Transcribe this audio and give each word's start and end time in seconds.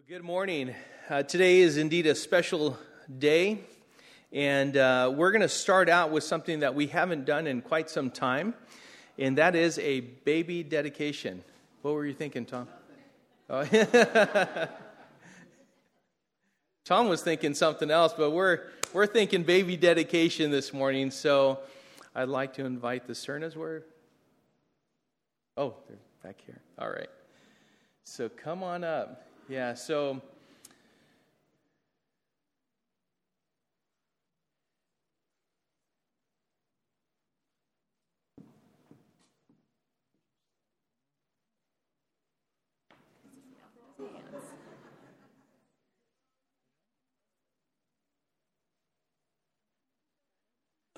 Well, 0.00 0.06
good 0.08 0.24
morning. 0.24 0.74
Uh, 1.10 1.24
today 1.24 1.58
is 1.58 1.76
indeed 1.76 2.06
a 2.06 2.14
special 2.14 2.78
day, 3.18 3.58
and 4.32 4.74
uh, 4.74 5.12
we're 5.14 5.30
going 5.30 5.42
to 5.42 5.48
start 5.48 5.90
out 5.90 6.10
with 6.10 6.24
something 6.24 6.60
that 6.60 6.74
we 6.74 6.86
haven't 6.86 7.26
done 7.26 7.46
in 7.46 7.60
quite 7.60 7.90
some 7.90 8.10
time, 8.10 8.54
and 9.18 9.36
that 9.36 9.54
is 9.54 9.78
a 9.78 10.00
baby 10.00 10.62
dedication. 10.62 11.44
What 11.82 11.92
were 11.92 12.06
you 12.06 12.14
thinking, 12.14 12.46
Tom? 12.46 12.66
Oh. 13.50 13.62
Tom 16.86 17.08
was 17.10 17.20
thinking 17.20 17.52
something 17.52 17.90
else, 17.90 18.14
but 18.16 18.30
we're, 18.30 18.60
we're 18.94 19.06
thinking 19.06 19.42
baby 19.42 19.76
dedication 19.76 20.50
this 20.50 20.72
morning, 20.72 21.10
so 21.10 21.58
I'd 22.14 22.30
like 22.30 22.54
to 22.54 22.64
invite 22.64 23.06
the 23.06 23.12
Cernas. 23.12 23.54
Where? 23.54 23.82
Oh, 25.58 25.74
they're 25.86 25.98
back 26.22 26.36
here. 26.46 26.58
All 26.78 26.88
right. 26.88 27.10
So 28.04 28.30
come 28.30 28.62
on 28.62 28.82
up. 28.82 29.26
Yeah, 29.50 29.74
so. 29.74 30.22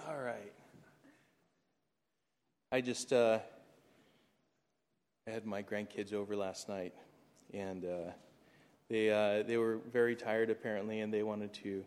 All 0.06 0.18
right. 0.18 0.52
I 2.70 2.82
just 2.82 3.14
uh, 3.14 3.38
I 5.26 5.30
had 5.30 5.46
my 5.46 5.62
grandkids 5.62 6.12
over 6.12 6.36
last 6.36 6.68
night, 6.68 6.92
and 7.54 7.86
uh, 7.86 8.10
they, 8.92 9.10
uh, 9.10 9.42
they 9.42 9.56
were 9.56 9.78
very 9.90 10.14
tired 10.14 10.50
apparently, 10.50 11.00
and 11.00 11.12
they 11.12 11.22
wanted 11.22 11.54
to 11.54 11.82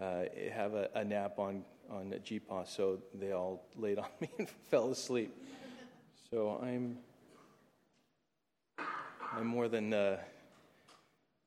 uh, 0.00 0.22
have 0.52 0.74
a, 0.74 0.88
a, 0.94 1.04
nap 1.04 1.40
on, 1.40 1.64
on 1.90 2.14
GPA, 2.24 2.68
so 2.68 3.00
they 3.14 3.32
all 3.32 3.66
laid 3.74 3.98
on 3.98 4.06
me 4.20 4.28
and 4.38 4.48
fell 4.70 4.92
asleep. 4.92 5.36
So 6.30 6.60
I'm, 6.62 6.98
I'm 9.32 9.46
more 9.48 9.66
than 9.66 9.92
uh, 9.92 10.18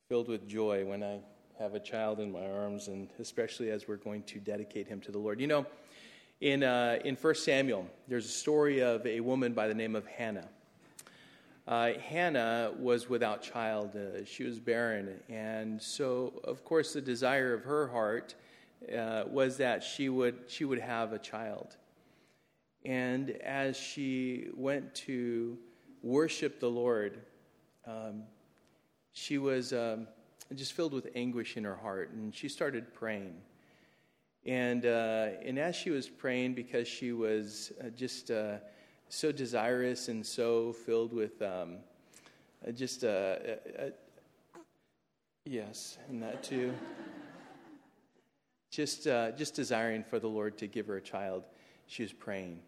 filled 0.10 0.28
with 0.28 0.46
joy 0.50 0.84
when 0.84 1.02
I 1.02 1.20
have 1.60 1.76
a 1.76 1.80
child 1.80 2.20
in 2.20 2.30
my 2.30 2.46
arms, 2.46 2.90
and 2.90 3.08
especially 3.20 3.72
as 3.72 3.88
we're 3.88 3.96
going 3.96 4.24
to 4.24 4.40
dedicate 4.40 4.86
him 4.86 5.00
to 5.02 5.14
the 5.14 5.18
Lord. 5.18 5.40
You 5.40 5.48
know, 5.48 5.66
in, 6.42 6.62
uh, 6.62 7.00
in 7.06 7.16
1 7.16 7.36
Samuel, 7.36 7.88
there's 8.10 8.26
a 8.26 8.30
story 8.30 8.82
of 8.82 9.06
a 9.08 9.22
woman 9.22 9.54
by 9.54 9.70
the 9.70 9.74
name 9.74 9.96
of 9.96 10.06
Hannah. 10.08 10.50
Uh, 11.70 11.94
Hannah 12.00 12.72
was 12.80 13.10
without 13.10 13.44
child. 13.44 13.96
Uh, 13.96 14.26
she 14.26 14.44
was 14.44 14.60
barren. 14.60 15.20
And 15.30 15.80
so, 15.80 16.42
of 16.44 16.66
course, 16.66 16.94
the 16.94 17.02
desire 17.02 17.54
of 17.54 17.64
her 17.64 17.88
heart 17.90 18.34
uh, 18.92 19.26
was 19.28 19.58
that 19.58 19.84
she 19.84 20.10
would, 20.10 20.40
she 20.48 20.66
would 20.66 20.80
have 20.80 21.14
a 21.14 21.20
child. 21.20 21.78
And 22.86 23.30
as 23.30 23.78
she 23.78 24.48
went 24.56 24.96
to 24.96 25.60
worship 26.02 26.60
the 26.60 26.72
Lord, 26.72 27.20
um, 27.86 28.24
she 29.12 29.38
was 29.38 29.72
um, 29.72 30.08
just 30.56 30.74
filled 30.74 30.94
with 30.94 31.10
anguish 31.14 31.56
in 31.56 31.64
her 31.66 31.76
heart. 31.76 32.10
And 32.14 32.34
she 32.34 32.50
started 32.50 32.96
praying. 32.96 33.36
And, 34.44 34.88
uh, 34.88 35.28
and 35.46 35.60
as 35.60 35.76
she 35.76 35.92
was 35.92 36.10
praying, 36.10 36.56
because 36.56 36.88
she 36.88 37.12
was 37.12 37.74
uh, 37.80 37.90
just 37.90 38.32
uh, 38.32 38.56
so 39.10 39.32
desirous 39.32 40.08
and 40.08 40.26
so 40.26 40.72
filled 40.72 41.12
with 41.12 41.42
um, 41.42 41.78
uh, 42.66 42.72
just 42.72 43.04
a, 43.04 43.58
uh, 43.78 43.82
uh, 43.84 44.60
yes, 45.46 45.98
and 46.08 46.22
that 46.22 46.44
too. 46.44 46.74
just 48.72 49.08
uh, 49.08 49.32
just 49.32 49.56
desiring 49.56 50.04
for 50.04 50.20
the 50.20 50.28
Lord 50.28 50.58
to 50.60 50.68
give 50.68 50.88
her 50.88 50.98
a 50.98 51.02
child. 51.02 51.44
She 51.88 52.04
was 52.04 52.14
praying, 52.14 52.60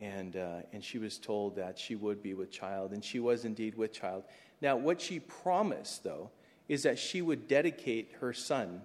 and 0.00 0.36
uh, 0.36 0.60
and 0.72 0.84
she 0.84 0.98
was 0.98 1.18
told 1.18 1.56
that 1.56 1.78
she 1.78 1.94
would 1.94 2.22
be 2.22 2.34
with 2.34 2.50
child, 2.50 2.92
and 2.92 3.02
she 3.02 3.18
was 3.18 3.46
indeed 3.46 3.74
with 3.74 3.92
child. 3.92 4.24
Now, 4.60 4.76
what 4.76 5.00
she 5.00 5.18
promised, 5.18 6.04
though, 6.04 6.30
is 6.68 6.82
that 6.82 6.98
she 6.98 7.22
would 7.22 7.48
dedicate 7.48 8.12
her 8.20 8.34
son 8.34 8.82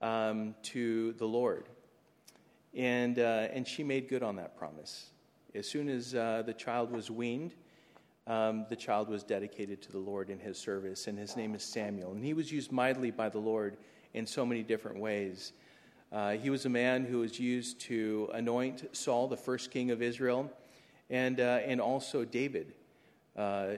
um, 0.00 0.56
to 0.64 1.12
the 1.12 1.26
Lord, 1.26 1.68
and 2.74 3.20
uh, 3.20 3.48
and 3.52 3.68
she 3.68 3.84
made 3.84 4.08
good 4.08 4.24
on 4.24 4.36
that 4.36 4.56
promise. 4.56 5.06
As 5.54 5.68
soon 5.68 5.90
as 5.90 6.14
uh, 6.14 6.42
the 6.46 6.54
child 6.54 6.90
was 6.90 7.10
weaned, 7.10 7.52
um, 8.26 8.64
the 8.70 8.76
child 8.76 9.10
was 9.10 9.22
dedicated 9.22 9.82
to 9.82 9.92
the 9.92 9.98
Lord 9.98 10.30
in 10.30 10.38
his 10.38 10.56
service, 10.56 11.08
and 11.08 11.18
his 11.18 11.36
name 11.36 11.54
is 11.54 11.62
Samuel. 11.62 12.12
And 12.12 12.24
he 12.24 12.32
was 12.32 12.50
used 12.50 12.72
mightily 12.72 13.10
by 13.10 13.28
the 13.28 13.38
Lord 13.38 13.76
in 14.14 14.26
so 14.26 14.46
many 14.46 14.62
different 14.62 14.98
ways. 14.98 15.52
Uh, 16.10 16.32
he 16.32 16.48
was 16.48 16.64
a 16.64 16.70
man 16.70 17.04
who 17.04 17.18
was 17.18 17.38
used 17.38 17.80
to 17.80 18.30
anoint 18.32 18.96
Saul, 18.96 19.28
the 19.28 19.36
first 19.36 19.70
king 19.70 19.90
of 19.90 20.00
Israel, 20.00 20.50
and, 21.10 21.38
uh, 21.38 21.60
and 21.66 21.82
also 21.82 22.24
David, 22.24 22.72
uh, 23.36 23.72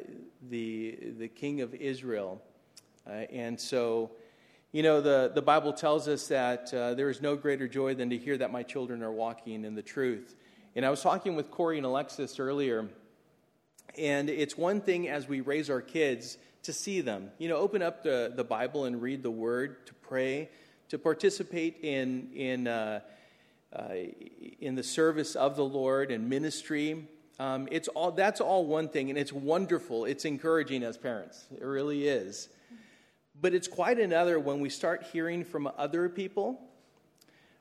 the, 0.49 0.97
the 1.19 1.27
king 1.27 1.61
of 1.61 1.75
Israel. 1.75 2.41
Uh, 3.05 3.25
and 3.33 3.59
so, 3.59 4.13
you 4.71 4.85
know, 4.85 5.01
the, 5.01 5.33
the 5.35 5.43
Bible 5.43 5.73
tells 5.73 6.07
us 6.07 6.29
that 6.29 6.73
uh, 6.73 6.95
there 6.95 7.11
is 7.11 7.21
no 7.21 7.35
greater 7.35 7.67
joy 7.67 7.95
than 7.97 8.11
to 8.11 8.19
hear 8.19 8.37
that 8.37 8.53
my 8.53 8.63
children 8.63 9.03
are 9.03 9.13
walking 9.13 9.65
in 9.65 9.75
the 9.75 9.83
truth. 9.83 10.37
And 10.77 10.85
I 10.85 10.91
was 10.91 11.03
talking 11.03 11.37
with 11.37 11.53
Corey 11.53 11.77
and 11.77 11.87
Alexis 11.87 12.41
earlier, 12.41 12.89
and 13.97 14.29
it's 14.29 14.59
one 14.59 14.81
thing 14.81 15.09
as 15.09 15.29
we 15.29 15.41
raise 15.41 15.71
our 15.71 15.81
kids 15.81 16.37
to 16.65 16.73
see 16.73 17.01
them. 17.01 17.31
You 17.39 17.49
know, 17.49 17.59
open 17.59 17.81
up 17.81 18.03
the, 18.03 18.33
the 18.35 18.43
Bible 18.43 18.85
and 18.85 19.01
read 19.01 19.23
the 19.23 19.31
Word, 19.31 19.87
to 19.87 19.95
pray, 19.95 20.49
to 20.89 20.99
participate 20.99 21.79
in, 21.85 22.29
in, 22.35 22.67
uh, 22.67 23.01
uh, 23.73 23.89
in 24.61 24.75
the 24.75 24.83
service 24.83 25.37
of 25.37 25.55
the 25.55 25.65
Lord 25.65 26.11
and 26.11 26.29
ministry. 26.29 27.07
Um, 27.39 27.69
it's 27.71 27.87
all, 27.87 28.11
that's 28.11 28.41
all 28.41 28.67
one 28.67 28.89
thing, 28.89 29.11
and 29.11 29.19
it's 29.19 29.33
wonderful. 29.33 30.07
It's 30.07 30.25
encouraging 30.25 30.83
as 30.83 30.99
parents. 30.99 31.47
It 31.53 31.63
really 31.63 32.09
is. 32.09 32.49
But 33.41 33.55
it's 33.55 33.69
quite 33.69 34.01
another 34.01 34.41
when 34.41 34.59
we 34.59 34.71
start 34.71 35.07
hearing 35.13 35.45
from 35.45 35.71
other 35.79 36.09
people 36.09 36.61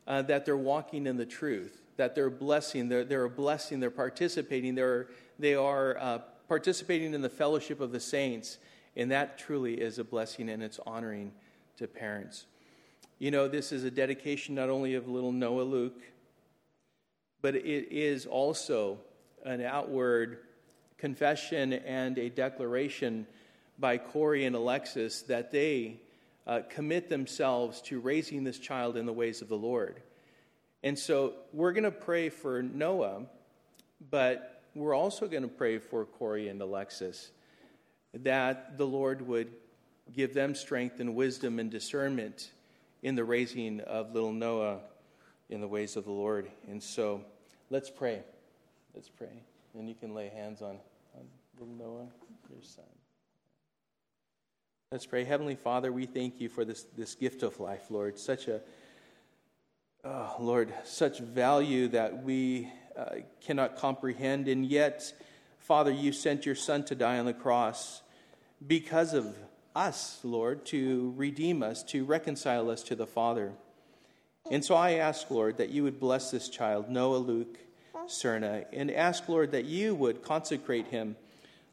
uh, 0.08 0.24
that 0.24 0.46
they're 0.46 0.58
walking 0.58 1.06
in 1.06 1.18
the 1.18 1.28
truth 1.28 1.83
that 1.98 2.16
they're 2.16 2.30
blessing, 2.30 2.90
they're, 2.90 3.04
they're 3.04 3.26
a 3.26 3.30
blessing, 3.30 3.80
they're 3.80 3.92
participating, 3.92 4.76
they're, 4.76 5.08
they 5.40 5.56
are 5.56 5.98
uh, 6.00 6.20
participating 6.48 7.14
in 7.14 7.22
the 7.22 7.30
fellowship 7.30 7.80
of 7.80 7.92
the 7.92 8.00
saints. 8.00 8.58
And 8.96 9.12
that 9.12 9.38
truly 9.38 9.76
is 9.76 10.00
a 10.00 10.04
blessing 10.04 10.50
and 10.50 10.62
it's 10.62 10.80
honoring 10.86 11.32
to 11.78 11.88
parents. 11.88 12.46
You 13.20 13.32
know, 13.32 13.48
this 13.48 13.72
is 13.72 13.84
a 13.84 13.92
dedication 13.92 14.56
not 14.56 14.70
only 14.70 14.96
of 14.96 15.08
little 15.08 15.32
Noah 15.32 15.64
Luke, 15.64 16.02
but 17.42 17.56
it 17.56 17.92
is 17.92 18.26
also 18.26 19.00
an 19.46 19.62
outward 19.62 20.40
confession 20.98 21.74
and 21.74 22.18
a 22.18 22.30
declaration 22.30 23.28
by 23.80 23.98
Corey 23.98 24.46
and 24.46 24.56
Alexis 24.56 25.24
that 25.24 25.52
they 25.52 26.00
uh, 26.46 26.62
commit 26.70 27.10
themselves 27.10 27.82
to 27.82 28.00
raising 28.00 28.44
this 28.44 28.60
child 28.60 28.98
in 28.98 29.06
the 29.06 29.14
ways 29.14 29.42
of 29.42 29.50
the 29.50 29.58
Lord. 29.58 30.02
And 30.84 31.00
so 31.00 31.34
we're 31.54 31.72
going 31.72 31.86
to 31.86 31.92
pray 31.92 32.28
for 32.28 32.62
Noah, 32.62 33.24
but 34.12 34.62
we're 34.76 34.94
also 34.94 35.28
going 35.28 35.44
to 35.44 35.50
pray 35.50 35.80
for 35.80 36.04
Corey 36.06 36.50
and 36.50 36.62
Alexis 36.62 37.32
that 38.14 38.78
the 38.78 38.86
Lord 38.86 39.26
would 39.28 39.52
give 40.14 40.34
them 40.34 40.54
strength 40.54 41.00
and 41.00 41.16
wisdom 41.16 41.58
and 41.58 41.72
discernment 41.72 42.52
in 43.02 43.16
the 43.16 43.24
raising 43.24 43.80
of 43.82 44.14
little 44.14 44.34
Noah 44.34 44.80
in 45.50 45.62
the 45.62 45.68
ways 45.68 45.96
of 45.96 46.04
the 46.04 46.12
Lord. 46.12 46.50
And 46.68 46.84
so 46.84 47.22
let's 47.70 47.90
pray. 47.90 48.22
Let's 48.94 49.10
pray. 49.10 49.44
And 49.78 49.88
you 49.88 49.96
can 49.96 50.14
lay 50.14 50.30
hands 50.30 50.62
on, 50.62 50.78
on 51.16 51.26
little 51.60 51.74
Noah, 51.76 52.08
your 52.52 52.62
son. 52.62 52.84
Let's 54.92 55.06
pray. 55.06 55.24
Heavenly 55.24 55.56
Father, 55.56 55.92
we 55.92 56.06
thank 56.06 56.40
you 56.40 56.50
for 56.50 56.66
this, 56.66 56.84
this 56.96 57.16
gift 57.16 57.42
of 57.42 57.60
life, 57.60 57.90
Lord. 57.90 58.20
Such 58.20 58.48
a 58.48 58.62
oh, 60.04 60.36
Lord, 60.40 60.74
such 60.84 61.20
value 61.20 61.88
that 61.90 62.24
we 62.24 62.72
uh, 62.98 63.16
cannot 63.42 63.78
comprehend. 63.78 64.48
And 64.48 64.66
yet, 64.66 65.14
Father, 65.60 65.92
you 65.92 66.12
sent 66.12 66.46
your 66.46 66.56
Son 66.56 66.84
to 66.86 66.96
die 66.96 67.20
on 67.20 67.26
the 67.26 67.34
cross 67.34 68.02
because 68.66 69.14
of 69.14 69.36
us, 69.76 70.20
Lord, 70.24 70.66
to 70.68 71.14
redeem 71.16 71.64
us, 71.64 71.84
to 71.84 72.06
reconcile 72.06 72.70
us 72.70 72.84
to 72.84 72.96
the 72.96 73.08
Father. 73.08 73.54
And 74.52 74.64
so 74.64 74.76
I 74.76 74.94
ask, 74.94 75.32
Lord, 75.32 75.58
that 75.58 75.70
you 75.70 75.84
would 75.84 76.00
bless 76.00 76.32
this 76.32 76.50
child, 76.50 76.90
Noah 76.90 77.18
Luke 77.18 77.58
Cerna, 78.08 78.66
and 78.74 78.92
ask, 78.92 79.28
Lord, 79.30 79.52
that 79.52 79.66
you 79.66 79.96
would 79.96 80.22
consecrate 80.22 80.88
him, 80.88 81.16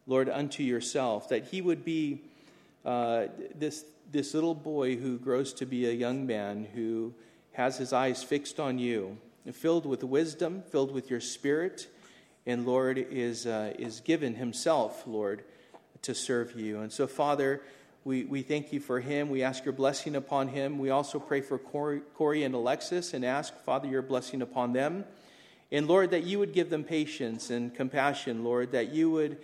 Lord, 0.07 0.29
unto 0.29 0.63
yourself, 0.63 1.29
that 1.31 1.47
he 1.47 1.61
would 1.61 1.85
be 1.85 2.23
uh, 2.85 3.27
this, 3.57 3.85
this 4.11 4.35
little 4.35 4.55
boy 4.55 4.97
who 4.97 5.19
grows 5.19 5.53
to 5.55 5.67
be 5.67 5.87
a 5.87 5.93
young 5.93 6.27
man 6.27 6.67
who 6.75 7.13
has 7.53 7.79
his 7.79 7.93
eyes 7.93 8.23
fixed 8.23 8.59
on 8.61 8.79
you, 8.79 9.19
filled 9.53 9.87
with 9.87 10.05
wisdom, 10.05 10.63
filled 10.71 10.93
with 10.93 11.11
your 11.11 11.21
spirit, 11.21 11.89
and 12.47 12.67
Lord 12.67 12.99
is, 12.99 13.47
uh, 13.47 13.75
is 13.79 14.01
given 14.01 14.35
himself, 14.35 15.05
Lord, 15.07 15.45
to 16.03 16.15
serve 16.15 16.59
you. 16.59 16.81
And 16.81 16.93
so, 16.93 17.07
Father, 17.07 17.61
We, 18.03 18.25
we 18.25 18.41
thank 18.43 18.73
you 18.73 18.81
for 18.81 18.99
him. 18.99 19.29
We 19.29 19.43
ask 19.45 19.63
your 19.63 19.75
blessing 19.75 20.17
upon 20.17 20.49
him. 20.49 20.79
We 20.79 20.89
also 20.89 21.19
pray 21.21 21.43
for 21.43 21.59
Corey, 21.59 22.01
Corey 22.15 22.45
and 22.45 22.55
Alexis 22.55 23.13
and 23.13 23.27
ask, 23.27 23.53
Father, 23.65 23.89
your 23.89 24.01
blessing 24.01 24.41
upon 24.41 24.73
them. 24.73 25.05
And 25.71 25.87
Lord, 25.87 26.11
that 26.13 26.25
you 26.25 26.39
would 26.39 26.55
give 26.55 26.71
them 26.71 26.83
patience 26.83 27.51
and 27.51 27.75
compassion, 27.75 28.43
Lord, 28.43 28.73
that 28.73 28.89
you 28.95 29.11
would 29.11 29.37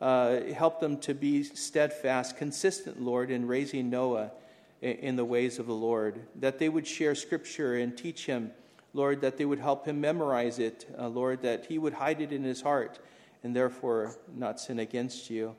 uh, 0.00 0.40
help 0.52 0.80
them 0.80 0.98
to 1.02 1.14
be 1.14 1.44
steadfast, 1.44 2.36
consistent, 2.36 3.00
Lord, 3.00 3.30
in 3.30 3.46
raising 3.46 3.90
Noah 3.90 4.32
in 4.80 5.16
the 5.16 5.24
ways 5.24 5.58
of 5.58 5.66
the 5.66 5.74
Lord, 5.74 6.20
that 6.36 6.58
they 6.58 6.68
would 6.68 6.86
share 6.86 7.14
scripture 7.14 7.76
and 7.76 7.96
teach 7.96 8.26
him, 8.26 8.50
Lord, 8.94 9.20
that 9.20 9.36
they 9.36 9.44
would 9.44 9.58
help 9.58 9.86
him 9.86 10.00
memorize 10.00 10.58
it, 10.58 10.86
uh, 10.98 11.08
Lord, 11.08 11.42
that 11.42 11.66
he 11.66 11.78
would 11.78 11.92
hide 11.92 12.20
it 12.20 12.32
in 12.32 12.42
his 12.42 12.62
heart 12.62 12.98
and 13.42 13.54
therefore 13.54 14.16
not 14.34 14.60
sin 14.60 14.78
against 14.78 15.30
you. 15.30 15.54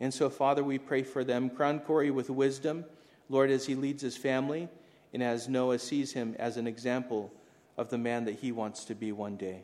And 0.00 0.12
so, 0.12 0.28
Father, 0.28 0.64
we 0.64 0.78
pray 0.78 1.02
for 1.02 1.24
them. 1.24 1.50
Crown 1.50 1.80
Corey 1.80 2.10
with 2.10 2.30
wisdom, 2.30 2.84
Lord, 3.28 3.50
as 3.50 3.66
he 3.66 3.74
leads 3.74 4.02
his 4.02 4.16
family 4.16 4.68
and 5.12 5.22
as 5.22 5.48
Noah 5.48 5.78
sees 5.78 6.12
him 6.12 6.34
as 6.38 6.56
an 6.56 6.66
example 6.66 7.32
of 7.76 7.88
the 7.88 7.98
man 7.98 8.24
that 8.24 8.34
he 8.34 8.52
wants 8.52 8.84
to 8.86 8.94
be 8.94 9.12
one 9.12 9.36
day. 9.36 9.62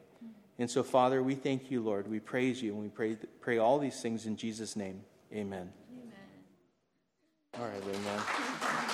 And 0.59 0.71
so, 0.71 0.83
Father, 0.83 1.23
we 1.23 1.35
thank 1.35 1.71
you, 1.71 1.81
Lord. 1.81 2.07
We 2.07 2.21
praise 2.21 2.63
you, 2.63 2.73
and 2.73 2.83
we 2.83 2.89
pray, 2.89 3.17
pray 3.41 3.59
all 3.59 3.79
these 3.79 4.01
things 4.01 4.27
in 4.27 4.37
Jesus' 4.37 4.77
name. 4.77 5.01
Amen. 5.33 5.73
Amen. 5.93 6.13
All 7.59 7.67
right, 7.67 7.83
amen. 7.83 8.90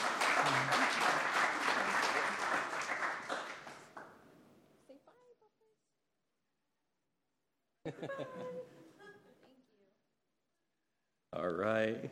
all 11.32 11.48
right. 11.48 12.10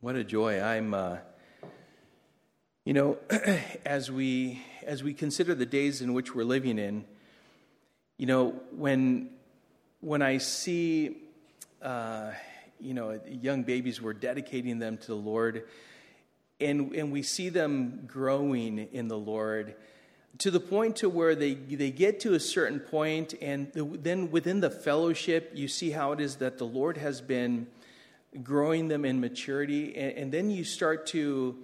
What 0.00 0.16
a 0.16 0.24
joy. 0.24 0.60
I'm. 0.60 0.94
Uh, 0.94 1.18
you 2.84 2.94
know, 2.94 3.18
as 3.84 4.10
we 4.10 4.60
as 4.84 5.04
we 5.04 5.14
consider 5.14 5.54
the 5.54 5.66
days 5.66 6.02
in 6.02 6.14
which 6.14 6.34
we're 6.34 6.44
living 6.44 6.78
in, 6.78 7.04
you 8.18 8.26
know, 8.26 8.60
when 8.72 9.30
when 10.00 10.20
I 10.20 10.38
see, 10.38 11.18
uh, 11.80 12.32
you 12.80 12.94
know, 12.94 13.20
young 13.28 13.62
babies, 13.62 14.02
we're 14.02 14.14
dedicating 14.14 14.80
them 14.80 14.98
to 14.98 15.06
the 15.06 15.14
Lord, 15.14 15.68
and 16.60 16.92
and 16.94 17.12
we 17.12 17.22
see 17.22 17.50
them 17.50 18.02
growing 18.06 18.88
in 18.92 19.06
the 19.06 19.18
Lord 19.18 19.76
to 20.38 20.50
the 20.50 20.60
point 20.60 20.96
to 20.96 21.08
where 21.08 21.34
they 21.34 21.54
they 21.54 21.90
get 21.90 22.20
to 22.20 22.34
a 22.34 22.40
certain 22.40 22.80
point, 22.80 23.34
and 23.40 23.70
then 23.74 24.30
within 24.30 24.60
the 24.60 24.70
fellowship, 24.70 25.52
you 25.54 25.68
see 25.68 25.90
how 25.90 26.12
it 26.12 26.20
is 26.20 26.36
that 26.36 26.58
the 26.58 26.64
Lord 26.66 26.96
has 26.96 27.20
been 27.20 27.66
growing 28.42 28.88
them 28.88 29.04
in 29.04 29.20
maturity, 29.20 29.94
and, 29.96 30.12
and 30.16 30.32
then 30.32 30.50
you 30.50 30.64
start 30.64 31.06
to 31.08 31.56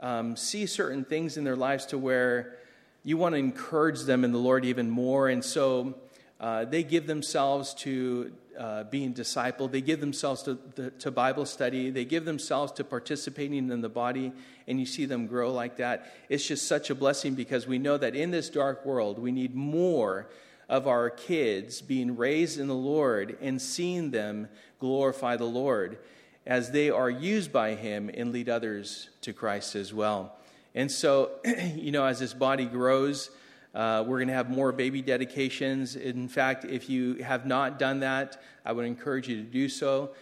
um, 0.00 0.36
see 0.36 0.66
certain 0.66 1.04
things 1.04 1.36
in 1.36 1.44
their 1.44 1.56
lives 1.56 1.86
to 1.86 1.98
where 1.98 2.56
you 3.04 3.16
want 3.16 3.34
to 3.34 3.38
encourage 3.38 4.02
them 4.02 4.24
in 4.24 4.32
the 4.32 4.38
Lord 4.38 4.64
even 4.64 4.90
more. 4.90 5.28
And 5.28 5.44
so 5.44 5.94
uh, 6.40 6.64
they 6.64 6.82
give 6.82 7.06
themselves 7.06 7.74
to 7.74 8.32
uh, 8.58 8.84
being 8.84 9.14
discipled, 9.14 9.70
they 9.70 9.80
give 9.80 10.00
themselves 10.00 10.42
to, 10.42 10.58
the, 10.74 10.90
to 10.92 11.10
Bible 11.10 11.46
study, 11.46 11.90
they 11.90 12.04
give 12.04 12.24
themselves 12.24 12.72
to 12.72 12.84
participating 12.84 13.70
in 13.70 13.80
the 13.80 13.88
body, 13.88 14.32
and 14.66 14.80
you 14.80 14.86
see 14.86 15.06
them 15.06 15.26
grow 15.26 15.52
like 15.52 15.76
that. 15.76 16.12
It's 16.28 16.46
just 16.46 16.66
such 16.66 16.90
a 16.90 16.94
blessing 16.94 17.34
because 17.34 17.66
we 17.66 17.78
know 17.78 17.96
that 17.96 18.14
in 18.14 18.30
this 18.30 18.48
dark 18.48 18.84
world, 18.84 19.18
we 19.18 19.32
need 19.32 19.54
more 19.54 20.28
of 20.68 20.88
our 20.88 21.10
kids 21.10 21.80
being 21.80 22.16
raised 22.16 22.58
in 22.58 22.66
the 22.66 22.74
Lord 22.74 23.36
and 23.40 23.60
seeing 23.60 24.10
them 24.10 24.48
glorify 24.78 25.36
the 25.36 25.44
Lord 25.44 25.98
as 26.46 26.70
they 26.70 26.90
are 26.90 27.10
used 27.10 27.52
by 27.52 27.74
Him 27.74 28.10
and 28.12 28.32
lead 28.32 28.48
others 28.48 29.08
to 29.22 29.32
Christ 29.32 29.74
as 29.74 29.92
well. 29.92 30.36
And 30.74 30.90
so, 30.90 31.30
you 31.74 31.92
know, 31.92 32.04
as 32.04 32.20
this 32.20 32.34
body 32.34 32.66
grows, 32.66 33.30
uh, 33.76 34.02
we're 34.06 34.16
going 34.16 34.28
to 34.28 34.34
have 34.34 34.48
more 34.48 34.72
baby 34.72 35.02
dedications. 35.02 35.96
In 35.96 36.28
fact, 36.28 36.64
if 36.64 36.88
you 36.88 37.16
have 37.16 37.44
not 37.44 37.78
done 37.78 38.00
that, 38.00 38.40
I 38.64 38.72
would 38.72 38.86
encourage 38.86 39.28
you 39.28 39.36
to 39.36 39.42
do 39.42 39.68
so. 39.68 40.12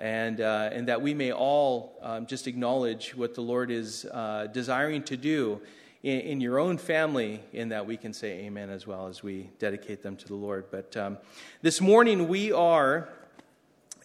And, 0.00 0.40
uh, 0.40 0.70
and 0.72 0.88
that 0.88 1.00
we 1.00 1.14
may 1.14 1.32
all 1.32 1.96
um, 2.02 2.26
just 2.26 2.48
acknowledge 2.48 3.14
what 3.14 3.36
the 3.36 3.40
Lord 3.40 3.70
is 3.70 4.04
uh, 4.06 4.48
desiring 4.52 5.04
to 5.04 5.16
do 5.16 5.60
in, 6.02 6.20
in, 6.22 6.40
your 6.40 6.58
own 6.58 6.76
family, 6.76 7.40
in 7.52 7.68
that 7.68 7.86
we 7.86 7.96
can 7.96 8.12
say 8.12 8.46
amen 8.46 8.68
as 8.68 8.84
well 8.84 9.06
as 9.06 9.22
we 9.22 9.48
dedicate 9.60 10.02
them 10.02 10.16
to 10.16 10.26
the 10.26 10.34
Lord. 10.34 10.64
But 10.72 10.96
um, 10.96 11.18
this 11.62 11.80
morning 11.80 12.26
we 12.26 12.50
are 12.50 13.08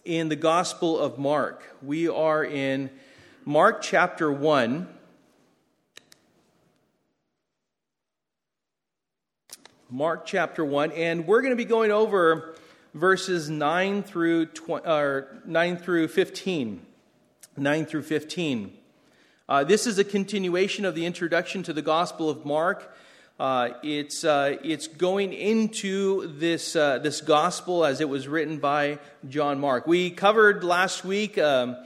in 0.04 0.28
the 0.28 0.36
Gospel 0.36 0.96
of 0.96 1.18
Mark. 1.18 1.76
We 1.82 2.08
are 2.08 2.44
in 2.44 2.90
Mark 3.44 3.82
chapter 3.82 4.30
1. 4.30 4.99
Mark 9.92 10.24
chapter 10.24 10.64
1, 10.64 10.92
and 10.92 11.26
we're 11.26 11.40
going 11.40 11.50
to 11.50 11.56
be 11.56 11.64
going 11.64 11.90
over 11.90 12.54
verses 12.94 13.50
9 13.50 14.04
through, 14.04 14.46
20, 14.46 14.86
or 14.86 15.42
9 15.44 15.76
through 15.78 16.06
15. 16.06 16.86
9 17.56 17.86
through 17.86 18.02
15. 18.02 18.72
Uh, 19.48 19.64
this 19.64 19.88
is 19.88 19.98
a 19.98 20.04
continuation 20.04 20.84
of 20.84 20.94
the 20.94 21.04
introduction 21.06 21.64
to 21.64 21.72
the 21.72 21.82
Gospel 21.82 22.30
of 22.30 22.46
Mark. 22.46 22.96
Uh, 23.40 23.70
it's, 23.82 24.22
uh, 24.22 24.58
it's 24.62 24.86
going 24.86 25.32
into 25.32 26.38
this, 26.38 26.76
uh, 26.76 26.98
this 26.98 27.20
gospel 27.20 27.84
as 27.84 28.00
it 28.00 28.08
was 28.08 28.28
written 28.28 28.58
by 28.58 29.00
John 29.28 29.58
Mark. 29.58 29.88
We 29.88 30.12
covered 30.12 30.62
last 30.62 31.04
week 31.04 31.36
um, 31.36 31.76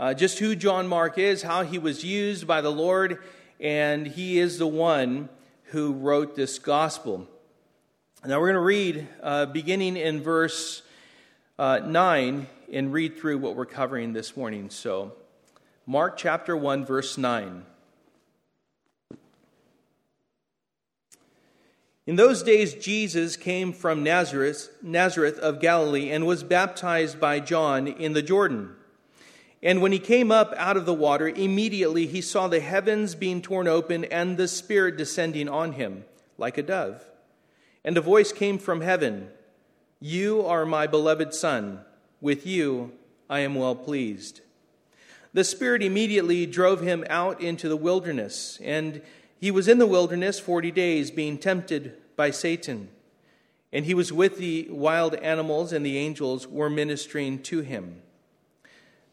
uh, 0.00 0.14
just 0.14 0.38
who 0.38 0.56
John 0.56 0.88
Mark 0.88 1.18
is, 1.18 1.42
how 1.42 1.64
he 1.64 1.78
was 1.78 2.02
used 2.02 2.46
by 2.46 2.62
the 2.62 2.72
Lord, 2.72 3.18
and 3.60 4.06
he 4.06 4.38
is 4.38 4.56
the 4.56 4.66
one 4.66 5.28
who 5.64 5.92
wrote 5.92 6.34
this 6.34 6.58
gospel. 6.58 7.28
Now 8.24 8.38
we're 8.38 8.52
going 8.52 8.54
to 8.54 8.60
read 8.60 9.08
uh, 9.20 9.46
beginning 9.46 9.96
in 9.96 10.22
verse 10.22 10.82
uh, 11.58 11.80
9 11.84 12.46
and 12.72 12.92
read 12.92 13.18
through 13.18 13.38
what 13.38 13.56
we're 13.56 13.66
covering 13.66 14.12
this 14.12 14.36
morning. 14.36 14.70
So, 14.70 15.14
Mark 15.86 16.16
chapter 16.16 16.56
1, 16.56 16.84
verse 16.84 17.18
9. 17.18 17.64
In 22.06 22.14
those 22.14 22.44
days, 22.44 22.74
Jesus 22.74 23.36
came 23.36 23.72
from 23.72 24.04
Nazareth, 24.04 24.70
Nazareth 24.80 25.40
of 25.40 25.58
Galilee 25.58 26.12
and 26.12 26.24
was 26.24 26.44
baptized 26.44 27.18
by 27.18 27.40
John 27.40 27.88
in 27.88 28.12
the 28.12 28.22
Jordan. 28.22 28.70
And 29.64 29.82
when 29.82 29.90
he 29.90 29.98
came 29.98 30.30
up 30.30 30.54
out 30.56 30.76
of 30.76 30.86
the 30.86 30.94
water, 30.94 31.28
immediately 31.28 32.06
he 32.06 32.20
saw 32.20 32.46
the 32.46 32.60
heavens 32.60 33.16
being 33.16 33.42
torn 33.42 33.66
open 33.66 34.04
and 34.04 34.36
the 34.36 34.46
Spirit 34.46 34.96
descending 34.96 35.48
on 35.48 35.72
him 35.72 36.04
like 36.38 36.56
a 36.56 36.62
dove. 36.62 37.04
And 37.84 37.96
a 37.96 38.00
voice 38.00 38.32
came 38.32 38.58
from 38.58 38.80
heaven 38.80 39.28
You 40.00 40.44
are 40.46 40.64
my 40.64 40.86
beloved 40.86 41.34
Son. 41.34 41.80
With 42.20 42.46
you 42.46 42.92
I 43.28 43.40
am 43.40 43.54
well 43.54 43.74
pleased. 43.74 44.40
The 45.32 45.44
Spirit 45.44 45.82
immediately 45.82 46.44
drove 46.44 46.82
him 46.82 47.04
out 47.08 47.40
into 47.40 47.68
the 47.68 47.76
wilderness, 47.76 48.58
and 48.62 49.00
he 49.40 49.50
was 49.50 49.66
in 49.66 49.78
the 49.78 49.86
wilderness 49.86 50.38
40 50.38 50.70
days, 50.70 51.10
being 51.10 51.38
tempted 51.38 51.94
by 52.16 52.30
Satan. 52.30 52.90
And 53.72 53.86
he 53.86 53.94
was 53.94 54.12
with 54.12 54.36
the 54.36 54.68
wild 54.70 55.14
animals, 55.14 55.72
and 55.72 55.84
the 55.84 55.96
angels 55.96 56.46
were 56.46 56.68
ministering 56.68 57.42
to 57.44 57.60
him. 57.60 58.02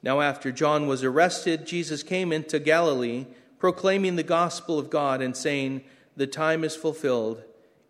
Now, 0.04 0.20
after 0.20 0.52
John 0.52 0.88
was 0.88 1.04
arrested, 1.04 1.66
Jesus 1.66 2.04
came 2.04 2.34
into 2.34 2.60
Galilee, 2.60 3.26
proclaiming 3.58 4.18
the 4.18 4.24
gospel 4.24 4.78
of 4.78 4.90
God 4.90 5.22
and 5.22 5.36
saying, 5.36 5.84
The 6.18 6.28
time 6.28 6.66
is 6.66 6.76
fulfilled, 6.76 7.44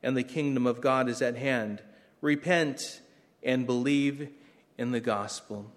and 0.04 0.16
the 0.16 0.24
kingdom 0.24 0.66
of 0.66 0.82
God 0.82 1.10
is 1.10 1.22
at 1.22 1.36
hand. 1.36 1.82
Repent 2.22 3.02
and 3.44 3.66
believe 3.66 4.30
in 4.78 4.92
the 4.92 5.00
gospel. 5.00 5.72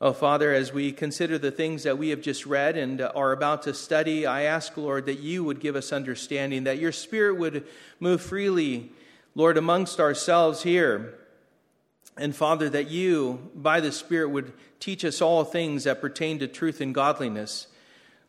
Oh, 0.00 0.12
Father, 0.12 0.52
as 0.52 0.72
we 0.72 0.90
consider 0.90 1.38
the 1.38 1.52
things 1.52 1.84
that 1.84 1.96
we 1.96 2.08
have 2.08 2.20
just 2.20 2.44
read 2.44 2.76
and 2.76 3.00
are 3.00 3.30
about 3.30 3.62
to 3.62 3.72
study, 3.74 4.26
I 4.26 4.42
ask, 4.42 4.76
Lord, 4.76 5.06
that 5.06 5.20
you 5.20 5.44
would 5.44 5.60
give 5.60 5.76
us 5.76 5.92
understanding, 5.92 6.64
that 6.64 6.78
your 6.78 6.90
Spirit 6.90 7.38
would 7.38 7.64
move 8.00 8.20
freely, 8.20 8.90
Lord, 9.36 9.56
amongst 9.56 10.00
ourselves 10.00 10.64
here. 10.64 11.14
And 12.16 12.34
Father, 12.34 12.68
that 12.70 12.90
you, 12.90 13.50
by 13.54 13.78
the 13.78 13.92
Spirit, 13.92 14.30
would 14.30 14.52
teach 14.80 15.04
us 15.04 15.22
all 15.22 15.44
things 15.44 15.84
that 15.84 16.00
pertain 16.00 16.40
to 16.40 16.48
truth 16.48 16.80
and 16.80 16.92
godliness. 16.92 17.68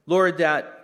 Lord, 0.06 0.38
that 0.38 0.83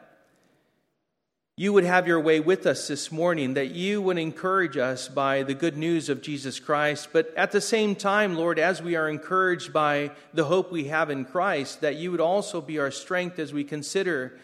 you 1.60 1.74
would 1.74 1.84
have 1.84 2.08
your 2.08 2.22
way 2.22 2.40
with 2.40 2.66
us 2.66 2.88
this 2.88 3.12
morning, 3.12 3.56
that 3.56 3.72
you 3.72 4.02
would 4.02 4.18
encourage 4.18 4.78
us 4.78 5.10
by 5.10 5.44
the 5.44 5.54
good 5.54 5.76
news 5.76 6.08
of 6.08 6.22
Jesus 6.22 6.58
Christ. 6.58 7.10
But 7.12 7.34
at 7.36 7.52
the 7.52 7.60
same 7.60 7.96
time, 7.96 8.36
Lord, 8.36 8.58
as 8.58 8.82
we 8.82 8.96
are 8.96 9.10
encouraged 9.10 9.74
by 9.74 10.12
the 10.34 10.46
hope 10.46 10.72
we 10.72 10.86
have 10.86 11.10
in 11.10 11.26
Christ, 11.26 11.82
that 11.82 11.98
you 11.98 12.12
would 12.12 12.22
also 12.22 12.62
be 12.62 12.80
our 12.80 12.92
strength 12.92 13.40
as 13.40 13.52
we 13.52 13.66
consider 13.66 14.40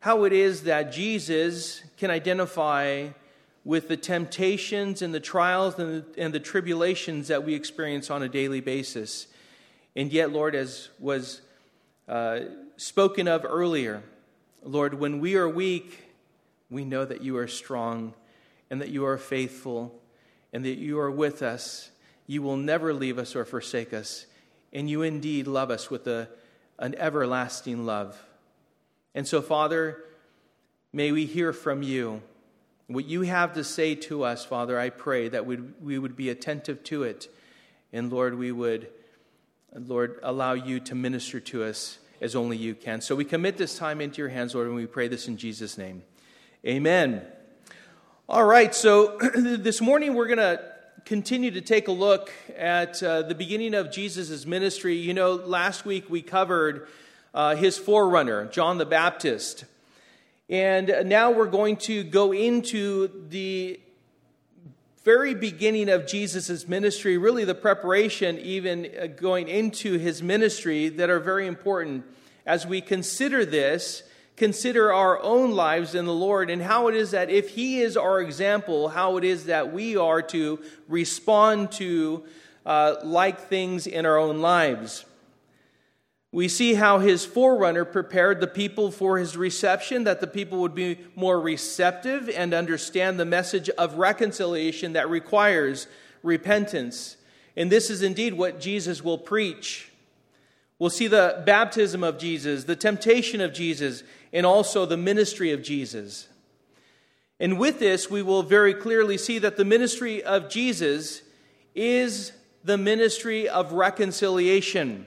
how 0.00 0.24
it 0.24 0.34
is 0.34 0.64
that 0.64 0.92
Jesus 0.92 1.82
can 1.96 2.10
identify 2.10 3.08
with 3.64 3.88
the 3.88 3.96
temptations 3.96 5.00
and 5.00 5.14
the 5.14 5.18
trials 5.18 5.78
and 5.78 6.04
the, 6.14 6.22
and 6.22 6.34
the 6.34 6.40
tribulations 6.40 7.28
that 7.28 7.42
we 7.42 7.54
experience 7.54 8.10
on 8.10 8.22
a 8.22 8.28
daily 8.28 8.60
basis. 8.60 9.28
And 9.96 10.12
yet, 10.12 10.30
Lord, 10.30 10.54
as 10.54 10.90
was 10.98 11.40
uh, 12.06 12.40
spoken 12.76 13.28
of 13.28 13.46
earlier, 13.46 14.02
Lord, 14.62 14.92
when 14.92 15.20
we 15.20 15.36
are 15.36 15.48
weak, 15.48 16.09
we 16.70 16.84
know 16.84 17.04
that 17.04 17.22
you 17.22 17.36
are 17.36 17.48
strong 17.48 18.14
and 18.70 18.80
that 18.80 18.90
you 18.90 19.04
are 19.04 19.18
faithful 19.18 20.00
and 20.52 20.64
that 20.64 20.78
you 20.78 20.98
are 21.00 21.10
with 21.10 21.42
us. 21.42 21.90
You 22.26 22.42
will 22.42 22.56
never 22.56 22.94
leave 22.94 23.18
us 23.18 23.34
or 23.34 23.44
forsake 23.44 23.92
us. 23.92 24.26
And 24.72 24.88
you 24.88 25.02
indeed 25.02 25.46
love 25.46 25.70
us 25.70 25.90
with 25.90 26.06
a, 26.06 26.28
an 26.78 26.94
everlasting 26.94 27.86
love. 27.86 28.22
And 29.14 29.26
so, 29.26 29.42
Father, 29.42 30.04
may 30.92 31.10
we 31.10 31.26
hear 31.26 31.52
from 31.52 31.82
you. 31.82 32.22
What 32.86 33.04
you 33.04 33.22
have 33.22 33.54
to 33.54 33.64
say 33.64 33.94
to 33.96 34.24
us, 34.24 34.44
Father, 34.44 34.78
I 34.78 34.90
pray 34.90 35.28
that 35.28 35.46
we, 35.46 35.56
we 35.56 35.98
would 35.98 36.16
be 36.16 36.28
attentive 36.28 36.82
to 36.84 37.02
it. 37.02 37.28
And 37.92 38.12
Lord, 38.12 38.38
we 38.38 38.52
would, 38.52 38.88
Lord, 39.74 40.20
allow 40.22 40.52
you 40.52 40.78
to 40.80 40.94
minister 40.94 41.40
to 41.40 41.64
us 41.64 41.98
as 42.20 42.36
only 42.36 42.56
you 42.56 42.74
can. 42.74 43.00
So 43.00 43.16
we 43.16 43.24
commit 43.24 43.56
this 43.56 43.78
time 43.78 44.00
into 44.00 44.18
your 44.18 44.28
hands, 44.28 44.54
Lord, 44.54 44.66
and 44.66 44.76
we 44.76 44.86
pray 44.86 45.08
this 45.08 45.26
in 45.26 45.36
Jesus' 45.36 45.78
name. 45.78 46.02
Amen. 46.66 47.22
All 48.28 48.44
right, 48.44 48.74
so 48.74 49.16
this 49.34 49.80
morning 49.80 50.12
we're 50.12 50.26
going 50.26 50.36
to 50.36 50.62
continue 51.06 51.52
to 51.52 51.62
take 51.62 51.88
a 51.88 51.92
look 51.92 52.30
at 52.54 53.02
uh, 53.02 53.22
the 53.22 53.34
beginning 53.34 53.72
of 53.72 53.90
Jesus' 53.90 54.44
ministry. 54.44 54.94
You 54.94 55.14
know, 55.14 55.36
last 55.36 55.86
week 55.86 56.10
we 56.10 56.20
covered 56.20 56.86
uh, 57.32 57.56
his 57.56 57.78
forerunner, 57.78 58.44
John 58.44 58.76
the 58.76 58.84
Baptist. 58.84 59.64
And 60.50 61.08
now 61.08 61.30
we're 61.30 61.46
going 61.46 61.78
to 61.78 62.04
go 62.04 62.30
into 62.30 63.08
the 63.30 63.80
very 65.02 65.34
beginning 65.34 65.88
of 65.88 66.06
Jesus' 66.06 66.68
ministry, 66.68 67.16
really 67.16 67.46
the 67.46 67.54
preparation, 67.54 68.38
even 68.38 68.86
uh, 69.00 69.06
going 69.06 69.48
into 69.48 69.96
his 69.96 70.22
ministry, 70.22 70.90
that 70.90 71.08
are 71.08 71.20
very 71.20 71.46
important. 71.46 72.04
As 72.44 72.66
we 72.66 72.82
consider 72.82 73.46
this, 73.46 74.02
consider 74.40 74.90
our 74.90 75.22
own 75.22 75.50
lives 75.50 75.94
in 75.94 76.06
the 76.06 76.14
Lord 76.14 76.48
and 76.48 76.62
how 76.62 76.88
it 76.88 76.94
is 76.94 77.10
that 77.10 77.28
if 77.28 77.50
He 77.50 77.82
is 77.82 77.94
our 77.94 78.22
example, 78.22 78.88
how 78.88 79.18
it 79.18 79.24
is 79.24 79.44
that 79.44 79.70
we 79.70 79.98
are 79.98 80.22
to 80.22 80.58
respond 80.88 81.72
to 81.72 82.24
uh, 82.64 82.94
like 83.04 83.48
things 83.48 83.86
in 83.86 84.06
our 84.06 84.16
own 84.16 84.40
lives. 84.40 85.04
We 86.32 86.48
see 86.48 86.72
how 86.72 87.00
his 87.00 87.26
forerunner 87.26 87.84
prepared 87.84 88.40
the 88.40 88.46
people 88.46 88.90
for 88.90 89.18
his 89.18 89.36
reception, 89.36 90.04
that 90.04 90.22
the 90.22 90.26
people 90.26 90.60
would 90.62 90.74
be 90.74 91.00
more 91.14 91.38
receptive 91.38 92.30
and 92.30 92.54
understand 92.54 93.20
the 93.20 93.26
message 93.26 93.68
of 93.68 93.96
reconciliation 93.96 94.94
that 94.94 95.10
requires 95.10 95.86
repentance. 96.22 97.18
And 97.56 97.70
this 97.70 97.90
is 97.90 98.00
indeed 98.00 98.32
what 98.32 98.58
Jesus 98.58 99.04
will 99.04 99.18
preach. 99.18 99.89
We'll 100.80 100.90
see 100.90 101.06
the 101.06 101.40
baptism 101.46 102.02
of 102.02 102.18
Jesus, 102.18 102.64
the 102.64 102.74
temptation 102.74 103.40
of 103.40 103.52
Jesus, 103.52 104.02
and 104.32 104.44
also 104.44 104.84
the 104.84 104.96
ministry 104.96 105.52
of 105.52 105.62
Jesus. 105.62 106.26
And 107.38 107.56
with 107.56 107.78
this, 107.78 108.10
we 108.10 108.22
will 108.22 108.42
very 108.42 108.74
clearly 108.74 109.16
see 109.16 109.38
that 109.38 109.56
the 109.56 109.64
ministry 109.64 110.24
of 110.24 110.50
Jesus 110.50 111.22
is 111.76 112.32
the 112.64 112.76
ministry 112.76 113.48
of 113.48 113.72
reconciliation 113.72 115.06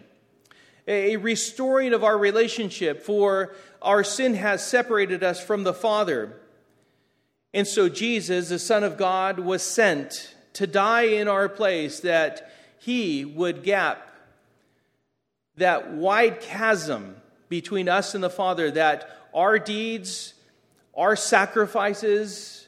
a 0.88 1.18
restoring 1.18 1.94
of 1.94 2.04
our 2.04 2.18
relationship, 2.18 3.04
for 3.04 3.54
our 3.82 4.04
sin 4.04 4.34
has 4.34 4.66
separated 4.66 5.24
us 5.24 5.44
from 5.44 5.64
the 5.64 5.74
Father. 5.74 6.40
And 7.54 7.68
so 7.68 7.88
Jesus, 7.90 8.50
the 8.50 8.60
Son 8.60 8.84
of 8.84 8.98
God, 8.98 9.40
was 9.40 9.64
sent 9.64 10.36
to 10.54 10.68
die 10.68 11.04
in 11.04 11.28
our 11.28 11.48
place 11.48 12.02
that 12.02 12.52
he 12.80 13.24
would 13.24 13.64
gap 13.64 14.10
that 15.58 15.92
wide 15.92 16.42
chasm 16.42 17.16
between 17.50 17.88
us 17.88 18.16
and 18.16 18.24
the 18.24 18.30
Father 18.30 18.72
that 18.72 19.10
our 19.34 19.60
deeds, 19.60 20.34
our 20.96 21.16
sacrifices, 21.16 22.68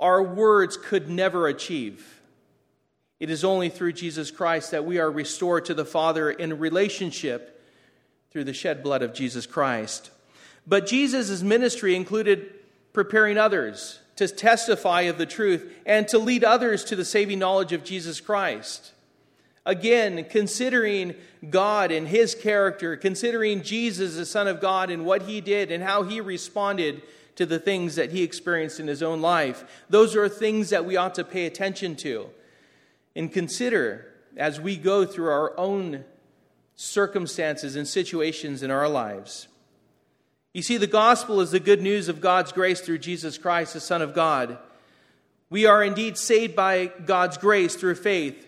our 0.00 0.22
words 0.22 0.76
could 0.76 1.08
never 1.08 1.46
achieve. 1.48 2.20
It 3.20 3.30
is 3.30 3.44
only 3.44 3.68
through 3.68 3.92
Jesus 3.92 4.30
Christ 4.30 4.72
that 4.72 4.84
we 4.84 4.98
are 4.98 5.10
restored 5.10 5.64
to 5.66 5.74
the 5.74 5.84
Father 5.84 6.30
in 6.30 6.58
relationship 6.58 7.62
through 8.30 8.44
the 8.44 8.52
shed 8.52 8.82
blood 8.82 9.02
of 9.02 9.14
Jesus 9.14 9.46
Christ. 9.46 10.10
But 10.66 10.86
Jesus' 10.86 11.42
ministry 11.42 11.94
included 11.94 12.52
preparing 12.92 13.38
others 13.38 14.00
to 14.16 14.28
testify 14.28 15.02
of 15.02 15.18
the 15.18 15.26
truth 15.26 15.72
and 15.86 16.08
to 16.08 16.18
lead 16.18 16.44
others 16.44 16.84
to 16.84 16.96
the 16.96 17.04
saving 17.04 17.38
knowledge 17.38 17.72
of 17.72 17.84
Jesus 17.84 18.20
Christ. 18.20 18.92
Again, 19.66 20.26
considering 20.28 21.14
God 21.48 21.90
and 21.90 22.06
his 22.06 22.34
character, 22.34 22.96
considering 22.96 23.62
Jesus, 23.62 24.16
the 24.16 24.26
Son 24.26 24.46
of 24.46 24.60
God, 24.60 24.90
and 24.90 25.06
what 25.06 25.22
he 25.22 25.40
did 25.40 25.72
and 25.72 25.82
how 25.82 26.02
he 26.02 26.20
responded 26.20 27.02
to 27.36 27.46
the 27.46 27.58
things 27.58 27.96
that 27.96 28.12
he 28.12 28.22
experienced 28.22 28.78
in 28.78 28.86
his 28.86 29.02
own 29.02 29.20
life, 29.20 29.64
those 29.88 30.14
are 30.14 30.28
things 30.28 30.70
that 30.70 30.84
we 30.84 30.96
ought 30.96 31.14
to 31.14 31.24
pay 31.24 31.46
attention 31.46 31.96
to 31.96 32.28
and 33.16 33.32
consider 33.32 34.06
as 34.36 34.60
we 34.60 34.76
go 34.76 35.04
through 35.06 35.30
our 35.30 35.58
own 35.58 36.04
circumstances 36.76 37.76
and 37.76 37.88
situations 37.88 38.62
in 38.62 38.70
our 38.70 38.88
lives. 38.88 39.48
You 40.52 40.62
see, 40.62 40.76
the 40.76 40.86
gospel 40.86 41.40
is 41.40 41.50
the 41.50 41.60
good 41.60 41.82
news 41.82 42.08
of 42.08 42.20
God's 42.20 42.52
grace 42.52 42.80
through 42.80 42.98
Jesus 42.98 43.38
Christ, 43.38 43.74
the 43.74 43.80
Son 43.80 44.02
of 44.02 44.14
God. 44.14 44.58
We 45.50 45.66
are 45.66 45.82
indeed 45.82 46.16
saved 46.16 46.54
by 46.54 46.86
God's 46.86 47.38
grace 47.38 47.74
through 47.74 47.96
faith. 47.96 48.46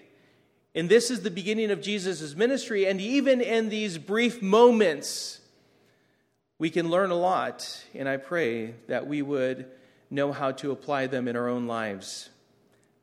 And 0.77 0.91
this 0.91 1.11
is 1.11 1.23
the 1.23 1.31
beginning 1.31 1.71
of 1.71 1.81
Jesus' 1.81 2.37
ministry. 2.37 2.87
And 2.87 3.01
even 3.01 3.41
in 3.41 3.71
these 3.71 3.97
brief 3.97 4.43
moments, 4.43 5.41
we 6.59 6.69
can 6.69 6.91
learn 6.91 7.11
a 7.11 7.17
lot. 7.17 7.83
And 7.95 8.07
I 8.07 8.19
pray 8.19 8.75
that 8.87 9.07
we 9.07 9.23
would 9.23 9.71
know 10.11 10.33
how 10.33 10.53
to 10.53 10.73
apply 10.73 11.07
them 11.07 11.29
in 11.29 11.35
our 11.35 11.49
own 11.49 11.67
lives. 11.67 12.29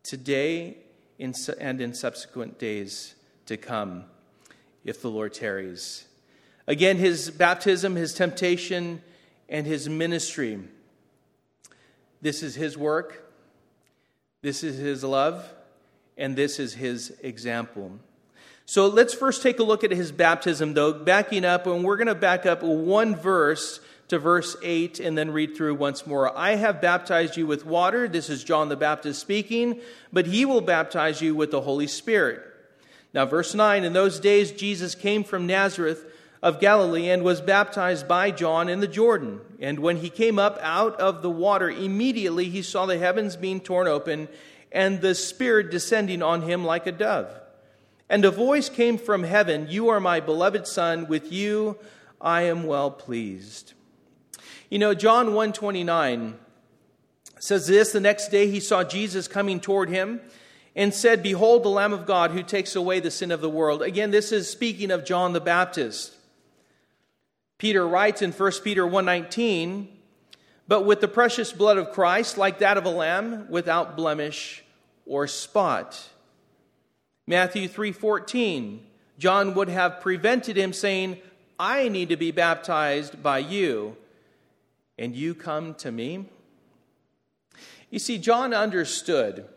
Today 0.04 0.78
and 1.18 1.82
in 1.82 1.94
subsequent 1.96 2.60
days 2.60 3.16
to 3.48 3.58
come, 3.58 4.06
if 4.84 5.02
the 5.02 5.10
Lord 5.10 5.34
tarries. 5.34 6.06
Again, 6.68 6.98
his 6.98 7.32
baptism, 7.32 7.96
his 7.96 8.14
temptation, 8.14 9.02
and 9.50 9.66
his 9.66 9.90
ministry. 9.90 10.60
This 12.22 12.44
is 12.44 12.54
his 12.54 12.78
work, 12.78 13.34
this 14.42 14.64
is 14.64 14.78
his 14.78 15.04
love, 15.04 15.52
and 16.18 16.36
this 16.36 16.60
is 16.60 16.74
his 16.76 17.14
example. 17.22 17.92
So 18.66 18.88
let's 18.88 19.14
first 19.14 19.44
take 19.44 19.60
a 19.60 19.64
look 19.64 19.84
at 19.84 19.92
his 19.92 20.12
baptism, 20.12 20.74
though, 20.74 20.94
backing 20.94 21.44
up, 21.44 21.68
and 21.68 21.84
we're 21.84 21.98
going 21.98 22.08
to 22.08 22.16
back 22.16 22.46
up 22.46 22.64
one 22.64 23.16
verse 23.16 23.82
to 24.08 24.20
verse 24.20 24.56
8 24.62 25.00
and 25.00 25.18
then 25.18 25.32
read 25.32 25.56
through 25.56 25.76
once 25.76 26.06
more. 26.06 26.36
I 26.38 26.56
have 26.56 26.82
baptized 26.82 27.36
you 27.36 27.48
with 27.48 27.66
water. 27.66 28.08
This 28.08 28.30
is 28.30 28.44
John 28.44 28.70
the 28.70 28.76
Baptist 28.76 29.20
speaking, 29.20 29.82
but 30.12 30.28
he 30.28 30.46
will 30.46 30.62
baptize 30.62 31.22
you 31.22 31.36
with 31.36 31.52
the 31.52 31.62
Holy 31.62 31.88
Spirit. 31.88 32.42
Now, 33.14 33.26
verse 33.26 33.54
9 33.54 33.84
In 33.84 33.94
those 33.94 34.20
days, 34.20 34.52
Jesus 34.52 34.96
came 34.96 35.24
from 35.24 35.46
Nazareth 35.46 36.06
of 36.42 36.60
Galilee 36.60 37.10
and 37.10 37.24
was 37.24 37.42
baptized 37.42 38.08
by 38.08 38.30
John 38.32 38.70
in 38.70 38.82
the 38.82 38.88
Jordan. 38.88 39.40
And 39.60 39.80
when 39.80 39.98
he 39.98 40.10
came 40.10 40.38
up 40.38 40.60
out 40.62 41.00
of 41.00 41.22
the 41.22 41.30
water, 41.30 41.70
immediately 41.70 42.50
he 42.50 42.62
saw 42.62 42.86
the 42.86 42.98
heavens 42.98 43.36
being 43.36 43.62
torn 43.62 43.88
open 43.88 44.28
and 44.74 45.00
the 45.00 45.16
Spirit 45.16 45.72
descending 45.72 46.22
on 46.22 46.42
him 46.42 46.66
like 46.66 46.88
a 46.88 46.92
dove. 46.92 47.30
And 48.10 48.26
a 48.26 48.32
voice 48.32 48.68
came 48.68 48.98
from 48.98 49.24
heaven 49.24 49.68
You 49.70 49.90
are 49.90 50.00
my 50.00 50.20
beloved 50.20 50.68
Son, 50.68 51.08
with 51.08 51.32
you 51.32 51.78
I 52.20 52.44
am 52.44 52.64
well 52.64 52.92
pleased. 52.92 53.74
You 54.70 54.80
know, 54.80 54.94
John 54.94 55.28
129 55.28 56.36
says 57.40 57.68
this 57.68 57.92
the 57.92 58.00
next 58.00 58.30
day 58.30 58.50
he 58.50 58.60
saw 58.60 58.84
Jesus 58.84 59.28
coming 59.28 59.60
toward 59.60 59.90
him 59.90 60.22
and 60.76 60.94
said, 60.94 61.22
Behold 61.22 61.64
the 61.64 61.70
Lamb 61.70 61.94
of 61.94 62.06
God 62.06 62.32
who 62.32 62.42
takes 62.42 62.76
away 62.76 63.00
the 63.00 63.12
sin 63.12 63.32
of 63.32 63.42
the 63.42 63.50
world. 63.50 63.82
Again, 63.82 64.12
this 64.12 64.32
is 64.32 64.50
speaking 64.50 64.90
of 64.90 65.06
John 65.06 65.34
the 65.34 65.42
Baptist. 65.42 66.16
Peter 67.60 67.88
writes 67.88 68.22
in 68.22 68.32
1 68.32 68.64
Peter 68.64 68.86
1:19, 68.86 69.88
"But 70.68 70.86
with 70.86 71.02
the 71.02 71.08
precious 71.08 71.52
blood 71.52 71.78
of 71.78 71.92
Christ, 71.92 72.38
like 72.38 72.60
that 72.60 72.78
of 72.78 72.86
a 72.86 72.90
lamb, 72.90 73.48
without 73.50 73.96
blemish 73.96 74.63
or 75.06 75.28
spot." 75.28 76.10
Matthew 77.28 77.68
3:14, 77.68 78.86
John 79.18 79.54
would 79.54 79.70
have 79.70 80.02
prevented 80.02 80.58
him 80.58 80.74
saying, 80.74 81.22
"I 81.60 81.88
need 81.88 82.10
to 82.10 82.18
be 82.18 82.32
baptized 82.32 83.22
by 83.24 83.40
you." 83.40 83.98
and 84.98 85.16
you 85.16 85.34
come 85.34 85.74
to 85.76 85.92
me? 85.92 86.26
You 87.90 88.00
see, 88.00 88.18
John 88.18 88.54
understood 88.54 89.48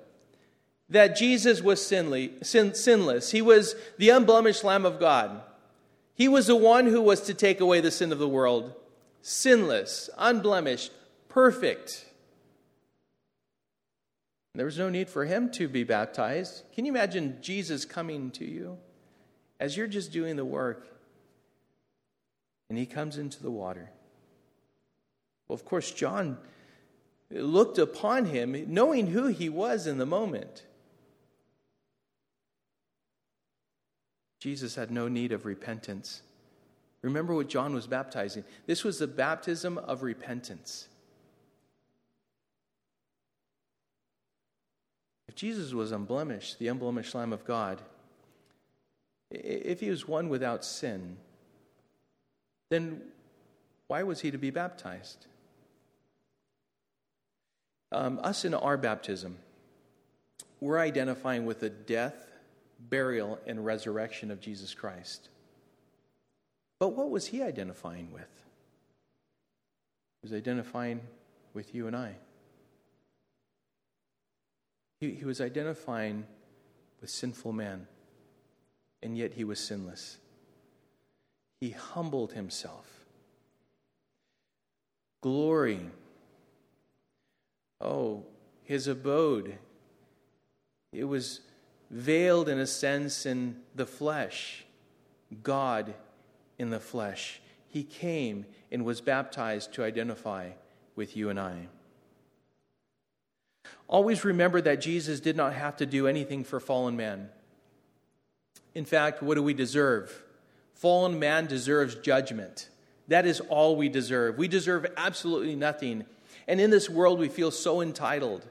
that 0.88 1.16
Jesus 1.16 1.62
was 1.62 1.84
sinless. 1.84 3.30
He 3.30 3.42
was 3.42 3.74
the 3.98 4.10
unblemished 4.10 4.62
Lamb 4.62 4.84
of 4.84 5.00
God. 5.00 5.42
He 6.14 6.28
was 6.28 6.46
the 6.46 6.56
one 6.56 6.86
who 6.86 7.00
was 7.00 7.20
to 7.22 7.34
take 7.34 7.60
away 7.60 7.80
the 7.80 7.90
sin 7.90 8.12
of 8.12 8.18
the 8.18 8.28
world. 8.28 8.74
Sinless, 9.22 10.10
unblemished, 10.16 10.92
perfect. 11.28 12.06
There 14.56 14.66
was 14.66 14.78
no 14.78 14.88
need 14.88 15.08
for 15.08 15.24
him 15.24 15.50
to 15.52 15.68
be 15.68 15.84
baptized. 15.84 16.64
Can 16.74 16.84
you 16.84 16.92
imagine 16.92 17.38
Jesus 17.40 17.84
coming 17.84 18.30
to 18.32 18.44
you 18.44 18.78
as 19.58 19.76
you're 19.76 19.86
just 19.86 20.12
doing 20.12 20.36
the 20.36 20.44
work, 20.44 20.86
and 22.68 22.78
he 22.78 22.86
comes 22.86 23.18
into 23.18 23.42
the 23.42 23.50
water. 23.50 23.90
Well, 25.48 25.54
of 25.54 25.64
course, 25.64 25.90
John 25.92 26.38
looked 27.30 27.78
upon 27.78 28.26
him, 28.26 28.64
knowing 28.68 29.08
who 29.08 29.28
he 29.28 29.48
was 29.48 29.86
in 29.86 29.98
the 29.98 30.06
moment. 30.06 30.64
Jesus 34.40 34.74
had 34.74 34.90
no 34.90 35.08
need 35.08 35.32
of 35.32 35.46
repentance. 35.46 36.22
Remember 37.02 37.34
what 37.34 37.48
John 37.48 37.74
was 37.74 37.86
baptizing. 37.86 38.44
This 38.66 38.84
was 38.84 38.98
the 38.98 39.06
baptism 39.06 39.78
of 39.78 40.02
repentance. 40.02 40.88
If 45.28 45.34
Jesus 45.34 45.72
was 45.72 45.92
unblemished, 45.92 46.58
the 46.58 46.68
unblemished 46.68 47.14
Lamb 47.14 47.32
of 47.32 47.44
God, 47.44 47.80
if 49.30 49.80
he 49.80 49.90
was 49.90 50.06
one 50.06 50.28
without 50.28 50.64
sin, 50.64 51.16
then 52.70 53.02
why 53.88 54.02
was 54.02 54.20
he 54.20 54.30
to 54.30 54.38
be 54.38 54.50
baptized? 54.50 55.26
Um, 57.92 58.20
us 58.22 58.44
in 58.44 58.54
our 58.54 58.76
baptism, 58.76 59.38
we're 60.60 60.78
identifying 60.78 61.44
with 61.44 61.60
the 61.60 61.70
death, 61.70 62.14
burial, 62.78 63.38
and 63.46 63.64
resurrection 63.64 64.30
of 64.30 64.40
Jesus 64.40 64.74
Christ. 64.74 65.28
But 66.78 66.88
what 66.90 67.10
was 67.10 67.26
he 67.26 67.42
identifying 67.42 68.12
with? 68.12 68.28
He 70.22 70.28
was 70.28 70.32
identifying 70.32 71.00
with 71.54 71.74
you 71.74 71.86
and 71.86 71.96
I. 71.96 72.16
He, 75.00 75.12
he 75.12 75.24
was 75.24 75.40
identifying 75.40 76.26
with 77.00 77.10
sinful 77.10 77.52
man, 77.52 77.86
and 79.02 79.16
yet 79.16 79.34
he 79.34 79.44
was 79.44 79.60
sinless. 79.60 80.18
He 81.60 81.70
humbled 81.70 82.32
himself. 82.32 83.06
Glory. 85.22 85.80
Oh, 87.80 88.24
his 88.64 88.86
abode. 88.86 89.58
It 90.92 91.04
was 91.04 91.40
veiled 91.90 92.48
in 92.48 92.58
a 92.58 92.66
sense 92.66 93.26
in 93.26 93.56
the 93.74 93.86
flesh. 93.86 94.64
God 95.42 95.94
in 96.58 96.70
the 96.70 96.80
flesh. 96.80 97.40
He 97.68 97.82
came 97.82 98.46
and 98.70 98.84
was 98.84 99.00
baptized 99.00 99.72
to 99.74 99.84
identify 99.84 100.50
with 100.94 101.16
you 101.16 101.28
and 101.28 101.38
I. 101.38 101.68
Always 103.88 104.24
remember 104.24 104.60
that 104.60 104.80
Jesus 104.80 105.20
did 105.20 105.36
not 105.36 105.52
have 105.52 105.76
to 105.76 105.86
do 105.86 106.06
anything 106.06 106.44
for 106.44 106.58
fallen 106.60 106.96
man. 106.96 107.28
In 108.74 108.84
fact, 108.84 109.22
what 109.22 109.36
do 109.36 109.42
we 109.42 109.54
deserve? 109.54 110.22
Fallen 110.74 111.18
man 111.18 111.46
deserves 111.46 111.94
judgment. 111.94 112.68
That 113.08 113.26
is 113.26 113.40
all 113.40 113.76
we 113.76 113.88
deserve. 113.88 114.36
We 114.36 114.48
deserve 114.48 114.86
absolutely 114.96 115.56
nothing. 115.56 116.04
And 116.48 116.60
in 116.60 116.70
this 116.70 116.90
world, 116.90 117.18
we 117.18 117.28
feel 117.28 117.50
so 117.50 117.80
entitled. 117.80 118.46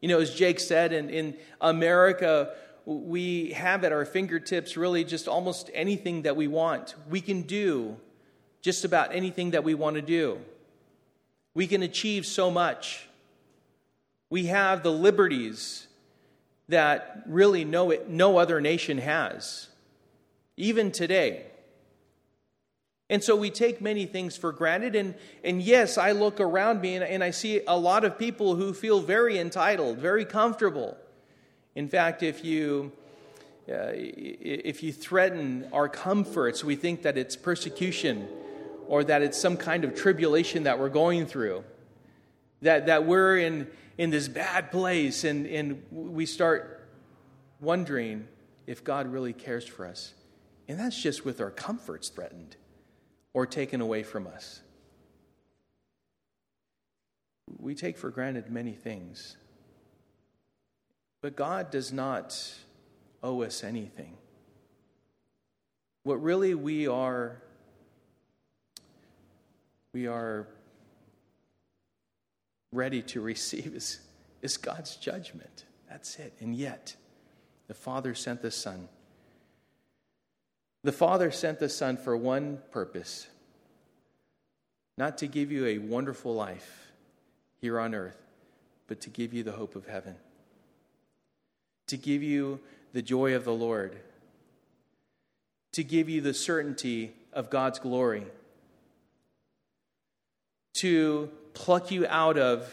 You 0.00 0.08
know, 0.08 0.20
as 0.20 0.34
Jake 0.34 0.60
said, 0.60 0.92
in, 0.92 1.08
in 1.08 1.36
America, 1.60 2.54
we 2.84 3.52
have 3.52 3.84
at 3.84 3.92
our 3.92 4.04
fingertips 4.04 4.76
really 4.76 5.04
just 5.04 5.28
almost 5.28 5.70
anything 5.72 6.22
that 6.22 6.36
we 6.36 6.48
want. 6.48 6.94
We 7.08 7.20
can 7.20 7.42
do 7.42 7.96
just 8.60 8.84
about 8.84 9.14
anything 9.14 9.52
that 9.52 9.64
we 9.64 9.74
want 9.74 9.96
to 9.96 10.02
do. 10.02 10.38
We 11.54 11.66
can 11.66 11.82
achieve 11.82 12.26
so 12.26 12.50
much. 12.50 13.08
We 14.30 14.46
have 14.46 14.82
the 14.82 14.92
liberties 14.92 15.86
that 16.68 17.22
really 17.26 17.64
no, 17.64 17.94
no 18.08 18.38
other 18.38 18.60
nation 18.60 18.98
has, 18.98 19.68
even 20.56 20.90
today. 20.90 21.44
And 23.10 23.22
so 23.22 23.36
we 23.36 23.50
take 23.50 23.80
many 23.80 24.06
things 24.06 24.36
for 24.36 24.50
granted. 24.50 24.96
And, 24.96 25.14
and 25.44 25.60
yes, 25.60 25.98
I 25.98 26.12
look 26.12 26.40
around 26.40 26.80
me 26.80 26.96
and, 26.96 27.04
and 27.04 27.22
I 27.22 27.30
see 27.30 27.60
a 27.66 27.76
lot 27.76 28.04
of 28.04 28.18
people 28.18 28.56
who 28.56 28.72
feel 28.72 29.00
very 29.00 29.38
entitled, 29.38 29.98
very 29.98 30.24
comfortable. 30.24 30.96
In 31.74 31.88
fact, 31.88 32.22
if 32.22 32.44
you, 32.44 32.92
uh, 33.68 33.92
if 33.92 34.82
you 34.82 34.92
threaten 34.92 35.68
our 35.72 35.88
comforts, 35.88 36.64
we 36.64 36.76
think 36.76 37.02
that 37.02 37.18
it's 37.18 37.36
persecution 37.36 38.26
or 38.86 39.04
that 39.04 39.22
it's 39.22 39.38
some 39.38 39.56
kind 39.56 39.84
of 39.84 39.94
tribulation 39.94 40.62
that 40.62 40.78
we're 40.78 40.88
going 40.88 41.26
through, 41.26 41.62
that, 42.64 42.86
that 42.86 43.06
we're 43.06 43.38
in, 43.38 43.68
in 43.96 44.10
this 44.10 44.28
bad 44.28 44.70
place, 44.70 45.24
and, 45.24 45.46
and 45.46 45.82
we 45.90 46.26
start 46.26 46.88
wondering 47.60 48.26
if 48.66 48.82
God 48.82 49.06
really 49.06 49.32
cares 49.32 49.66
for 49.66 49.86
us. 49.86 50.14
And 50.66 50.78
that's 50.78 51.00
just 51.00 51.24
with 51.24 51.40
our 51.40 51.50
comforts 51.50 52.08
threatened 52.08 52.56
or 53.32 53.46
taken 53.46 53.80
away 53.80 54.02
from 54.02 54.26
us. 54.26 54.60
We 57.58 57.74
take 57.74 57.98
for 57.98 58.10
granted 58.10 58.50
many 58.50 58.72
things. 58.72 59.36
But 61.20 61.36
God 61.36 61.70
does 61.70 61.92
not 61.92 62.38
owe 63.22 63.42
us 63.42 63.62
anything. 63.62 64.16
What 66.02 66.22
really 66.22 66.54
we 66.54 66.86
are, 66.86 67.42
we 69.92 70.06
are 70.06 70.48
ready 72.74 73.02
to 73.02 73.20
receive 73.20 73.74
is, 73.74 74.00
is 74.42 74.56
God's 74.56 74.96
judgment. 74.96 75.64
That's 75.88 76.18
it. 76.18 76.34
And 76.40 76.54
yet, 76.54 76.96
the 77.68 77.74
Father 77.74 78.14
sent 78.14 78.42
the 78.42 78.50
Son. 78.50 78.88
The 80.82 80.92
Father 80.92 81.30
sent 81.30 81.60
the 81.60 81.68
Son 81.68 81.96
for 81.96 82.16
one 82.16 82.58
purpose 82.70 83.28
not 84.96 85.18
to 85.18 85.26
give 85.26 85.50
you 85.50 85.66
a 85.66 85.78
wonderful 85.78 86.34
life 86.34 86.92
here 87.60 87.80
on 87.80 87.94
earth, 87.94 88.20
but 88.86 89.00
to 89.00 89.10
give 89.10 89.32
you 89.34 89.42
the 89.42 89.52
hope 89.52 89.74
of 89.74 89.86
heaven 89.86 90.14
to 91.88 91.96
give 91.96 92.22
you 92.22 92.60
the 92.92 93.02
joy 93.02 93.34
of 93.34 93.44
the 93.44 93.52
Lord, 93.52 93.96
to 95.72 95.84
give 95.84 96.08
you 96.08 96.20
the 96.20 96.34
certainty 96.34 97.12
of 97.32 97.50
God's 97.50 97.78
glory, 97.78 98.26
to 100.74 101.30
pluck 101.54 101.90
you 101.90 102.06
out 102.08 102.36
of 102.36 102.68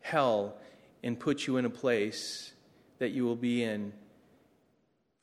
hell 0.00 0.56
and 1.02 1.18
put 1.18 1.46
you 1.46 1.56
in 1.56 1.64
a 1.64 1.70
place 1.70 2.52
that 2.98 3.10
you 3.10 3.24
will 3.24 3.36
be 3.36 3.62
in 3.62 3.92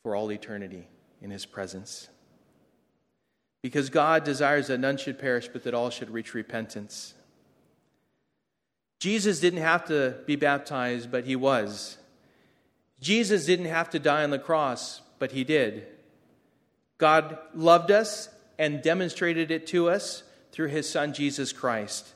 for 0.03 0.15
all 0.15 0.31
eternity 0.31 0.87
in 1.21 1.31
His 1.31 1.45
presence. 1.45 2.09
Because 3.61 3.89
God 3.89 4.23
desires 4.23 4.67
that 4.67 4.79
none 4.79 4.97
should 4.97 5.19
perish, 5.19 5.47
but 5.47 5.63
that 5.63 5.73
all 5.73 5.89
should 5.89 6.09
reach 6.09 6.33
repentance. 6.33 7.13
Jesus 8.99 9.39
didn't 9.39 9.61
have 9.61 9.85
to 9.87 10.15
be 10.25 10.35
baptized, 10.35 11.11
but 11.11 11.25
He 11.25 11.35
was. 11.35 11.97
Jesus 12.99 13.45
didn't 13.45 13.65
have 13.65 13.89
to 13.91 13.99
die 13.99 14.23
on 14.23 14.31
the 14.31 14.39
cross, 14.39 15.01
but 15.19 15.31
he 15.31 15.43
did. 15.43 15.85
God 16.97 17.37
loved 17.53 17.91
us 17.91 18.29
and 18.57 18.81
demonstrated 18.81 19.51
it 19.51 19.67
to 19.67 19.89
us 19.89 20.23
through 20.51 20.69
his 20.69 20.89
son, 20.89 21.13
Jesus 21.13 21.53
Christ. 21.53 22.13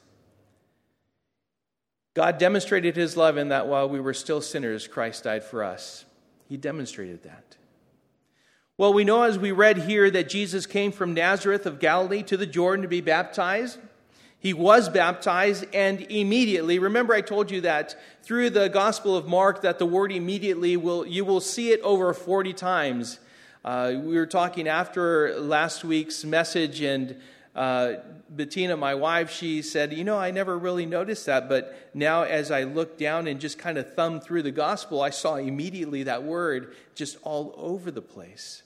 God 2.13 2.37
demonstrated 2.37 2.95
his 2.95 3.15
love 3.15 3.37
in 3.37 3.49
that 3.49 3.67
while 3.67 3.87
we 3.87 3.99
were 3.99 4.13
still 4.13 4.41
sinners, 4.41 4.87
Christ 4.87 5.23
died 5.23 5.43
for 5.43 5.63
us. 5.63 6.05
He 6.49 6.57
demonstrated 6.57 7.23
that. 7.23 7.55
Well, 8.77 8.93
we 8.93 9.03
know 9.03 9.23
as 9.23 9.37
we 9.37 9.51
read 9.51 9.77
here 9.77 10.09
that 10.11 10.27
Jesus 10.27 10.65
came 10.65 10.91
from 10.91 11.13
Nazareth 11.13 11.65
of 11.65 11.79
Galilee 11.79 12.23
to 12.23 12.35
the 12.35 12.45
Jordan 12.45 12.81
to 12.81 12.89
be 12.89 12.99
baptized. 12.99 13.79
He 14.39 14.53
was 14.53 14.89
baptized 14.89 15.65
and 15.71 16.01
immediately, 16.09 16.79
remember 16.79 17.13
I 17.13 17.21
told 17.21 17.51
you 17.51 17.61
that 17.61 17.95
through 18.23 18.49
the 18.49 18.69
Gospel 18.69 19.15
of 19.15 19.27
Mark 19.27 19.61
that 19.61 19.77
the 19.77 19.85
word 19.85 20.11
immediately 20.11 20.77
will, 20.77 21.05
you 21.05 21.23
will 21.23 21.41
see 21.41 21.71
it 21.71 21.79
over 21.81 22.11
40 22.11 22.53
times. 22.53 23.19
Uh, 23.63 23.93
we 23.97 24.15
were 24.15 24.25
talking 24.25 24.67
after 24.67 25.39
last 25.39 25.83
week's 25.83 26.25
message 26.25 26.81
and 26.81 27.21
uh, 27.55 27.95
Bettina, 28.29 28.77
my 28.77 28.95
wife, 28.95 29.29
she 29.29 29.61
said, 29.61 29.91
You 29.93 30.03
know, 30.03 30.17
I 30.17 30.31
never 30.31 30.57
really 30.57 30.85
noticed 30.85 31.25
that, 31.25 31.49
but 31.49 31.89
now 31.93 32.23
as 32.23 32.49
I 32.49 32.63
looked 32.63 32.97
down 32.97 33.27
and 33.27 33.41
just 33.41 33.57
kind 33.57 33.77
of 33.77 33.93
thumbed 33.93 34.23
through 34.23 34.43
the 34.43 34.51
gospel, 34.51 35.01
I 35.01 35.09
saw 35.09 35.35
immediately 35.35 36.03
that 36.03 36.23
word 36.23 36.75
just 36.95 37.17
all 37.23 37.53
over 37.57 37.91
the 37.91 38.01
place. 38.01 38.63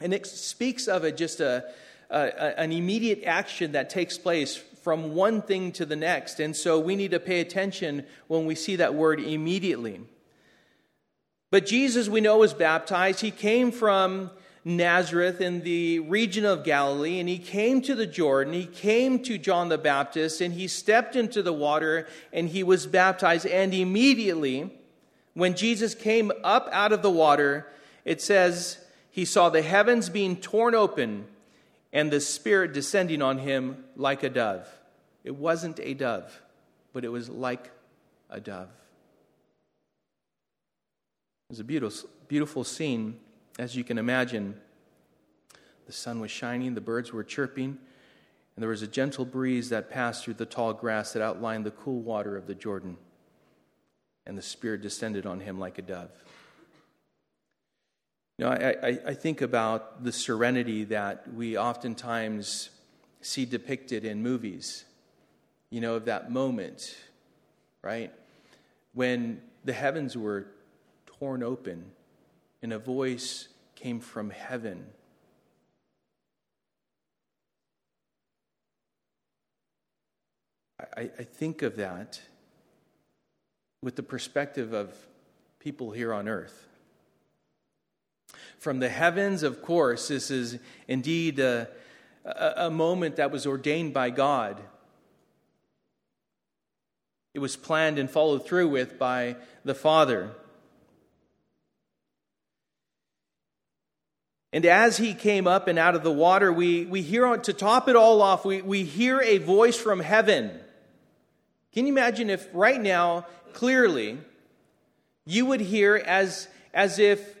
And 0.00 0.14
it 0.14 0.26
speaks 0.26 0.88
of 0.88 1.04
it 1.04 1.16
just 1.16 1.40
a, 1.40 1.64
an 2.10 2.72
immediate 2.72 3.24
action 3.24 3.72
that 3.72 3.90
takes 3.90 4.16
place 4.16 4.56
from 4.56 5.14
one 5.14 5.42
thing 5.42 5.72
to 5.72 5.84
the 5.84 5.96
next. 5.96 6.38
And 6.40 6.54
so 6.54 6.78
we 6.78 6.96
need 6.96 7.10
to 7.10 7.20
pay 7.20 7.40
attention 7.40 8.06
when 8.28 8.46
we 8.46 8.54
see 8.54 8.76
that 8.76 8.94
word 8.94 9.20
immediately. 9.20 10.00
But 11.50 11.66
Jesus, 11.66 12.08
we 12.08 12.20
know, 12.20 12.38
was 12.38 12.54
baptized. 12.54 13.20
He 13.20 13.30
came 13.30 13.70
from 13.70 14.30
Nazareth 14.66 15.40
in 15.40 15.60
the 15.60 16.00
region 16.00 16.44
of 16.44 16.64
Galilee, 16.64 17.20
and 17.20 17.28
he 17.28 17.38
came 17.38 17.80
to 17.82 17.94
the 17.94 18.04
Jordan. 18.04 18.52
He 18.52 18.66
came 18.66 19.22
to 19.22 19.38
John 19.38 19.68
the 19.68 19.78
Baptist, 19.78 20.40
and 20.40 20.52
he 20.52 20.66
stepped 20.66 21.14
into 21.14 21.40
the 21.40 21.52
water 21.52 22.08
and 22.32 22.48
he 22.48 22.64
was 22.64 22.84
baptized. 22.84 23.46
And 23.46 23.72
immediately, 23.72 24.76
when 25.34 25.54
Jesus 25.54 25.94
came 25.94 26.32
up 26.42 26.68
out 26.72 26.92
of 26.92 27.02
the 27.02 27.10
water, 27.12 27.68
it 28.04 28.20
says 28.20 28.78
he 29.08 29.24
saw 29.24 29.50
the 29.50 29.62
heavens 29.62 30.08
being 30.08 30.34
torn 30.34 30.74
open 30.74 31.26
and 31.92 32.10
the 32.10 32.20
Spirit 32.20 32.72
descending 32.72 33.22
on 33.22 33.38
him 33.38 33.84
like 33.94 34.24
a 34.24 34.28
dove. 34.28 34.66
It 35.22 35.36
wasn't 35.36 35.78
a 35.78 35.94
dove, 35.94 36.42
but 36.92 37.04
it 37.04 37.08
was 37.08 37.28
like 37.28 37.70
a 38.28 38.40
dove. 38.40 38.68
It 41.48 41.52
was 41.52 41.60
a 41.60 41.64
beautiful, 41.64 42.10
beautiful 42.26 42.64
scene, 42.64 43.20
as 43.58 43.76
you 43.76 43.84
can 43.84 43.98
imagine. 43.98 44.54
The 45.86 45.92
sun 45.92 46.20
was 46.20 46.30
shining, 46.30 46.74
the 46.74 46.80
birds 46.80 47.12
were 47.12 47.24
chirping, 47.24 47.78
and 48.56 48.62
there 48.62 48.70
was 48.70 48.82
a 48.82 48.88
gentle 48.88 49.24
breeze 49.24 49.68
that 49.70 49.90
passed 49.90 50.24
through 50.24 50.34
the 50.34 50.46
tall 50.46 50.72
grass 50.72 51.12
that 51.12 51.22
outlined 51.22 51.64
the 51.64 51.70
cool 51.70 52.00
water 52.00 52.36
of 52.36 52.46
the 52.46 52.54
Jordan. 52.54 52.96
And 54.26 54.36
the 54.36 54.42
Spirit 54.42 54.82
descended 54.82 55.24
on 55.26 55.40
him 55.40 55.60
like 55.60 55.78
a 55.78 55.82
dove. 55.82 56.10
You 58.38 58.44
know, 58.44 58.50
I, 58.50 58.76
I, 58.82 58.98
I 59.06 59.14
think 59.14 59.40
about 59.40 60.02
the 60.02 60.12
serenity 60.12 60.84
that 60.84 61.32
we 61.32 61.56
oftentimes 61.56 62.70
see 63.20 63.44
depicted 63.44 64.04
in 64.04 64.22
movies, 64.22 64.84
you 65.70 65.80
know, 65.80 65.94
of 65.94 66.04
that 66.06 66.30
moment, 66.30 66.96
right? 67.82 68.12
When 68.92 69.40
the 69.64 69.72
heavens 69.72 70.16
were 70.16 70.48
torn 71.06 71.42
open 71.42 71.92
and 72.62 72.72
a 72.72 72.78
voice 72.78 73.48
came 73.74 74.00
from 74.00 74.30
heaven 74.30 74.86
I, 80.96 81.10
I 81.18 81.22
think 81.24 81.62
of 81.62 81.76
that 81.76 82.20
with 83.82 83.96
the 83.96 84.02
perspective 84.02 84.72
of 84.72 84.94
people 85.58 85.90
here 85.92 86.12
on 86.12 86.28
earth. 86.28 86.66
From 88.58 88.80
the 88.80 88.88
heavens, 88.88 89.42
of 89.42 89.62
course, 89.62 90.08
this 90.08 90.30
is 90.30 90.58
indeed 90.88 91.38
a, 91.38 91.68
a, 92.24 92.52
a 92.56 92.70
moment 92.70 93.16
that 93.16 93.30
was 93.30 93.46
ordained 93.46 93.94
by 93.94 94.10
God. 94.10 94.60
It 97.34 97.38
was 97.38 97.56
planned 97.56 97.98
and 97.98 98.10
followed 98.10 98.46
through 98.46 98.68
with 98.68 98.98
by 98.98 99.36
the 99.64 99.74
Father. 99.74 100.30
And 104.52 104.64
as 104.64 104.96
he 104.96 105.12
came 105.12 105.46
up 105.46 105.68
and 105.68 105.78
out 105.78 105.94
of 105.94 106.02
the 106.02 106.12
water, 106.12 106.52
we, 106.52 106.86
we 106.86 107.02
hear, 107.02 107.36
to 107.36 107.52
top 107.52 107.88
it 107.88 107.96
all 107.96 108.22
off, 108.22 108.44
we, 108.44 108.62
we 108.62 108.84
hear 108.84 109.20
a 109.20 109.38
voice 109.38 109.76
from 109.76 110.00
heaven. 110.00 110.50
Can 111.72 111.86
you 111.86 111.92
imagine 111.92 112.30
if 112.30 112.48
right 112.52 112.80
now, 112.80 113.26
clearly, 113.52 114.18
you 115.26 115.46
would 115.46 115.60
hear 115.60 115.96
as, 115.96 116.48
as 116.72 116.98
if 116.98 117.36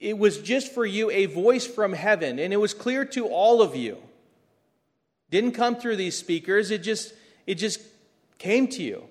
it 0.00 0.18
was 0.18 0.38
just 0.38 0.72
for 0.72 0.84
you 0.84 1.10
a 1.10 1.26
voice 1.26 1.66
from 1.66 1.92
heaven 1.92 2.38
and 2.38 2.52
it 2.52 2.58
was 2.58 2.74
clear 2.74 3.04
to 3.04 3.26
all 3.26 3.62
of 3.62 3.74
you? 3.76 3.98
Didn't 5.30 5.52
come 5.52 5.76
through 5.76 5.96
these 5.96 6.16
speakers, 6.16 6.70
it 6.70 6.78
just, 6.78 7.14
it 7.46 7.54
just 7.54 7.80
came 8.38 8.66
to 8.68 8.82
you. 8.82 9.04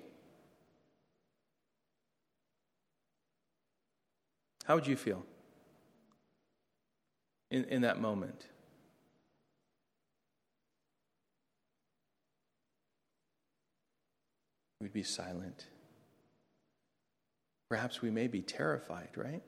How 4.64 4.74
would 4.74 4.86
you 4.86 4.96
feel 4.96 5.24
in, 7.50 7.64
in 7.64 7.82
that 7.82 8.00
moment? 8.00 8.46
we'd 14.80 14.92
be 14.92 15.02
silent. 15.02 15.66
Perhaps 17.68 18.00
we 18.00 18.10
may 18.10 18.26
be 18.26 18.40
terrified, 18.40 19.08
right? 19.16 19.42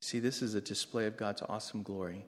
See, 0.00 0.18
this 0.18 0.40
is 0.40 0.54
a 0.54 0.60
display 0.60 1.06
of 1.06 1.16
God's 1.16 1.42
awesome 1.42 1.82
glory. 1.82 2.24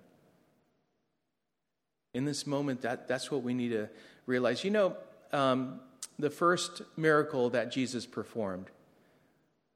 In 2.13 2.25
this 2.25 2.47
moment, 2.47 2.83
that, 2.83 3.09
that's 3.09 3.31
what 3.31 3.43
we 3.43 3.55
need 3.55 3.71
to 3.71 3.89
realize. 4.27 4.63
You 4.63 4.71
know, 4.71 4.97
um, 5.33 5.81
the 6.19 6.31
first 6.31 6.83
miracle 6.97 7.51
that 7.51 7.73
Jesus 7.73 8.07
performed 8.07 8.67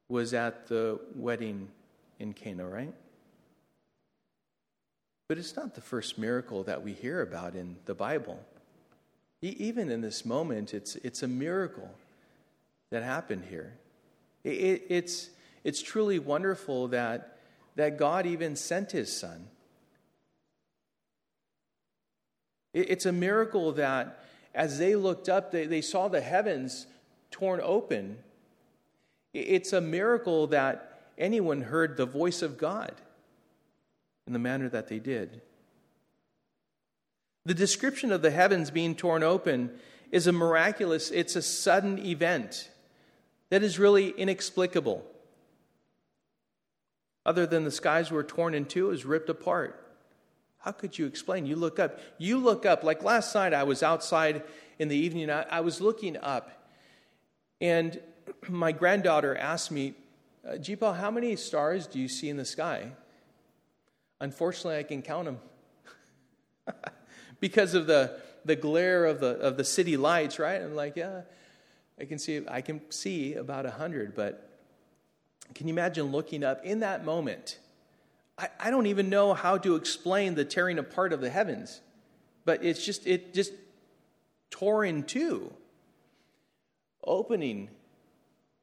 was 0.08 0.34
at 0.34 0.66
the 0.68 1.00
wedding 1.14 1.68
in 2.18 2.32
Cana, 2.32 2.66
right? 2.66 2.94
But 5.28 5.38
it's 5.38 5.56
not 5.56 5.74
the 5.74 5.80
first 5.80 6.18
miracle 6.18 6.62
that 6.64 6.82
we 6.82 6.92
hear 6.92 7.20
about 7.20 7.54
in 7.54 7.76
the 7.84 7.94
Bible. 7.94 8.40
Even 9.42 9.90
in 9.90 10.00
this 10.00 10.24
moment, 10.24 10.74
it's, 10.74 10.96
it's 10.96 11.22
a 11.22 11.28
miracle 11.28 11.90
that 12.90 13.02
happened 13.02 13.44
here. 13.48 13.74
It, 14.42 14.52
it, 14.52 14.82
it's, 14.88 15.30
it's 15.64 15.82
truly 15.82 16.18
wonderful 16.18 16.88
that, 16.88 17.38
that 17.76 17.98
God 17.98 18.26
even 18.26 18.56
sent 18.56 18.92
his 18.92 19.14
son. 19.14 19.46
It, 22.72 22.90
it's 22.90 23.06
a 23.06 23.12
miracle 23.12 23.72
that 23.72 24.24
as 24.54 24.78
they 24.78 24.96
looked 24.96 25.28
up, 25.28 25.52
they, 25.52 25.66
they 25.66 25.82
saw 25.82 26.08
the 26.08 26.20
heavens 26.20 26.86
torn 27.30 27.60
open. 27.62 28.18
It's 29.34 29.72
a 29.72 29.80
miracle 29.80 30.48
that 30.48 30.87
anyone 31.18 31.62
heard 31.62 31.96
the 31.96 32.06
voice 32.06 32.42
of 32.42 32.58
God 32.58 32.94
in 34.26 34.32
the 34.32 34.38
manner 34.38 34.68
that 34.68 34.88
they 34.88 34.98
did. 34.98 35.42
The 37.44 37.54
description 37.54 38.12
of 38.12 38.22
the 38.22 38.30
heavens 38.30 38.70
being 38.70 38.94
torn 38.94 39.22
open 39.22 39.72
is 40.10 40.26
a 40.26 40.32
miraculous, 40.32 41.10
it's 41.10 41.36
a 41.36 41.42
sudden 41.42 41.98
event 41.98 42.70
that 43.50 43.62
is 43.62 43.78
really 43.78 44.10
inexplicable. 44.10 45.04
Other 47.24 47.46
than 47.46 47.64
the 47.64 47.70
skies 47.70 48.10
were 48.10 48.22
torn 48.22 48.54
in 48.54 48.64
two, 48.64 48.86
it 48.86 48.90
was 48.90 49.04
ripped 49.04 49.28
apart. 49.28 49.84
How 50.58 50.72
could 50.72 50.98
you 50.98 51.06
explain? 51.06 51.46
You 51.46 51.56
look 51.56 51.78
up. 51.78 51.98
You 52.18 52.38
look 52.38 52.66
up. 52.66 52.84
Like 52.84 53.02
last 53.02 53.34
night, 53.34 53.54
I 53.54 53.62
was 53.62 53.82
outside 53.82 54.42
in 54.78 54.88
the 54.88 54.96
evening, 54.96 55.30
I, 55.30 55.42
I 55.42 55.60
was 55.60 55.80
looking 55.80 56.16
up, 56.18 56.70
and 57.60 58.00
my 58.48 58.72
granddaughter 58.72 59.36
asked 59.36 59.70
me, 59.70 59.94
uh, 60.48 60.52
Jeepa, 60.52 60.96
how 60.96 61.10
many 61.10 61.36
stars 61.36 61.86
do 61.86 61.98
you 61.98 62.08
see 62.08 62.28
in 62.28 62.36
the 62.36 62.44
sky? 62.44 62.92
Unfortunately, 64.20 64.78
I 64.78 64.82
can 64.82 65.02
count 65.02 65.26
them. 65.26 65.38
because 67.40 67.74
of 67.74 67.86
the, 67.86 68.18
the 68.44 68.56
glare 68.56 69.04
of 69.04 69.20
the, 69.20 69.38
of 69.38 69.56
the 69.56 69.64
city 69.64 69.96
lights, 69.96 70.38
right? 70.38 70.60
I'm 70.60 70.74
like, 70.74 70.96
yeah, 70.96 71.22
I 72.00 72.04
can 72.04 72.18
see, 72.18 72.42
I 72.48 72.62
can 72.62 72.80
see 72.90 73.34
about 73.34 73.66
a 73.66 73.70
hundred, 73.70 74.14
but 74.14 74.48
can 75.54 75.68
you 75.68 75.74
imagine 75.74 76.06
looking 76.06 76.42
up 76.42 76.64
in 76.64 76.80
that 76.80 77.04
moment? 77.04 77.58
I, 78.38 78.48
I 78.58 78.70
don't 78.70 78.86
even 78.86 79.10
know 79.10 79.34
how 79.34 79.58
to 79.58 79.76
explain 79.76 80.34
the 80.34 80.44
tearing 80.44 80.78
apart 80.78 81.12
of 81.12 81.20
the 81.20 81.30
heavens, 81.30 81.80
but 82.44 82.64
it's 82.64 82.84
just, 82.84 83.06
it 83.06 83.34
just 83.34 83.52
tore 84.50 84.84
in 84.84 85.02
two, 85.02 85.52
opening 87.04 87.68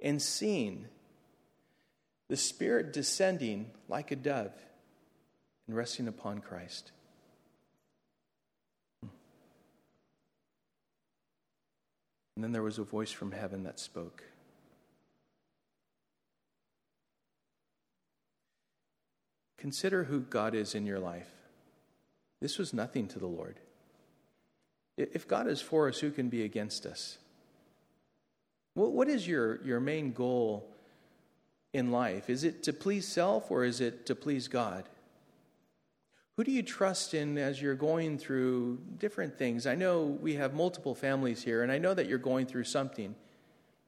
and 0.02 0.22
seeing 0.22 0.88
the 2.28 2.38
Spirit 2.38 2.94
descending 2.94 3.72
like 3.88 4.12
a 4.12 4.16
dove 4.16 4.54
and 5.68 5.76
resting 5.76 6.08
upon 6.08 6.40
Christ. 6.40 6.92
And 12.36 12.44
then 12.44 12.52
there 12.52 12.64
was 12.64 12.80
a 12.80 12.84
voice 12.84 13.12
from 13.12 13.32
heaven 13.32 13.64
that 13.64 13.80
spoke. 13.80 14.24
Consider 19.58 20.04
who 20.04 20.20
God 20.20 20.54
is 20.54 20.76
in 20.76 20.86
your 20.86 21.00
life. 21.00 21.30
This 22.42 22.58
was 22.58 22.74
nothing 22.74 23.08
to 23.10 23.20
the 23.20 23.28
Lord. 23.28 23.60
If 24.98 25.28
God 25.28 25.48
is 25.48 25.62
for 25.62 25.88
us, 25.88 26.00
who 26.00 26.12
can 26.12 26.30
be 26.30 26.44
against 26.44 26.86
us? 26.86 27.18
What 28.76 29.08
is 29.08 29.28
your, 29.28 29.64
your 29.66 29.80
main 29.80 30.12
goal 30.12 30.70
in 31.76 31.92
life? 31.92 32.30
Is 32.30 32.44
it 32.44 32.64
to 32.64 32.74
please 32.74 33.08
self 33.08 33.52
or 33.52 33.64
is 33.64 33.82
it 33.82 34.06
to 34.08 34.16
please 34.16 34.48
God? 34.48 34.86
Who 36.38 36.44
do 36.44 36.52
you 36.52 36.64
trust 36.64 37.14
in 37.14 37.38
as 37.38 37.62
you're 37.62 37.76
going 37.76 38.18
through 38.18 38.80
different 39.00 39.38
things? 39.38 39.66
I 39.68 39.76
know 39.76 40.04
we 40.04 40.36
have 40.36 40.54
multiple 40.54 40.96
families 40.96 41.44
here, 41.44 41.64
and 41.64 41.72
I 41.72 41.78
know 41.78 41.94
that 41.94 42.08
you're 42.08 42.18
going 42.18 42.46
through 42.46 42.66
something. 42.66 43.16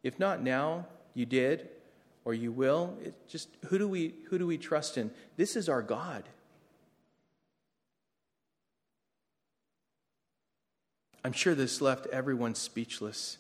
If 0.04 0.18
not 0.18 0.42
now, 0.42 0.86
you 1.14 1.26
did, 1.26 1.70
or 2.24 2.34
you 2.34 2.52
will. 2.52 2.98
It 3.04 3.16
just 3.28 3.50
who 3.68 3.78
do 3.78 3.88
we 3.88 4.14
who 4.30 4.38
do 4.38 4.48
we 4.48 4.58
trust 4.58 4.98
in? 4.98 5.12
This 5.36 5.56
is 5.56 5.68
our 5.68 5.82
God. 5.82 6.24
I'm 11.26 11.34
sure 11.34 11.56
this 11.56 11.82
left 11.82 12.08
everyone 12.08 12.56
speechless. 12.56 13.38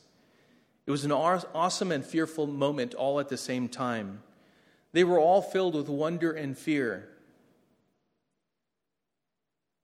It 0.85 0.91
was 0.91 1.05
an 1.05 1.11
awesome 1.13 1.91
and 1.91 2.03
fearful 2.03 2.47
moment 2.47 2.93
all 2.93 3.21
at 3.21 3.29
the 3.29 3.37
same 3.37 3.69
time. 3.69 4.21
They 4.93 5.03
were 5.03 5.19
all 5.19 5.41
filled 5.41 5.75
with 5.75 5.89
wonder 5.89 6.31
and 6.31 6.57
fear. 6.57 7.09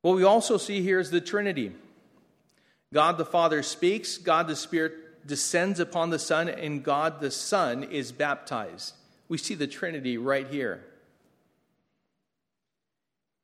What 0.02 0.16
we 0.16 0.24
also 0.24 0.58
see 0.58 0.82
here 0.82 1.00
is 1.00 1.12
the 1.12 1.22
Trinity 1.22 1.74
God 2.94 3.18
the 3.18 3.26
Father 3.26 3.64
speaks, 3.64 4.18
God 4.18 4.48
the 4.48 4.56
Spirit 4.56 5.26
descends 5.26 5.80
upon 5.80 6.12
the 6.12 6.20
Son, 6.20 6.48
and 6.48 6.84
God 6.84 7.20
the 7.20 7.32
Son 7.32 7.84
is 7.84 8.12
baptized. 8.12 8.94
We 9.28 9.38
see 9.38 9.56
the 9.56 9.68
Trinity 9.68 10.18
right 10.18 10.48
here. 10.48 10.84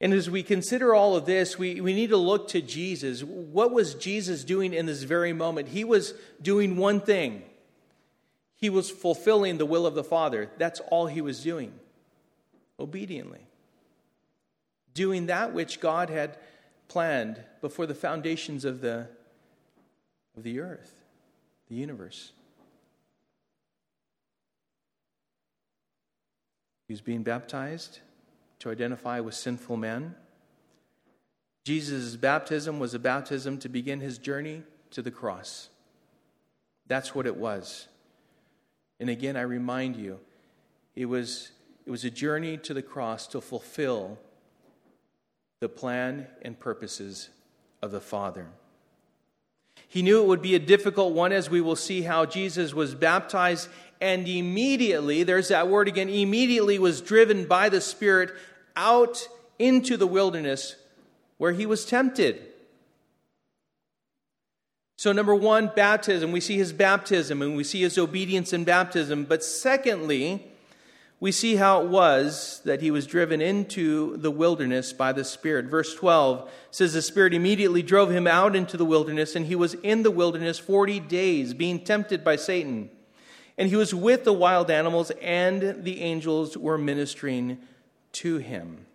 And 0.02 0.14
as 0.14 0.30
we 0.30 0.44
consider 0.44 0.94
all 0.94 1.16
of 1.16 1.26
this, 1.26 1.58
we, 1.58 1.82
we 1.82 1.94
need 1.94 2.12
to 2.12 2.18
look 2.18 2.50
to 2.50 2.62
Jesus. 2.62 3.24
What 3.24 3.72
was 3.72 3.96
Jesus 3.96 4.44
doing 4.44 4.74
in 4.74 4.86
this 4.86 5.04
very 5.04 5.34
moment? 5.34 5.70
He 5.70 5.84
was 5.84 6.14
doing 6.42 6.78
one 6.78 7.02
thing 7.02 7.44
he 8.60 8.70
was 8.70 8.90
fulfilling 8.90 9.58
the 9.58 9.66
will 9.66 9.86
of 9.86 9.96
the 9.96 10.04
Father. 10.04 10.50
That's 10.58 10.82
all 10.92 11.08
he 11.08 11.22
was 11.22 11.42
doing, 11.42 11.74
obediently. 12.78 13.48
Doing 14.94 15.28
that 15.28 15.54
which 15.54 15.80
God 15.80 16.10
had 16.10 16.38
planned 16.90 17.42
before 17.62 17.86
the 17.86 17.96
foundations 17.96 18.66
of 18.66 18.82
the, 18.82 19.08
of 20.36 20.44
the 20.44 20.60
earth, 20.60 21.04
the 21.70 21.76
universe. 21.76 22.34
He 26.88 26.94
was 26.94 27.02
being 27.02 27.24
baptized 27.24 28.00
to 28.60 28.72
identify 28.72 29.22
with 29.22 29.36
sinful 29.36 29.78
men. 29.78 30.16
Jesus' 31.64 32.18
baptism 32.18 32.80
was 32.80 32.94
a 32.94 33.00
baptism 33.00 33.58
to 33.60 33.70
begin 33.70 34.02
his 34.02 34.18
journey 34.18 34.64
to 34.92 35.02
the 35.02 35.12
cross. 35.12 35.70
That's 36.88 37.14
what 37.14 37.28
it 37.28 37.38
was. 37.38 37.88
And 39.00 39.10
again, 39.10 39.38
I 39.38 39.42
remind 39.42 39.96
you, 39.96 40.20
it 40.96 41.06
was, 41.06 41.52
it 41.86 41.92
was 41.92 42.04
a 42.04 42.10
journey 42.10 42.58
to 42.58 42.74
the 42.74 42.82
cross 42.82 43.28
to 43.28 43.42
fulfill 43.42 44.18
the 45.60 45.70
plan 45.70 46.28
and 46.42 46.60
purposes 46.60 47.30
of 47.82 47.92
the 47.92 48.02
Father. 48.02 48.48
He 49.88 50.02
knew 50.02 50.22
it 50.22 50.28
would 50.28 50.42
be 50.42 50.56
a 50.56 50.60
difficult 50.60 51.14
one, 51.14 51.32
as 51.32 51.50
we 51.50 51.62
will 51.62 51.76
see 51.76 52.02
how 52.02 52.26
Jesus 52.26 52.74
was 52.74 52.94
baptized 52.94 53.70
and 54.02 54.28
immediately, 54.28 55.24
there's 55.24 55.50
that 55.50 55.68
word 55.68 55.88
again, 55.88 56.10
immediately 56.10 56.80
was 56.80 57.02
driven 57.02 57.46
by 57.46 57.70
the 57.70 57.82
Spirit 57.82 58.32
out 58.76 59.28
into 59.58 59.98
the 59.98 60.08
wilderness 60.08 60.76
where 61.38 61.52
he 61.52 61.66
was 61.66 61.86
tempted. 61.86 62.42
So, 65.00 65.14
number 65.14 65.34
one, 65.34 65.72
baptism. 65.74 66.34
We 66.34 66.42
see 66.42 66.58
his 66.58 66.74
baptism 66.74 67.42
and 67.42 67.56
we 67.56 67.64
see 67.64 67.80
his 67.80 67.98
obedience 67.98 68.52
in 68.52 68.66
baptism. 68.66 69.24
But 69.24 69.46
secondly, 69.46 70.52
we 71.22 71.32
see 71.32 71.56
how 71.56 71.84
it 71.84 71.88
was 71.88 72.60
that 72.66 72.82
he 72.82 72.92
was 72.92 73.08
driven 73.08 73.40
into 73.40 74.18
the 74.18 74.30
wilderness 74.30 74.92
by 74.92 75.14
the 75.14 75.24
Spirit. 75.24 75.68
Verse 75.68 75.96
12 75.96 76.52
says, 76.72 76.92
The 76.92 77.02
Spirit 77.02 77.34
immediately 77.34 77.82
drove 77.82 78.12
him 78.12 78.28
out 78.28 78.58
into 78.58 78.76
the 78.76 78.84
wilderness, 78.84 79.38
and 79.38 79.46
he 79.46 79.56
was 79.56 79.74
in 79.76 80.04
the 80.04 80.12
wilderness 80.12 80.60
40 80.60 81.00
days, 81.00 81.54
being 81.54 81.80
tempted 81.80 82.22
by 82.22 82.36
Satan. 82.36 82.90
And 83.58 83.70
he 83.70 83.78
was 83.78 83.96
with 83.96 84.26
the 84.26 84.34
wild 84.34 84.70
animals, 84.70 85.12
and 85.22 85.82
the 85.86 86.02
angels 86.02 86.58
were 86.58 86.78
ministering 86.78 87.58
to 88.12 88.36
him. 88.40 88.86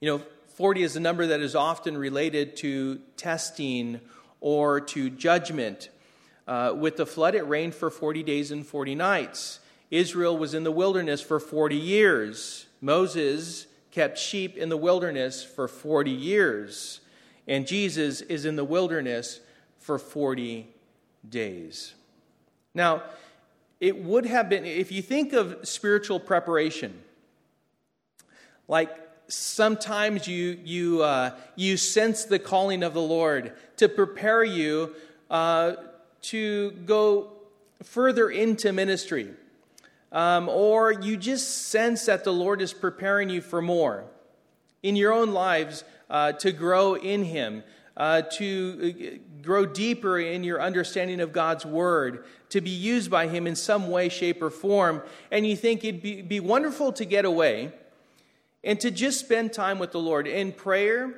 You 0.00 0.08
know, 0.08 0.22
40 0.54 0.82
is 0.82 0.96
a 0.96 1.00
number 1.00 1.26
that 1.28 1.40
is 1.40 1.54
often 1.54 1.96
related 1.96 2.56
to 2.58 3.00
testing 3.16 4.00
or 4.40 4.80
to 4.80 5.08
judgment. 5.08 5.88
Uh, 6.46 6.74
with 6.76 6.96
the 6.96 7.06
flood, 7.06 7.34
it 7.34 7.42
rained 7.42 7.74
for 7.74 7.90
40 7.90 8.22
days 8.22 8.50
and 8.50 8.66
40 8.66 8.94
nights. 8.94 9.60
Israel 9.90 10.36
was 10.36 10.52
in 10.52 10.64
the 10.64 10.72
wilderness 10.72 11.22
for 11.22 11.40
40 11.40 11.76
years. 11.76 12.66
Moses 12.80 13.66
kept 13.90 14.18
sheep 14.18 14.56
in 14.58 14.68
the 14.68 14.76
wilderness 14.76 15.42
for 15.42 15.68
40 15.68 16.10
years. 16.10 17.00
And 17.46 17.66
Jesus 17.66 18.20
is 18.20 18.44
in 18.44 18.56
the 18.56 18.64
wilderness 18.64 19.40
for 19.78 19.98
40 19.98 20.68
days. 21.28 21.94
Now, 22.74 23.04
it 23.80 23.96
would 23.96 24.26
have 24.26 24.48
been, 24.48 24.64
if 24.64 24.92
you 24.92 25.02
think 25.02 25.32
of 25.32 25.66
spiritual 25.66 26.20
preparation, 26.20 27.02
like 28.68 28.90
sometimes 29.32 30.28
you, 30.28 30.58
you, 30.64 31.02
uh, 31.02 31.30
you 31.56 31.76
sense 31.76 32.24
the 32.24 32.38
calling 32.38 32.82
of 32.82 32.94
the 32.94 33.00
Lord 33.00 33.52
to 33.78 33.88
prepare 33.88 34.44
you 34.44 34.94
uh, 35.30 35.72
to 36.22 36.72
go 36.84 37.32
further 37.82 38.28
into 38.28 38.72
ministry. 38.72 39.30
Um, 40.12 40.50
or 40.50 40.92
you 40.92 41.16
just 41.16 41.68
sense 41.68 42.04
that 42.04 42.24
the 42.24 42.32
Lord 42.32 42.60
is 42.60 42.74
preparing 42.74 43.30
you 43.30 43.40
for 43.40 43.62
more 43.62 44.04
in 44.82 44.94
your 44.94 45.12
own 45.14 45.32
lives 45.32 45.84
uh, 46.10 46.32
to 46.32 46.52
grow 46.52 46.94
in 46.94 47.24
Him, 47.24 47.64
uh, 47.96 48.22
to 48.22 48.94
uh, 48.94 49.42
grow 49.42 49.64
deeper 49.64 50.18
in 50.18 50.44
your 50.44 50.60
understanding 50.60 51.20
of 51.20 51.32
God's 51.32 51.64
Word, 51.64 52.26
to 52.50 52.60
be 52.60 52.70
used 52.70 53.10
by 53.10 53.28
Him 53.28 53.46
in 53.46 53.56
some 53.56 53.88
way, 53.88 54.10
shape, 54.10 54.42
or 54.42 54.50
form, 54.50 55.02
and 55.30 55.46
you 55.46 55.56
think 55.56 55.82
it'd 55.82 56.02
be, 56.02 56.20
be 56.20 56.40
wonderful 56.40 56.92
to 56.92 57.06
get 57.06 57.24
away 57.24 57.72
and 58.64 58.80
to 58.80 58.90
just 58.90 59.20
spend 59.20 59.52
time 59.52 59.78
with 59.78 59.92
the 59.92 60.00
Lord 60.00 60.26
in 60.26 60.52
prayer, 60.52 61.14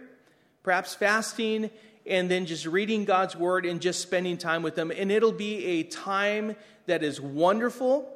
perhaps 0.62 0.94
fasting, 0.94 1.70
and 2.06 2.30
then 2.30 2.46
just 2.46 2.66
reading 2.66 3.04
God's 3.04 3.36
Word 3.36 3.66
and 3.66 3.80
just 3.80 4.00
spending 4.00 4.36
time 4.36 4.62
with 4.62 4.76
Him. 4.76 4.90
And 4.90 5.10
it'll 5.10 5.32
be 5.32 5.64
a 5.64 5.82
time 5.84 6.56
that 6.86 7.02
is 7.02 7.20
wonderful, 7.20 8.08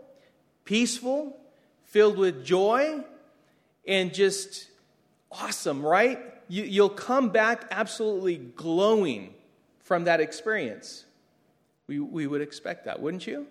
peaceful, 0.64 1.36
filled 1.84 2.18
with 2.18 2.44
joy, 2.44 3.02
and 3.86 4.12
just 4.12 4.68
awesome, 5.32 5.84
right? 5.84 6.18
You, 6.48 6.64
you'll 6.64 6.88
come 6.88 7.30
back 7.30 7.66
absolutely 7.70 8.36
glowing 8.36 9.34
from 9.80 10.04
that 10.04 10.20
experience. 10.20 11.04
We, 11.86 11.98
we 11.98 12.26
would 12.26 12.42
expect 12.42 12.84
that, 12.84 13.00
wouldn't 13.00 13.26
you? 13.26 13.46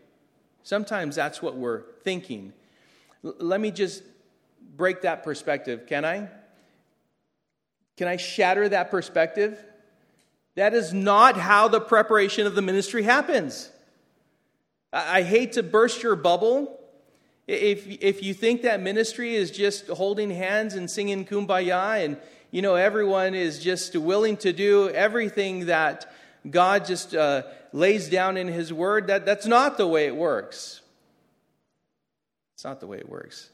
Sometimes 0.62 1.16
that's 1.16 1.42
what 1.42 1.56
we're 1.56 1.84
thinking. 2.04 2.54
L- 3.24 3.36
let 3.40 3.60
me 3.60 3.72
just 3.72 4.04
break 4.78 5.02
that 5.02 5.24
perspective, 5.24 5.88
can 5.88 6.06
I? 6.06 6.30
Can 7.98 8.08
I 8.08 8.18
shatter 8.18 8.70
that 8.70 8.92
perspective? 8.92 9.60
That 10.56 10.74
is 10.74 10.94
not 10.94 11.36
how 11.36 11.68
the 11.68 11.82
preparation 11.82 12.48
of 12.48 12.56
the 12.56 12.62
ministry 12.62 13.04
happens. 13.04 13.72
I, 14.94 15.22
hate 15.22 15.54
to 15.54 15.64
burst 15.64 16.02
your 16.02 16.16
bubble. 16.16 16.80
If, 17.46 17.88
if 17.88 18.24
you 18.24 18.34
think 18.34 18.62
that 18.62 18.82
ministry 18.82 19.36
is 19.36 19.52
just 19.52 19.88
holding 19.88 20.30
hands 20.30 20.76
and 20.76 20.90
singing 20.90 21.26
kumbaya 21.26 22.04
and 22.04 22.18
you 22.52 22.62
know 22.62 22.76
everyone 22.76 23.36
is 23.36 23.60
just 23.60 23.96
willing 23.96 24.38
to 24.38 24.54
do 24.54 24.90
everything 24.90 25.66
that 25.66 26.12
God 26.50 26.86
just 26.86 27.14
uh, 27.14 27.44
lays 27.74 28.10
down 28.10 28.38
in 28.38 28.48
His 28.48 28.72
Word. 28.72 29.08
That, 29.08 29.26
that's 29.26 29.46
not 29.46 29.78
the 29.78 29.88
way 29.88 30.08
it 30.08 30.16
works. 30.16 30.82
It's 32.56 32.64
not 32.64 32.80
the 32.80 32.88
way 32.88 32.98
it 32.98 33.10
works. 33.10 33.50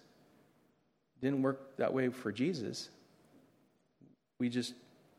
Didn't 1.23 1.41
work 1.41 1.77
that 1.77 1.93
way 1.93 2.09
for 2.09 2.31
Jesus. 2.31 2.89
We 4.39 4.49
just 4.49 4.73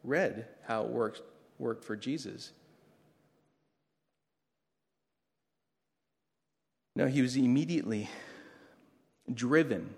read 0.04 0.46
how 0.66 0.84
it 0.84 0.90
worked, 0.90 1.22
worked 1.58 1.82
for 1.82 1.96
Jesus. 1.96 2.52
No, 6.94 7.06
he 7.06 7.22
was 7.22 7.36
immediately 7.36 8.08
driven 9.32 9.94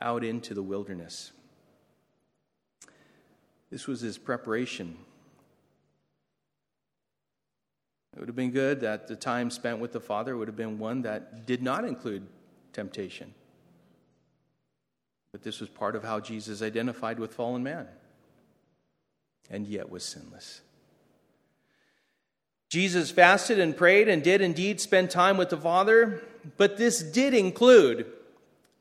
out 0.00 0.24
into 0.24 0.54
the 0.54 0.62
wilderness. 0.62 1.32
This 3.70 3.86
was 3.86 4.00
his 4.00 4.16
preparation 4.16 4.96
It 8.18 8.20
would 8.22 8.28
have 8.28 8.34
been 8.34 8.50
good 8.50 8.80
that 8.80 9.06
the 9.06 9.14
time 9.14 9.48
spent 9.48 9.78
with 9.78 9.92
the 9.92 10.00
Father 10.00 10.36
would 10.36 10.48
have 10.48 10.56
been 10.56 10.80
one 10.80 11.02
that 11.02 11.46
did 11.46 11.62
not 11.62 11.84
include 11.84 12.26
temptation. 12.72 13.32
But 15.32 15.42
this 15.42 15.60
was 15.60 15.68
part 15.68 15.94
of 15.94 16.04
how 16.04 16.20
Jesus 16.20 16.62
identified 16.62 17.18
with 17.18 17.34
fallen 17.34 17.62
man 17.62 17.86
and 19.50 19.66
yet 19.66 19.90
was 19.90 20.04
sinless. 20.04 20.60
Jesus 22.68 23.10
fasted 23.10 23.58
and 23.58 23.76
prayed 23.76 24.08
and 24.08 24.22
did 24.22 24.40
indeed 24.40 24.80
spend 24.80 25.10
time 25.10 25.36
with 25.36 25.48
the 25.48 25.56
Father, 25.56 26.22
but 26.56 26.76
this 26.76 27.02
did 27.02 27.32
include 27.32 28.06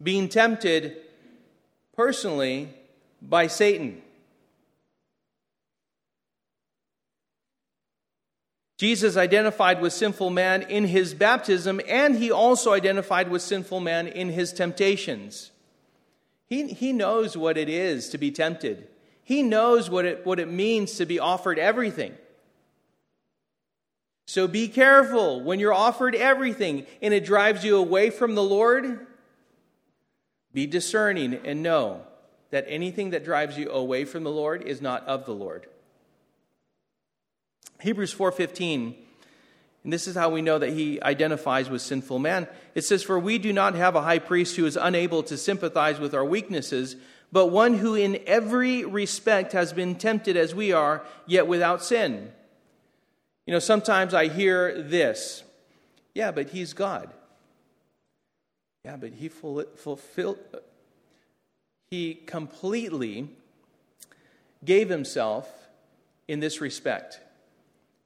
being 0.02 0.28
tempted 0.28 0.98
personally 1.96 2.70
by 3.22 3.48
Satan. 3.48 4.02
Jesus 8.78 9.18
identified 9.18 9.82
with 9.82 9.92
sinful 9.92 10.30
man 10.30 10.62
in 10.62 10.86
his 10.86 11.16
baptism, 11.16 11.82
and 11.88 12.16
he 12.16 12.30
also 12.30 12.74
identified 12.74 13.30
with 13.30 13.42
sinful 13.42 13.80
man 13.80 14.08
in 14.08 14.30
his 14.30 14.54
temptations. 14.54 15.52
He, 16.48 16.68
he 16.68 16.94
knows 16.94 17.38
what 17.38 17.58
it 17.58 17.70
is 17.70 18.10
to 18.10 18.18
be 18.18 18.32
tempted, 18.32 18.88
he 19.24 19.44
knows 19.44 19.90
what 19.90 20.06
it, 20.06 20.26
what 20.26 20.40
it 20.40 20.50
means 20.50 20.96
to 20.96 21.06
be 21.06 21.20
offered 21.20 21.60
everything. 21.60 22.14
So 24.26 24.48
be 24.48 24.68
careful 24.68 25.42
when 25.42 25.60
you're 25.60 25.74
offered 25.74 26.14
everything 26.14 26.86
and 27.02 27.14
it 27.14 27.26
drives 27.26 27.64
you 27.64 27.78
away 27.78 28.10
from 28.10 28.36
the 28.36 28.44
Lord. 28.44 29.08
Be 30.54 30.66
discerning 30.66 31.36
and 31.46 31.64
know 31.64 32.02
that 32.50 32.66
anything 32.68 33.12
that 33.12 33.24
drives 33.24 33.58
you 33.58 33.70
away 33.72 34.04
from 34.06 34.24
the 34.24 34.32
Lord 34.32 34.64
is 34.64 34.82
not 34.82 35.06
of 35.06 35.26
the 35.26 35.34
Lord. 35.34 35.68
Hebrews 37.80 38.14
4:15 38.14 38.96
and 39.84 39.94
this 39.94 40.08
is 40.08 40.16
how 40.16 40.30
we 40.30 40.42
know 40.42 40.60
that 40.60 40.74
he 40.74 41.02
identifies 41.02 41.70
with 41.70 41.82
sinful 41.82 42.20
man. 42.20 42.48
It 42.76 42.84
says, 42.84 43.04
For 43.04 43.18
we 43.18 43.38
do 43.38 43.54
not 43.54 43.76
have 43.76 43.96
a 43.96 44.02
high 44.02 44.20
priest 44.20 44.56
who 44.56 44.66
is 44.66 44.76
unable 44.76 45.24
to 45.24 45.38
sympathize 45.38 46.00
with 46.00 46.14
our 46.14 46.26
weaknesses, 46.26 46.98
but 47.32 47.48
one 47.48 47.76
who 47.76 47.96
in 47.96 48.20
every 48.26 48.84
respect 48.84 49.54
has 49.54 49.72
been 49.72 49.96
tempted 49.96 50.36
as 50.36 50.54
we 50.54 50.74
are, 50.74 51.06
yet 51.26 51.48
without 51.48 51.84
sin. 51.84 52.32
You 53.46 53.54
know, 53.54 53.60
sometimes 53.60 54.14
I 54.14 54.28
hear 54.28 54.82
this 54.82 55.44
yeah, 56.18 56.32
but 56.32 56.50
he's 56.50 56.74
God. 56.74 57.14
Yeah, 58.84 58.98
but 58.98 59.14
he 59.14 59.30
fulfilled, 59.30 60.40
he 61.92 62.16
completely 62.16 63.30
gave 64.66 64.90
himself 64.90 65.48
in 66.28 66.40
this 66.40 66.60
respect 66.60 67.20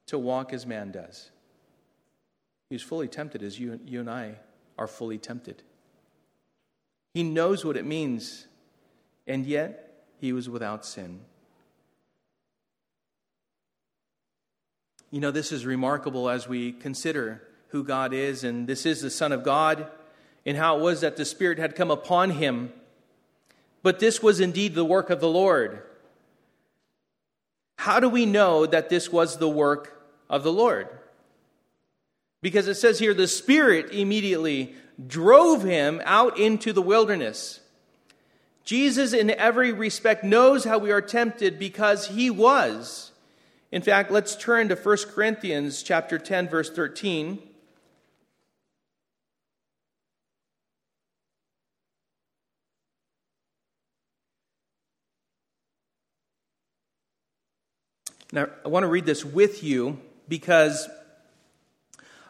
to 0.07 0.17
walk 0.17 0.51
as 0.51 0.65
man 0.65 0.91
does. 0.91 1.30
He 2.71 2.75
was 2.75 2.83
fully 2.83 3.09
tempted 3.09 3.43
as 3.43 3.59
you, 3.59 3.81
you 3.85 3.99
and 3.99 4.09
I 4.09 4.35
are 4.77 4.87
fully 4.87 5.17
tempted. 5.17 5.61
He 7.13 7.21
knows 7.21 7.65
what 7.65 7.75
it 7.75 7.85
means, 7.85 8.47
and 9.27 9.45
yet 9.45 10.05
he 10.21 10.31
was 10.31 10.47
without 10.47 10.85
sin. 10.85 11.19
You 15.09 15.19
know, 15.19 15.31
this 15.31 15.51
is 15.51 15.65
remarkable 15.65 16.29
as 16.29 16.47
we 16.47 16.71
consider 16.71 17.45
who 17.71 17.83
God 17.83 18.13
is, 18.13 18.45
and 18.45 18.65
this 18.67 18.85
is 18.85 19.01
the 19.01 19.09
Son 19.09 19.33
of 19.33 19.43
God, 19.43 19.87
and 20.45 20.55
how 20.55 20.77
it 20.77 20.81
was 20.81 21.01
that 21.01 21.17
the 21.17 21.25
Spirit 21.25 21.59
had 21.59 21.75
come 21.75 21.91
upon 21.91 22.29
him. 22.29 22.71
But 23.83 23.99
this 23.99 24.23
was 24.23 24.39
indeed 24.39 24.75
the 24.75 24.85
work 24.85 25.09
of 25.09 25.19
the 25.19 25.27
Lord. 25.27 25.83
How 27.79 27.99
do 27.99 28.07
we 28.07 28.25
know 28.25 28.65
that 28.65 28.87
this 28.87 29.11
was 29.11 29.39
the 29.39 29.49
work 29.49 30.01
of 30.29 30.43
the 30.43 30.53
Lord? 30.53 30.87
Because 32.41 32.67
it 32.67 32.75
says 32.75 32.99
here, 32.99 33.13
the 33.13 33.27
Spirit 33.27 33.91
immediately 33.91 34.75
drove 35.07 35.63
him 35.63 36.01
out 36.05 36.39
into 36.39 36.73
the 36.73 36.81
wilderness. 36.81 37.59
Jesus, 38.63 39.13
in 39.13 39.29
every 39.31 39.71
respect, 39.71 40.23
knows 40.23 40.63
how 40.63 40.77
we 40.77 40.91
are 40.91 41.01
tempted 41.01 41.59
because 41.59 42.07
he 42.07 42.29
was. 42.29 43.11
In 43.71 43.81
fact, 43.81 44.11
let's 44.11 44.35
turn 44.35 44.69
to 44.69 44.75
1 44.75 44.97
Corinthians 45.13 45.83
chapter 45.83 46.17
10, 46.17 46.49
verse 46.49 46.69
13. 46.69 47.39
Now, 58.33 58.47
I 58.63 58.69
want 58.69 58.83
to 58.83 58.87
read 58.87 59.05
this 59.05 59.25
with 59.25 59.63
you 59.63 59.99
because 60.29 60.89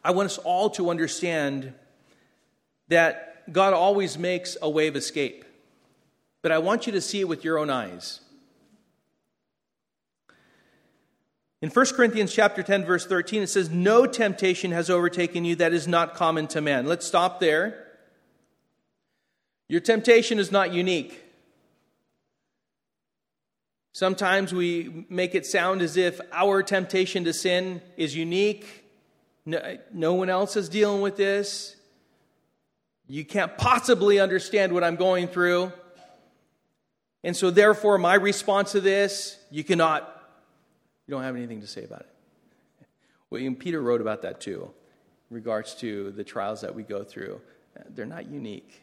I 0.03 0.11
want 0.11 0.27
us 0.27 0.37
all 0.39 0.69
to 0.71 0.89
understand 0.89 1.73
that 2.87 3.51
God 3.51 3.73
always 3.73 4.17
makes 4.17 4.57
a 4.61 4.69
way 4.69 4.87
of 4.87 4.95
escape. 4.95 5.45
But 6.41 6.51
I 6.51 6.57
want 6.57 6.87
you 6.87 6.93
to 6.93 7.01
see 7.01 7.19
it 7.19 7.27
with 7.27 7.43
your 7.43 7.57
own 7.57 7.69
eyes. 7.69 8.21
In 11.61 11.69
1 11.69 11.85
Corinthians 11.95 12.33
chapter 12.33 12.63
10 12.63 12.85
verse 12.85 13.05
13 13.05 13.43
it 13.43 13.47
says 13.47 13.69
no 13.69 14.07
temptation 14.07 14.71
has 14.71 14.89
overtaken 14.89 15.45
you 15.45 15.55
that 15.57 15.73
is 15.73 15.87
not 15.87 16.15
common 16.15 16.47
to 16.47 16.61
man. 16.61 16.87
Let's 16.87 17.05
stop 17.05 17.39
there. 17.39 17.87
Your 19.69 19.79
temptation 19.79 20.39
is 20.39 20.51
not 20.51 20.73
unique. 20.73 21.23
Sometimes 23.93 24.53
we 24.53 25.05
make 25.09 25.35
it 25.35 25.45
sound 25.45 25.81
as 25.81 25.97
if 25.97 26.19
our 26.31 26.63
temptation 26.63 27.25
to 27.25 27.33
sin 27.33 27.81
is 27.95 28.15
unique. 28.15 28.80
No, 29.45 29.77
no, 29.93 30.13
one 30.13 30.29
else 30.29 30.55
is 30.55 30.69
dealing 30.69 31.01
with 31.01 31.17
this. 31.17 31.75
You 33.07 33.25
can't 33.25 33.57
possibly 33.57 34.19
understand 34.19 34.71
what 34.71 34.83
I'm 34.83 34.95
going 34.95 35.27
through. 35.27 35.73
And 37.23 37.35
so, 37.35 37.49
therefore, 37.51 37.97
my 37.97 38.15
response 38.15 38.71
to 38.71 38.81
this, 38.81 39.37
you 39.49 39.63
cannot, 39.63 40.03
you 41.07 41.11
don't 41.13 41.23
have 41.23 41.35
anything 41.35 41.61
to 41.61 41.67
say 41.67 41.83
about 41.83 42.01
it. 42.01 42.87
William 43.29 43.55
Peter 43.55 43.81
wrote 43.81 44.01
about 44.01 44.21
that 44.23 44.41
too, 44.41 44.69
in 45.29 45.35
regards 45.35 45.75
to 45.75 46.11
the 46.11 46.23
trials 46.23 46.61
that 46.61 46.75
we 46.75 46.83
go 46.83 47.03
through. 47.03 47.41
They're 47.89 48.05
not 48.05 48.29
unique. 48.29 48.81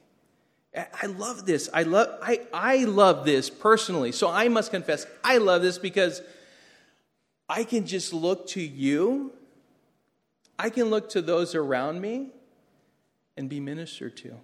I 0.75 1.07
love 1.07 1.47
this. 1.47 1.69
I 1.73 1.83
love, 1.83 2.09
I, 2.23 2.41
I 2.53 2.85
love 2.85 3.25
this 3.25 3.51
personally. 3.51 4.13
So 4.13 4.31
I 4.31 4.49
must 4.49 4.71
confess, 4.71 5.07
I 5.25 5.39
love 5.39 5.63
this 5.63 5.79
because 5.79 6.23
I 7.49 7.65
can 7.65 7.87
just 7.87 8.13
look 8.13 8.47
to 8.49 8.61
you. 8.61 9.33
I 10.59 10.71
can 10.71 10.91
look 10.91 11.11
to 11.11 11.23
those 11.23 11.55
around 11.55 12.01
me 12.01 12.31
and 13.37 13.49
be 13.49 13.61
ministered 13.61 14.17
to. 14.19 14.35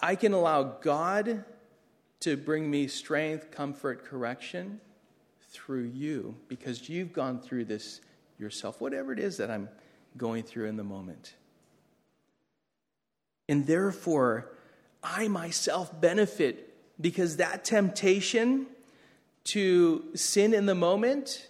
I 0.00 0.14
can 0.16 0.32
allow 0.32 0.62
God 0.62 1.44
to 2.20 2.36
bring 2.36 2.70
me 2.70 2.86
strength, 2.88 3.50
comfort, 3.50 4.04
correction 4.04 4.80
through 5.50 5.84
you 5.84 6.36
because 6.48 6.88
you've 6.88 7.12
gone 7.12 7.40
through 7.40 7.64
this 7.64 8.00
yourself, 8.38 8.80
whatever 8.80 9.12
it 9.12 9.18
is 9.18 9.36
that 9.38 9.50
I'm 9.50 9.68
going 10.16 10.42
through 10.42 10.66
in 10.66 10.76
the 10.76 10.84
moment. 10.84 11.34
And 13.48 13.66
therefore, 13.66 14.52
I 15.02 15.28
myself 15.28 15.98
benefit 16.00 16.74
because 17.00 17.36
that 17.38 17.64
temptation 17.64 18.66
to 19.44 20.04
sin 20.14 20.52
in 20.52 20.66
the 20.66 20.74
moment, 20.74 21.48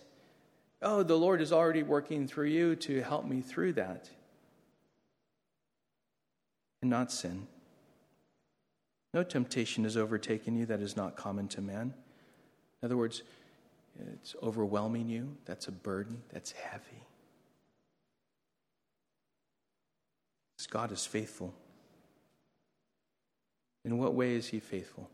oh, 0.82 1.02
the 1.02 1.16
Lord 1.16 1.40
is 1.40 1.52
already 1.52 1.82
working 1.82 2.26
through 2.26 2.48
you 2.48 2.76
to 2.76 3.02
help 3.02 3.24
me 3.26 3.40
through 3.40 3.74
that 3.74 4.08
and 6.80 6.90
not 6.90 7.12
sin. 7.12 7.46
No 9.12 9.22
temptation 9.22 9.84
has 9.84 9.96
overtaken 9.96 10.56
you 10.56 10.66
that 10.66 10.80
is 10.80 10.96
not 10.96 11.16
common 11.16 11.48
to 11.48 11.60
man. 11.60 11.94
In 12.82 12.86
other 12.86 12.96
words, 12.96 13.22
it's 14.14 14.34
overwhelming 14.42 15.08
you. 15.08 15.36
That's 15.44 15.68
a 15.68 15.72
burden. 15.72 16.22
That's 16.32 16.52
heavy. 16.52 17.04
God 20.70 20.92
is 20.92 21.04
faithful. 21.04 21.52
In 23.84 23.98
what 23.98 24.14
way 24.14 24.34
is 24.34 24.48
he 24.48 24.60
faithful? 24.60 25.10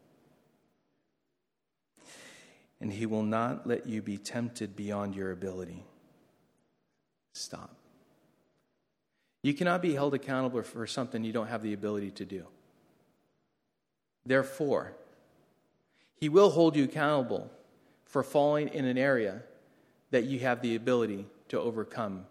And 2.81 2.93
he 2.93 3.07
will 3.07 3.23
not 3.23 3.67
let 3.67 3.87
you 3.87 4.03
be 4.03 4.19
tempted 4.19 4.77
beyond 4.77 5.15
your 5.15 5.33
ability. 5.33 5.85
Stop. 7.33 7.75
You 9.43 9.55
cannot 9.55 9.81
be 9.81 9.95
held 9.95 10.15
accountable 10.15 10.63
for 10.63 10.87
something 10.87 11.25
you 11.25 11.33
don't 11.33 11.47
have 11.47 11.63
the 11.63 11.73
ability 11.73 12.11
to 12.13 12.25
do. 12.25 12.47
Therefore, 14.25 14.95
he 16.17 16.29
will 16.29 16.51
hold 16.51 16.77
you 16.77 16.85
accountable 16.85 17.51
for 18.05 18.23
falling 18.23 18.69
in 18.69 18.85
an 18.85 18.99
area 18.99 19.43
that 20.11 20.25
you 20.25 20.41
have 20.41 20.63
the 20.63 20.75
ability 20.75 21.27
to 21.49 21.61
overcome 21.61 22.27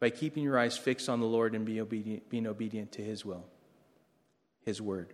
by 0.00 0.10
keeping 0.10 0.44
your 0.44 0.58
eyes 0.58 0.76
fixed 0.76 1.08
on 1.08 1.20
the 1.20 1.26
Lord 1.26 1.54
and 1.54 1.64
being 1.64 1.80
obedient, 1.80 2.28
being 2.30 2.46
obedient 2.46 2.92
to 2.92 3.02
his 3.02 3.24
will, 3.24 3.44
his 4.64 4.80
word. 4.80 5.12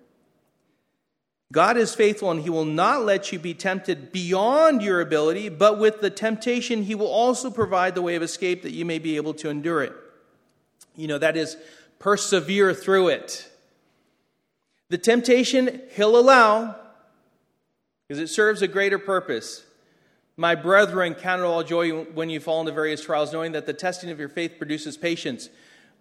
God 1.54 1.76
is 1.76 1.94
faithful 1.94 2.32
and 2.32 2.40
he 2.40 2.50
will 2.50 2.64
not 2.64 3.04
let 3.04 3.30
you 3.30 3.38
be 3.38 3.54
tempted 3.54 4.10
beyond 4.10 4.82
your 4.82 5.00
ability, 5.00 5.48
but 5.48 5.78
with 5.78 6.00
the 6.00 6.10
temptation, 6.10 6.82
he 6.82 6.96
will 6.96 7.06
also 7.06 7.48
provide 7.48 7.94
the 7.94 8.02
way 8.02 8.16
of 8.16 8.24
escape 8.24 8.64
that 8.64 8.72
you 8.72 8.84
may 8.84 8.98
be 8.98 9.14
able 9.14 9.34
to 9.34 9.48
endure 9.48 9.80
it. 9.80 9.92
You 10.96 11.06
know, 11.06 11.18
that 11.18 11.36
is, 11.36 11.56
persevere 12.00 12.74
through 12.74 13.08
it. 13.08 13.48
The 14.88 14.98
temptation 14.98 15.80
he'll 15.94 16.18
allow 16.18 16.74
because 18.08 18.20
it 18.20 18.34
serves 18.34 18.60
a 18.60 18.66
greater 18.66 18.98
purpose. 18.98 19.64
My 20.36 20.56
brethren, 20.56 21.14
count 21.14 21.40
it 21.40 21.44
all 21.44 21.62
joy 21.62 22.02
when 22.02 22.30
you 22.30 22.40
fall 22.40 22.58
into 22.62 22.72
various 22.72 23.04
trials, 23.04 23.32
knowing 23.32 23.52
that 23.52 23.66
the 23.66 23.72
testing 23.72 24.10
of 24.10 24.18
your 24.18 24.28
faith 24.28 24.58
produces 24.58 24.96
patience. 24.96 25.50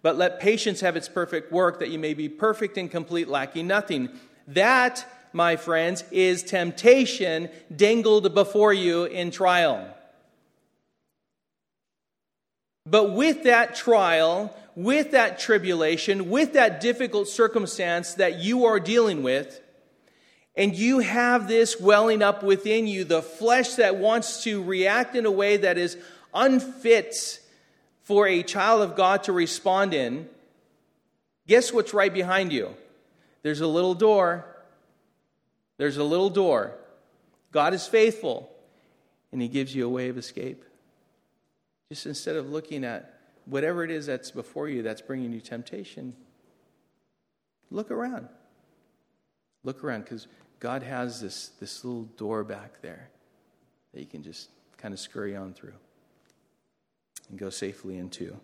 But 0.02 0.16
let 0.16 0.40
patience 0.40 0.80
have 0.80 0.96
its 0.96 1.08
perfect 1.08 1.52
work, 1.52 1.78
that 1.78 1.90
you 1.90 2.00
may 2.00 2.12
be 2.12 2.28
perfect 2.28 2.76
and 2.76 2.90
complete, 2.90 3.28
lacking 3.28 3.68
nothing. 3.68 4.08
That 4.48 5.06
my 5.34 5.56
friends, 5.56 6.04
is 6.10 6.42
temptation 6.42 7.48
dangled 7.74 8.34
before 8.34 8.72
you 8.72 9.04
in 9.04 9.30
trial. 9.30 9.86
But 12.86 13.12
with 13.12 13.44
that 13.44 13.74
trial, 13.74 14.54
with 14.76 15.12
that 15.12 15.38
tribulation, 15.38 16.30
with 16.30 16.52
that 16.52 16.80
difficult 16.80 17.28
circumstance 17.28 18.14
that 18.14 18.38
you 18.38 18.66
are 18.66 18.78
dealing 18.78 19.22
with, 19.22 19.60
and 20.56 20.74
you 20.74 21.00
have 21.00 21.48
this 21.48 21.80
welling 21.80 22.22
up 22.22 22.42
within 22.42 22.86
you, 22.86 23.04
the 23.04 23.22
flesh 23.22 23.74
that 23.74 23.96
wants 23.96 24.44
to 24.44 24.62
react 24.62 25.16
in 25.16 25.26
a 25.26 25.30
way 25.30 25.56
that 25.56 25.78
is 25.78 25.96
unfit 26.32 27.40
for 28.02 28.28
a 28.28 28.42
child 28.42 28.82
of 28.82 28.96
God 28.96 29.24
to 29.24 29.32
respond 29.32 29.94
in, 29.94 30.28
guess 31.46 31.72
what's 31.72 31.94
right 31.94 32.12
behind 32.12 32.52
you? 32.52 32.74
There's 33.42 33.62
a 33.62 33.66
little 33.66 33.94
door 33.94 34.44
there's 35.76 35.96
a 35.96 36.04
little 36.04 36.30
door. 36.30 36.76
God 37.52 37.74
is 37.74 37.86
faithful, 37.86 38.50
and 39.32 39.40
He 39.40 39.48
gives 39.48 39.74
you 39.74 39.86
a 39.86 39.88
way 39.88 40.08
of 40.08 40.18
escape. 40.18 40.64
Just 41.90 42.06
instead 42.06 42.36
of 42.36 42.50
looking 42.50 42.84
at 42.84 43.18
whatever 43.46 43.84
it 43.84 43.90
is 43.90 44.06
that's 44.06 44.30
before 44.30 44.68
you 44.68 44.82
that's 44.82 45.02
bringing 45.02 45.32
you 45.32 45.40
temptation, 45.40 46.14
look 47.70 47.90
around. 47.90 48.28
Look 49.62 49.82
around 49.82 50.02
because 50.02 50.26
God 50.60 50.82
has 50.82 51.20
this, 51.20 51.48
this 51.60 51.84
little 51.84 52.04
door 52.16 52.44
back 52.44 52.80
there 52.80 53.08
that 53.92 54.00
you 54.00 54.06
can 54.06 54.22
just 54.22 54.50
kind 54.76 54.92
of 54.92 55.00
scurry 55.00 55.36
on 55.36 55.54
through 55.54 55.74
and 57.30 57.38
go 57.38 57.50
safely 57.50 57.96
into 57.96 58.36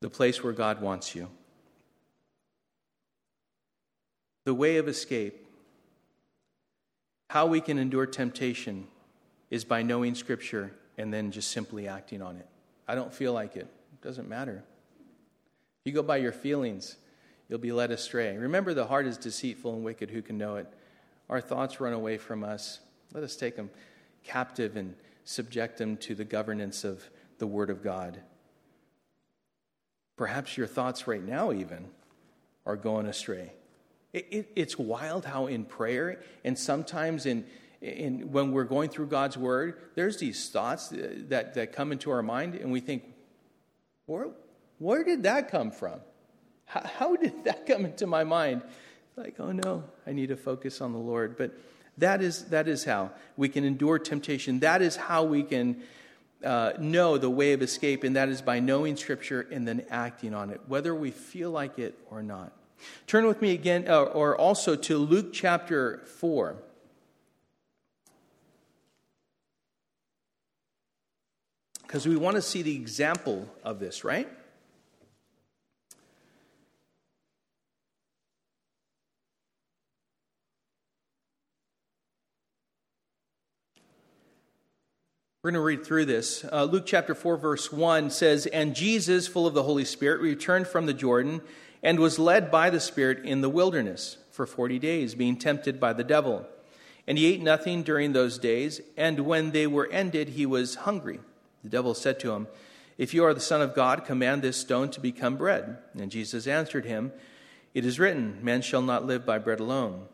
the 0.00 0.10
place 0.10 0.42
where 0.42 0.52
God 0.52 0.82
wants 0.82 1.14
you. 1.14 1.28
The 4.44 4.52
way 4.52 4.76
of 4.76 4.88
escape, 4.88 5.43
how 7.34 7.46
we 7.46 7.60
can 7.60 7.78
endure 7.78 8.06
temptation, 8.06 8.86
is 9.50 9.64
by 9.64 9.82
knowing 9.82 10.14
Scripture 10.14 10.72
and 10.96 11.12
then 11.12 11.32
just 11.32 11.50
simply 11.50 11.88
acting 11.88 12.22
on 12.22 12.36
it. 12.36 12.46
I 12.86 12.94
don't 12.94 13.12
feel 13.12 13.32
like 13.32 13.56
it. 13.56 13.66
It 13.92 14.00
doesn't 14.02 14.28
matter. 14.28 14.62
If 15.80 15.86
you 15.86 15.92
go 15.92 16.04
by 16.04 16.18
your 16.18 16.30
feelings, 16.30 16.96
you'll 17.48 17.58
be 17.58 17.72
led 17.72 17.90
astray. 17.90 18.36
Remember, 18.36 18.72
the 18.72 18.86
heart 18.86 19.04
is 19.06 19.18
deceitful 19.18 19.74
and 19.74 19.84
wicked. 19.84 20.10
Who 20.10 20.22
can 20.22 20.38
know 20.38 20.54
it? 20.54 20.72
Our 21.28 21.40
thoughts 21.40 21.80
run 21.80 21.92
away 21.92 22.18
from 22.18 22.44
us. 22.44 22.78
Let 23.12 23.24
us 23.24 23.34
take 23.34 23.56
them 23.56 23.68
captive 24.22 24.76
and 24.76 24.94
subject 25.24 25.76
them 25.76 25.96
to 25.96 26.14
the 26.14 26.24
governance 26.24 26.84
of 26.84 27.02
the 27.38 27.48
Word 27.48 27.68
of 27.68 27.82
God. 27.82 28.20
Perhaps 30.16 30.56
your 30.56 30.68
thoughts 30.68 31.08
right 31.08 31.24
now, 31.24 31.50
even, 31.50 31.88
are 32.64 32.76
going 32.76 33.06
astray. 33.06 33.54
It, 34.14 34.28
it, 34.30 34.52
it's 34.54 34.78
wild 34.78 35.24
how 35.24 35.48
in 35.48 35.64
prayer 35.64 36.22
and 36.44 36.56
sometimes 36.56 37.26
in, 37.26 37.44
in, 37.82 38.30
when 38.30 38.52
we're 38.52 38.64
going 38.64 38.88
through 38.88 39.08
God's 39.08 39.36
Word, 39.36 39.90
there's 39.96 40.18
these 40.18 40.48
thoughts 40.48 40.88
that, 40.88 41.54
that 41.54 41.72
come 41.72 41.90
into 41.90 42.12
our 42.12 42.22
mind, 42.22 42.54
and 42.54 42.70
we 42.70 42.78
think, 42.78 43.02
where, 44.06 44.28
where 44.78 45.02
did 45.02 45.24
that 45.24 45.50
come 45.50 45.72
from? 45.72 46.00
How, 46.64 46.80
how 46.84 47.16
did 47.16 47.44
that 47.44 47.66
come 47.66 47.84
into 47.84 48.06
my 48.06 48.22
mind? 48.22 48.62
Like, 49.16 49.34
oh 49.40 49.50
no, 49.50 49.82
I 50.06 50.12
need 50.12 50.28
to 50.28 50.36
focus 50.36 50.80
on 50.80 50.92
the 50.92 50.98
Lord. 50.98 51.36
But 51.36 51.52
that 51.98 52.22
is, 52.22 52.44
that 52.46 52.68
is 52.68 52.84
how 52.84 53.10
we 53.36 53.48
can 53.48 53.64
endure 53.64 53.98
temptation. 53.98 54.60
That 54.60 54.80
is 54.80 54.94
how 54.94 55.24
we 55.24 55.42
can 55.42 55.82
uh, 56.44 56.74
know 56.78 57.18
the 57.18 57.30
way 57.30 57.52
of 57.52 57.62
escape, 57.62 58.04
and 58.04 58.14
that 58.14 58.28
is 58.28 58.42
by 58.42 58.60
knowing 58.60 58.96
Scripture 58.96 59.46
and 59.50 59.66
then 59.66 59.84
acting 59.90 60.34
on 60.34 60.50
it, 60.50 60.60
whether 60.68 60.94
we 60.94 61.10
feel 61.10 61.50
like 61.50 61.80
it 61.80 61.98
or 62.10 62.22
not. 62.22 62.52
Turn 63.06 63.26
with 63.26 63.42
me 63.42 63.52
again, 63.52 63.86
uh, 63.88 64.02
or 64.02 64.36
also 64.36 64.76
to 64.76 64.98
Luke 64.98 65.32
chapter 65.32 66.02
4. 66.18 66.56
Because 71.82 72.08
we 72.08 72.16
want 72.16 72.36
to 72.36 72.42
see 72.42 72.62
the 72.62 72.74
example 72.74 73.48
of 73.62 73.78
this, 73.78 74.02
right? 74.02 74.28
We're 85.44 85.50
going 85.50 85.60
to 85.60 85.64
read 85.66 85.84
through 85.84 86.06
this. 86.06 86.42
Uh, 86.50 86.64
Luke 86.64 86.84
chapter 86.86 87.14
4, 87.14 87.36
verse 87.36 87.70
1 87.70 88.08
says, 88.08 88.46
And 88.46 88.74
Jesus, 88.74 89.28
full 89.28 89.46
of 89.46 89.52
the 89.52 89.62
Holy 89.62 89.84
Spirit, 89.84 90.22
returned 90.22 90.66
from 90.66 90.86
the 90.86 90.94
Jordan 90.94 91.42
and 91.84 92.00
was 92.00 92.18
led 92.18 92.50
by 92.50 92.70
the 92.70 92.80
Spirit 92.80 93.24
in 93.24 93.42
the 93.42 93.50
wilderness 93.50 94.16
for 94.30 94.46
40 94.46 94.78
days, 94.78 95.14
being 95.14 95.36
tempted 95.36 95.78
by 95.78 95.92
the 95.92 96.02
devil. 96.02 96.46
And 97.06 97.18
he 97.18 97.26
ate 97.26 97.42
nothing 97.42 97.82
during 97.82 98.12
those 98.14 98.38
days, 98.38 98.80
and 98.96 99.20
when 99.20 99.50
they 99.50 99.66
were 99.66 99.88
ended, 99.92 100.30
he 100.30 100.46
was 100.46 100.76
hungry. 100.76 101.20
The 101.62 101.68
devil 101.68 101.92
said 101.94 102.18
to 102.20 102.32
him, 102.32 102.48
If 102.96 103.12
you 103.12 103.22
are 103.24 103.34
the 103.34 103.40
Son 103.40 103.60
of 103.60 103.74
God, 103.74 104.06
command 104.06 104.40
this 104.40 104.56
stone 104.56 104.90
to 104.92 105.00
become 105.00 105.36
bread. 105.36 105.76
And 105.92 106.10
Jesus 106.10 106.46
answered 106.46 106.86
him, 106.86 107.12
It 107.74 107.84
is 107.84 108.00
written, 108.00 108.38
Man 108.40 108.62
shall 108.62 108.82
not 108.82 109.04
live 109.04 109.26
by 109.26 109.38
bread 109.38 109.60
alone. 109.60 110.06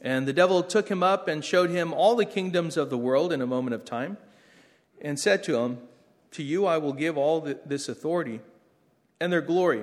And 0.00 0.28
the 0.28 0.32
devil 0.32 0.62
took 0.62 0.88
him 0.88 1.02
up 1.02 1.26
and 1.26 1.44
showed 1.44 1.70
him 1.70 1.92
all 1.92 2.14
the 2.14 2.24
kingdoms 2.24 2.76
of 2.76 2.90
the 2.90 2.96
world 2.96 3.32
in 3.32 3.42
a 3.42 3.46
moment 3.46 3.74
of 3.74 3.84
time 3.84 4.16
and 5.00 5.18
said 5.18 5.42
to 5.44 5.56
him, 5.56 5.78
To 6.32 6.44
you 6.44 6.66
I 6.66 6.78
will 6.78 6.92
give 6.92 7.18
all 7.18 7.40
this 7.66 7.88
authority 7.88 8.40
and 9.20 9.32
their 9.32 9.40
glory, 9.40 9.82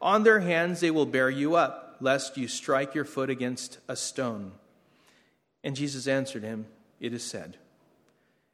on 0.00 0.22
their 0.22 0.40
hands 0.40 0.80
they 0.80 0.90
will 0.90 1.06
bear 1.06 1.30
you 1.30 1.54
up, 1.56 1.96
lest 2.00 2.36
you 2.36 2.48
strike 2.48 2.94
your 2.94 3.04
foot 3.04 3.30
against 3.30 3.78
a 3.88 3.96
stone. 3.96 4.52
And 5.64 5.74
Jesus 5.74 6.06
answered 6.06 6.42
him, 6.42 6.66
It 7.00 7.12
is 7.12 7.24
said, 7.24 7.56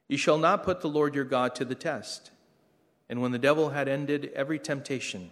You 0.07 0.17
shall 0.17 0.37
not 0.37 0.63
put 0.63 0.81
the 0.81 0.89
Lord 0.89 1.15
your 1.15 1.25
God 1.25 1.55
to 1.55 1.65
the 1.65 1.75
test. 1.75 2.31
And 3.09 3.21
when 3.21 3.31
the 3.31 3.39
devil 3.39 3.69
had 3.69 3.87
ended 3.87 4.31
every 4.33 4.57
temptation, 4.57 5.29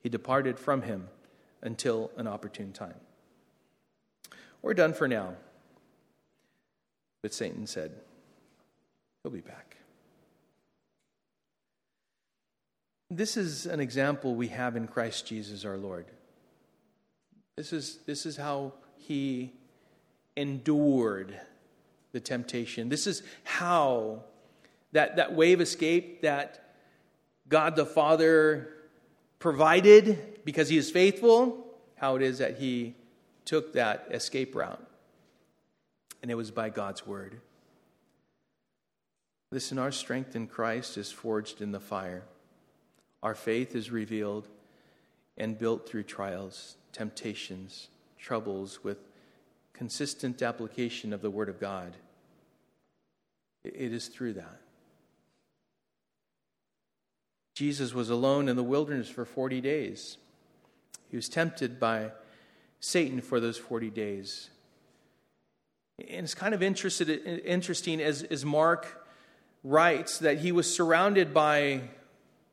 he 0.00 0.08
departed 0.08 0.58
from 0.58 0.82
him 0.82 1.08
until 1.62 2.10
an 2.16 2.26
opportune 2.26 2.72
time. 2.72 3.00
We're 4.62 4.74
done 4.74 4.92
for 4.92 5.08
now. 5.08 5.34
But 7.22 7.34
Satan 7.34 7.66
said, 7.66 7.92
He'll 9.22 9.32
be 9.32 9.40
back. 9.40 9.73
This 13.16 13.36
is 13.36 13.66
an 13.66 13.78
example 13.78 14.34
we 14.34 14.48
have 14.48 14.74
in 14.74 14.88
Christ 14.88 15.24
Jesus 15.24 15.64
our 15.64 15.76
Lord. 15.76 16.06
This 17.56 17.72
is, 17.72 17.98
this 18.06 18.26
is 18.26 18.36
how 18.36 18.72
he 18.96 19.52
endured 20.36 21.38
the 22.10 22.18
temptation. 22.18 22.88
This 22.88 23.06
is 23.06 23.22
how 23.44 24.24
that, 24.90 25.14
that 25.16 25.32
wave 25.32 25.60
escape 25.60 26.22
that 26.22 26.74
God 27.48 27.76
the 27.76 27.86
Father 27.86 28.68
provided 29.38 30.40
because 30.44 30.68
he 30.68 30.76
is 30.76 30.90
faithful, 30.90 31.64
how 31.94 32.16
it 32.16 32.22
is 32.22 32.38
that 32.38 32.58
he 32.58 32.96
took 33.44 33.74
that 33.74 34.08
escape 34.10 34.56
route. 34.56 34.84
And 36.20 36.32
it 36.32 36.34
was 36.34 36.50
by 36.50 36.68
God's 36.68 37.06
word. 37.06 37.40
Listen, 39.52 39.78
our 39.78 39.92
strength 39.92 40.34
in 40.34 40.48
Christ 40.48 40.96
is 40.96 41.12
forged 41.12 41.60
in 41.60 41.70
the 41.70 41.78
fire. 41.78 42.24
Our 43.24 43.34
faith 43.34 43.74
is 43.74 43.90
revealed 43.90 44.46
and 45.38 45.58
built 45.58 45.88
through 45.88 46.02
trials, 46.02 46.76
temptations, 46.92 47.88
troubles 48.18 48.84
with 48.84 48.98
consistent 49.72 50.42
application 50.42 51.14
of 51.14 51.22
the 51.22 51.30
Word 51.30 51.48
of 51.48 51.58
God. 51.58 51.96
It 53.64 53.94
is 53.94 54.08
through 54.08 54.34
that. 54.34 54.60
Jesus 57.54 57.94
was 57.94 58.10
alone 58.10 58.46
in 58.46 58.56
the 58.56 58.62
wilderness 58.62 59.08
for 59.08 59.24
40 59.24 59.62
days. 59.62 60.18
He 61.08 61.16
was 61.16 61.30
tempted 61.30 61.80
by 61.80 62.10
Satan 62.78 63.22
for 63.22 63.40
those 63.40 63.56
40 63.56 63.88
days. 63.88 64.50
And 65.98 66.24
it's 66.24 66.34
kind 66.34 66.52
of 66.52 66.62
interesting 66.62 68.02
as, 68.02 68.22
as 68.24 68.44
Mark 68.44 69.06
writes 69.62 70.18
that 70.18 70.40
he 70.40 70.52
was 70.52 70.72
surrounded 70.72 71.32
by 71.32 71.88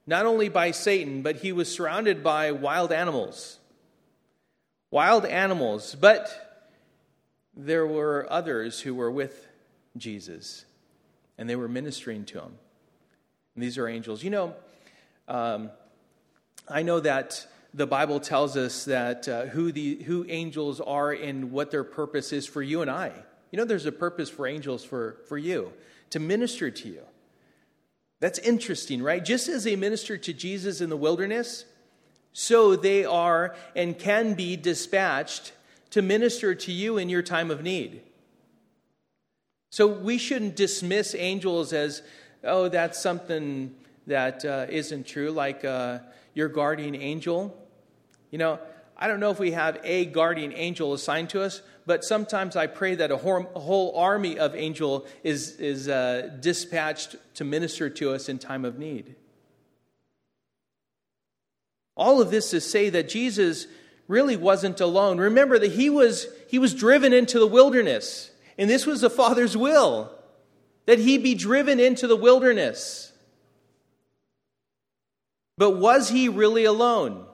not 0.06 0.26
only 0.26 0.50
by 0.50 0.72
Satan, 0.72 1.22
but 1.22 1.38
he 1.38 1.52
was 1.52 1.74
surrounded 1.74 2.24
by 2.24 2.52
wild 2.52 2.92
animals. 2.92 3.60
Wild 4.90 5.26
animals, 5.26 5.96
but 5.96 6.68
there 7.56 7.88
were 7.88 8.28
others 8.30 8.82
who 8.82 8.94
were 8.94 9.12
with 9.12 9.48
Jesus, 9.98 10.66
and 11.38 11.50
they 11.50 11.56
were 11.56 11.68
ministering 11.68 12.26
to 12.26 12.40
him. 12.40 12.58
And 13.56 13.64
these 13.64 13.78
are 13.78 13.88
angels. 13.88 14.24
You 14.24 14.32
know, 14.32 14.56
um, 15.28 15.72
I 16.68 16.82
know 16.84 17.00
that 17.00 17.46
the 17.74 17.88
Bible 17.88 18.20
tells 18.20 18.58
us 18.58 18.86
that 18.86 19.28
uh, 19.28 19.46
who 19.46 19.72
the 19.72 20.04
who 20.04 20.26
angels 20.28 20.82
are 20.82 21.12
and 21.12 21.52
what 21.52 21.72
their 21.72 21.84
purpose 21.84 22.34
is 22.34 22.46
for 22.46 22.62
you 22.62 22.82
and 22.82 22.92
I. 22.92 23.12
You 23.52 23.58
know, 23.58 23.66
there's 23.66 23.86
a 23.86 23.92
purpose 23.92 24.30
for 24.30 24.48
angels 24.48 24.84
for 24.84 25.18
for 25.28 25.38
you 25.38 25.72
to 26.10 26.20
minister 26.20 26.70
to 26.70 26.90
you. 26.90 27.04
That's 28.22 28.40
interesting, 28.40 29.04
right? 29.04 29.26
Just 29.26 29.50
as 29.50 29.66
they 29.66 29.76
ministered 29.76 30.24
to 30.24 30.34
Jesus 30.34 30.80
in 30.80 30.90
the 30.90 30.96
wilderness, 30.96 31.66
so 32.34 32.78
they 32.78 33.04
are 33.04 33.56
and 33.76 33.98
can 33.98 34.36
be 34.36 34.56
dispatched 34.56 35.52
to 35.90 36.02
minister 36.02 36.56
to 36.56 36.72
you 36.72 36.98
in 36.98 37.10
your 37.10 37.24
time 37.24 37.52
of 37.52 37.64
need. 37.64 38.04
So 39.72 39.88
we 39.88 40.18
shouldn't 40.18 40.56
dismiss 40.56 41.16
angels 41.16 41.74
as, 41.74 42.04
oh, 42.44 42.70
that's 42.70 43.02
something 43.02 43.76
that 44.08 44.46
uh, 44.46 44.68
not 44.70 45.06
true, 45.06 45.32
like 45.32 45.66
uh, 45.66 46.00
your 46.34 46.48
guardian 46.48 46.96
angel. 46.96 47.58
You 48.30 48.38
know, 48.38 48.60
I 48.98 49.08
don't 49.08 49.20
know 49.20 49.32
if 49.32 49.40
we 49.40 49.52
have 49.52 49.80
a 49.84 50.06
guardian 50.06 50.54
angel 50.54 50.94
assigned 50.94 51.32
to 51.32 51.42
us, 51.42 51.62
but 51.86 52.04
sometimes 52.04 52.56
I 52.56 52.68
pray 52.68 52.96
that 52.96 53.12
a 53.12 53.18
whole 53.18 53.94
army 53.96 54.38
of 54.38 54.56
angel 54.56 55.06
is, 55.24 55.60
is 55.60 55.88
uh, 55.88 56.30
dispatched 56.40 57.16
to 57.36 57.44
minister 57.44 57.90
to 57.90 58.14
us 58.14 58.30
in 58.30 58.40
time 58.40 58.66
of 58.66 58.78
need. 58.78 59.16
All 61.96 62.22
of 62.22 62.32
this 62.32 62.52
to 62.52 62.62
say 62.62 62.90
that 62.90 63.10
Jesus 63.10 63.68
really 64.08 64.38
wasn't 64.38 64.80
alone. 64.82 65.18
Remember 65.18 65.58
that 65.60 65.72
he 65.72 65.90
was, 65.90 66.28
he 66.50 66.60
was 66.60 66.74
driven 66.74 67.14
into 67.14 67.40
the 67.40 67.48
wilderness, 67.48 68.32
and 68.58 68.70
this 68.70 68.86
was 68.86 69.02
the 69.02 69.10
Father's 69.10 69.58
will 69.58 70.12
that 70.86 71.00
he 71.00 71.18
be 71.18 71.36
driven 71.36 71.80
into 71.80 72.08
the 72.08 72.16
wilderness. 72.16 73.12
But 75.58 75.78
was 75.78 76.10
he 76.10 76.28
really 76.28 76.66
alone? 76.66 77.26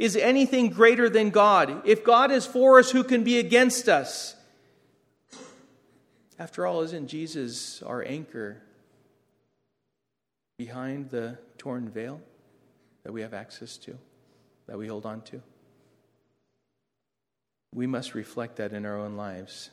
Is 0.00 0.16
anything 0.16 0.70
greater 0.70 1.10
than 1.10 1.28
God? 1.28 1.86
If 1.86 2.04
God 2.04 2.30
is 2.30 2.46
for 2.46 2.78
us, 2.78 2.90
who 2.90 3.04
can 3.04 3.22
be 3.22 3.38
against 3.38 3.86
us? 3.86 4.34
After 6.38 6.66
all, 6.66 6.80
isn't 6.80 7.08
Jesus 7.08 7.82
our 7.82 8.02
anchor 8.02 8.62
behind 10.56 11.10
the 11.10 11.36
torn 11.58 11.90
veil 11.90 12.22
that 13.02 13.12
we 13.12 13.20
have 13.20 13.34
access 13.34 13.76
to, 13.76 13.98
that 14.68 14.78
we 14.78 14.88
hold 14.88 15.04
on 15.04 15.20
to? 15.20 15.42
We 17.74 17.86
must 17.86 18.14
reflect 18.14 18.56
that 18.56 18.72
in 18.72 18.86
our 18.86 18.96
own 18.96 19.18
lives. 19.18 19.68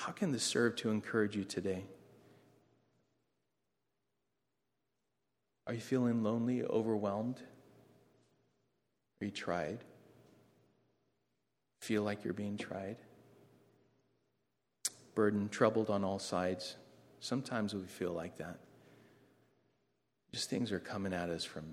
How 0.00 0.12
can 0.12 0.32
this 0.32 0.42
serve 0.42 0.76
to 0.76 0.90
encourage 0.90 1.34
you 1.34 1.44
today? 1.44 1.84
Are 5.72 5.74
you 5.74 5.80
feeling 5.80 6.22
lonely, 6.22 6.62
overwhelmed? 6.62 7.40
Are 9.18 9.24
you 9.24 9.30
tried? 9.30 9.78
Feel 11.80 12.02
like 12.02 12.24
you're 12.24 12.34
being 12.34 12.58
tried? 12.58 12.98
Burdened, 15.14 15.50
troubled 15.50 15.88
on 15.88 16.04
all 16.04 16.18
sides. 16.18 16.76
Sometimes 17.20 17.72
we 17.72 17.84
feel 17.84 18.12
like 18.12 18.36
that. 18.36 18.58
Just 20.34 20.50
things 20.50 20.72
are 20.72 20.78
coming 20.78 21.14
at 21.14 21.30
us 21.30 21.42
from 21.42 21.64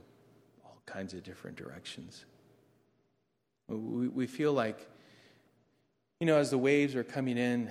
all 0.64 0.82
kinds 0.86 1.14
of 1.14 1.22
different 1.22 1.58
directions. 1.58 2.24
We, 3.68 4.08
we 4.08 4.28
feel 4.28 4.54
like, 4.54 4.88
you 6.22 6.26
know, 6.26 6.38
as 6.38 6.52
the 6.52 6.58
waves 6.58 6.96
are 6.96 7.04
coming 7.04 7.38
in, 7.38 7.70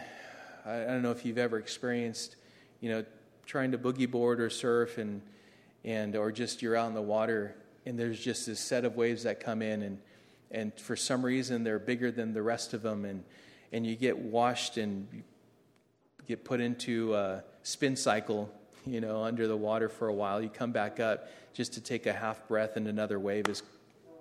I, 0.66 0.82
I 0.82 0.86
don't 0.88 1.00
know 1.00 1.10
if 1.10 1.24
you've 1.24 1.38
ever 1.38 1.58
experienced, 1.58 2.36
you 2.82 2.90
know, 2.90 3.06
trying 3.46 3.72
to 3.72 3.78
boogie 3.78 4.10
board 4.10 4.42
or 4.42 4.50
surf 4.50 4.98
and 4.98 5.22
and 5.88 6.14
or 6.14 6.30
just 6.30 6.60
you're 6.60 6.76
out 6.76 6.86
in 6.88 6.94
the 6.94 7.00
water 7.00 7.56
and 7.86 7.98
there's 7.98 8.20
just 8.20 8.46
this 8.46 8.60
set 8.60 8.84
of 8.84 8.94
waves 8.94 9.22
that 9.22 9.40
come 9.40 9.62
in 9.62 9.82
and 9.82 9.98
and 10.50 10.78
for 10.78 10.94
some 10.96 11.24
reason 11.24 11.64
they're 11.64 11.78
bigger 11.78 12.10
than 12.10 12.34
the 12.34 12.42
rest 12.42 12.74
of 12.74 12.82
them 12.82 13.06
and 13.06 13.24
and 13.72 13.86
you 13.86 13.96
get 13.96 14.18
washed 14.18 14.76
and 14.76 15.24
get 16.26 16.44
put 16.44 16.60
into 16.60 17.14
a 17.14 17.42
spin 17.62 17.96
cycle 17.96 18.52
you 18.86 19.00
know 19.00 19.22
under 19.22 19.48
the 19.48 19.56
water 19.56 19.88
for 19.88 20.08
a 20.08 20.14
while. 20.14 20.42
You 20.42 20.50
come 20.50 20.72
back 20.72 21.00
up 21.00 21.28
just 21.54 21.72
to 21.74 21.80
take 21.80 22.06
a 22.06 22.12
half 22.12 22.46
breath 22.48 22.76
and 22.76 22.86
another 22.86 23.18
wave 23.18 23.48
is 23.48 23.62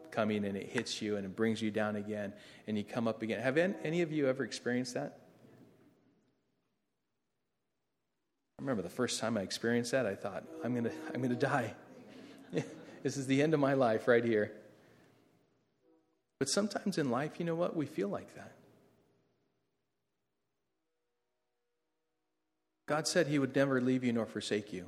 coming 0.10 0.46
and 0.46 0.56
it 0.56 0.70
hits 0.70 1.02
you 1.02 1.18
and 1.18 1.26
it 1.26 1.36
brings 1.36 1.62
you 1.62 1.70
down 1.70 1.98
again 1.98 2.32
and 2.66 2.78
you 2.78 2.86
come 2.86 3.10
up 3.10 3.22
again. 3.22 3.42
Have 3.42 3.58
any 3.58 4.02
of 4.02 4.12
you 4.14 4.28
ever 4.28 4.46
experienced 4.46 4.94
that 4.94 5.20
I 8.60 8.64
remember 8.64 8.82
the 8.82 8.90
first 8.90 9.20
time 9.20 9.38
I 9.38 9.42
experienced 9.42 9.92
that, 9.92 10.08
I 10.08 10.16
thought, 10.16 10.44
I'm 10.64 10.72
going 10.72 10.86
to 10.86 10.92
I'm 11.14 11.22
going 11.22 11.30
to 11.30 11.36
die. 11.36 11.74
this 13.04 13.16
is 13.16 13.28
the 13.28 13.44
end 13.44 13.54
of 13.54 13.60
my 13.60 13.74
life 13.74 14.08
right 14.08 14.24
here. 14.24 14.52
But 16.40 16.50
sometimes 16.50 16.98
in 16.98 17.12
life, 17.12 17.34
you 17.38 17.46
know 17.46 17.56
what? 17.56 17.76
We 17.76 17.86
feel 17.86 18.10
like 18.10 18.34
that. 18.36 18.54
God 22.88 23.08
said 23.08 23.28
He 23.28 23.38
would 23.38 23.56
never 23.56 23.80
leave 23.80 24.04
you 24.04 24.12
nor 24.12 24.26
forsake 24.26 24.74
you. 24.74 24.86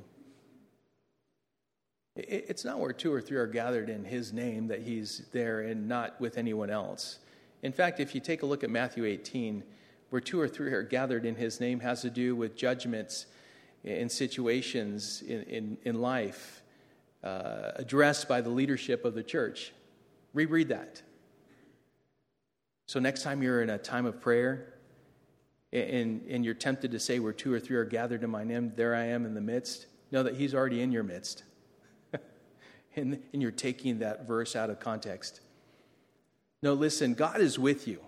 It's 2.16 2.64
not 2.64 2.80
where 2.80 2.92
two 2.92 3.12
or 3.12 3.20
three 3.20 3.36
are 3.36 3.46
gathered 3.46 3.88
in 3.88 4.04
His 4.04 4.32
name 4.32 4.66
that 4.66 4.80
He's 4.82 5.28
there 5.32 5.60
and 5.60 5.86
not 5.86 6.20
with 6.20 6.38
anyone 6.38 6.70
else. 6.70 7.20
In 7.62 7.72
fact, 7.72 8.00
if 8.00 8.16
you 8.16 8.20
take 8.20 8.42
a 8.42 8.46
look 8.46 8.64
at 8.64 8.70
Matthew 8.70 9.04
18, 9.04 9.62
where 10.08 10.20
two 10.20 10.40
or 10.40 10.48
three 10.48 10.72
are 10.72 10.82
gathered 10.82 11.24
in 11.24 11.36
His 11.36 11.60
name 11.60 11.80
has 11.80 12.02
to 12.02 12.10
do 12.10 12.34
with 12.34 12.56
judgments 12.56 13.26
in 13.84 14.08
situations 14.08 15.22
in, 15.22 15.42
in, 15.44 15.78
in 15.84 16.00
life 16.00 16.62
uh, 17.24 17.72
addressed 17.76 18.28
by 18.28 18.40
the 18.40 18.50
leadership 18.50 19.04
of 19.04 19.14
the 19.14 19.22
church. 19.22 19.72
Reread 20.34 20.68
that. 20.68 21.02
So, 22.86 22.98
next 22.98 23.22
time 23.22 23.42
you're 23.42 23.62
in 23.62 23.70
a 23.70 23.78
time 23.78 24.06
of 24.06 24.20
prayer 24.20 24.74
and, 25.72 26.22
and 26.28 26.44
you're 26.44 26.54
tempted 26.54 26.90
to 26.92 26.98
say, 26.98 27.18
Where 27.18 27.32
two 27.32 27.52
or 27.52 27.60
three 27.60 27.76
are 27.76 27.84
gathered 27.84 28.22
in 28.22 28.30
my 28.30 28.44
name, 28.44 28.72
there 28.76 28.94
I 28.94 29.06
am 29.06 29.24
in 29.26 29.34
the 29.34 29.40
midst, 29.40 29.86
know 30.10 30.22
that 30.22 30.36
He's 30.36 30.54
already 30.54 30.82
in 30.82 30.92
your 30.92 31.02
midst. 31.02 31.44
and, 32.96 33.22
and 33.32 33.42
you're 33.42 33.50
taking 33.50 34.00
that 34.00 34.26
verse 34.26 34.56
out 34.56 34.70
of 34.70 34.80
context. 34.80 35.40
No, 36.62 36.74
listen, 36.74 37.14
God 37.14 37.40
is 37.40 37.58
with 37.58 37.88
you. 37.88 38.00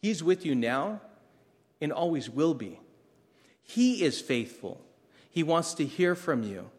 He's 0.00 0.22
with 0.22 0.46
you 0.46 0.54
now 0.54 1.00
and 1.80 1.92
always 1.92 2.30
will 2.30 2.54
be. 2.54 2.80
He 3.62 4.02
is 4.02 4.20
faithful. 4.20 4.80
He 5.30 5.42
wants 5.42 5.74
to 5.74 5.84
hear 5.84 6.14
from 6.14 6.42
you. 6.42 6.70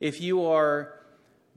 If 0.00 0.20
you 0.20 0.44
are 0.46 0.94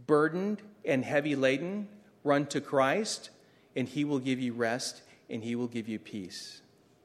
burdened 0.06 0.62
and 0.86 1.04
heavy 1.04 1.36
laden, 1.36 1.88
run 2.24 2.46
to 2.48 2.62
Christ, 2.62 3.30
and 3.76 3.88
He 3.88 4.04
will 4.04 4.20
give 4.20 4.40
you 4.40 4.54
rest 4.54 5.02
and 5.30 5.44
He 5.44 5.56
will 5.56 5.68
give 5.68 5.88
you 5.88 5.98
peace. 5.98 6.62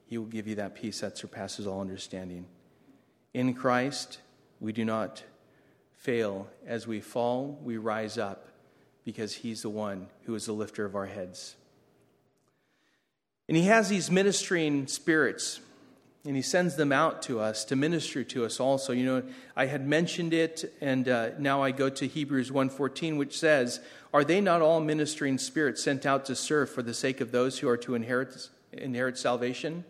He 0.06 0.18
will 0.18 0.26
give 0.26 0.46
you 0.46 0.56
that 0.56 0.74
peace 0.74 1.00
that 1.00 1.18
surpasses 1.18 1.66
all 1.66 1.80
understanding. 1.80 2.46
In 3.34 3.54
Christ, 3.54 4.18
we 4.60 4.72
do 4.72 4.84
not 4.84 5.22
fail. 5.96 6.48
As 6.66 6.86
we 6.86 7.00
fall, 7.00 7.58
we 7.62 7.76
rise 7.76 8.18
up 8.18 8.48
because 9.04 9.34
He's 9.34 9.62
the 9.62 9.70
one 9.70 10.08
who 10.24 10.34
is 10.34 10.46
the 10.46 10.52
lifter 10.52 10.84
of 10.84 10.94
our 10.94 11.06
heads. 11.06 11.56
And 13.48 13.56
He 13.56 13.64
has 13.64 13.88
these 13.88 14.10
ministering 14.10 14.86
spirits 14.86 15.60
and 16.26 16.36
he 16.36 16.42
sends 16.42 16.76
them 16.76 16.92
out 16.92 17.22
to 17.22 17.40
us 17.40 17.64
to 17.64 17.76
minister 17.76 18.24
to 18.24 18.44
us 18.44 18.60
also. 18.60 18.92
You 18.92 19.04
know 19.04 19.22
i 19.54 19.66
had 19.66 19.86
mentioned 19.86 20.34
it 20.34 20.72
and 20.80 21.08
uh, 21.08 21.30
now 21.38 21.62
i 21.62 21.70
go 21.70 21.88
to 21.88 22.06
hebrews 22.06 22.50
1.14 22.50 23.16
which 23.16 23.38
says 23.38 23.80
are 24.12 24.24
they 24.24 24.40
not 24.40 24.62
all 24.62 24.80
ministering 24.80 25.38
spirits 25.38 25.82
sent 25.82 26.06
out 26.06 26.24
to 26.26 26.36
serve 26.36 26.70
for 26.70 26.82
the 26.82 26.94
sake 26.94 27.20
of 27.20 27.32
those 27.32 27.58
who 27.58 27.68
are 27.68 27.76
to 27.76 27.94
inherit, 27.94 28.48
inherit 28.72 29.18
salvation? 29.18 29.84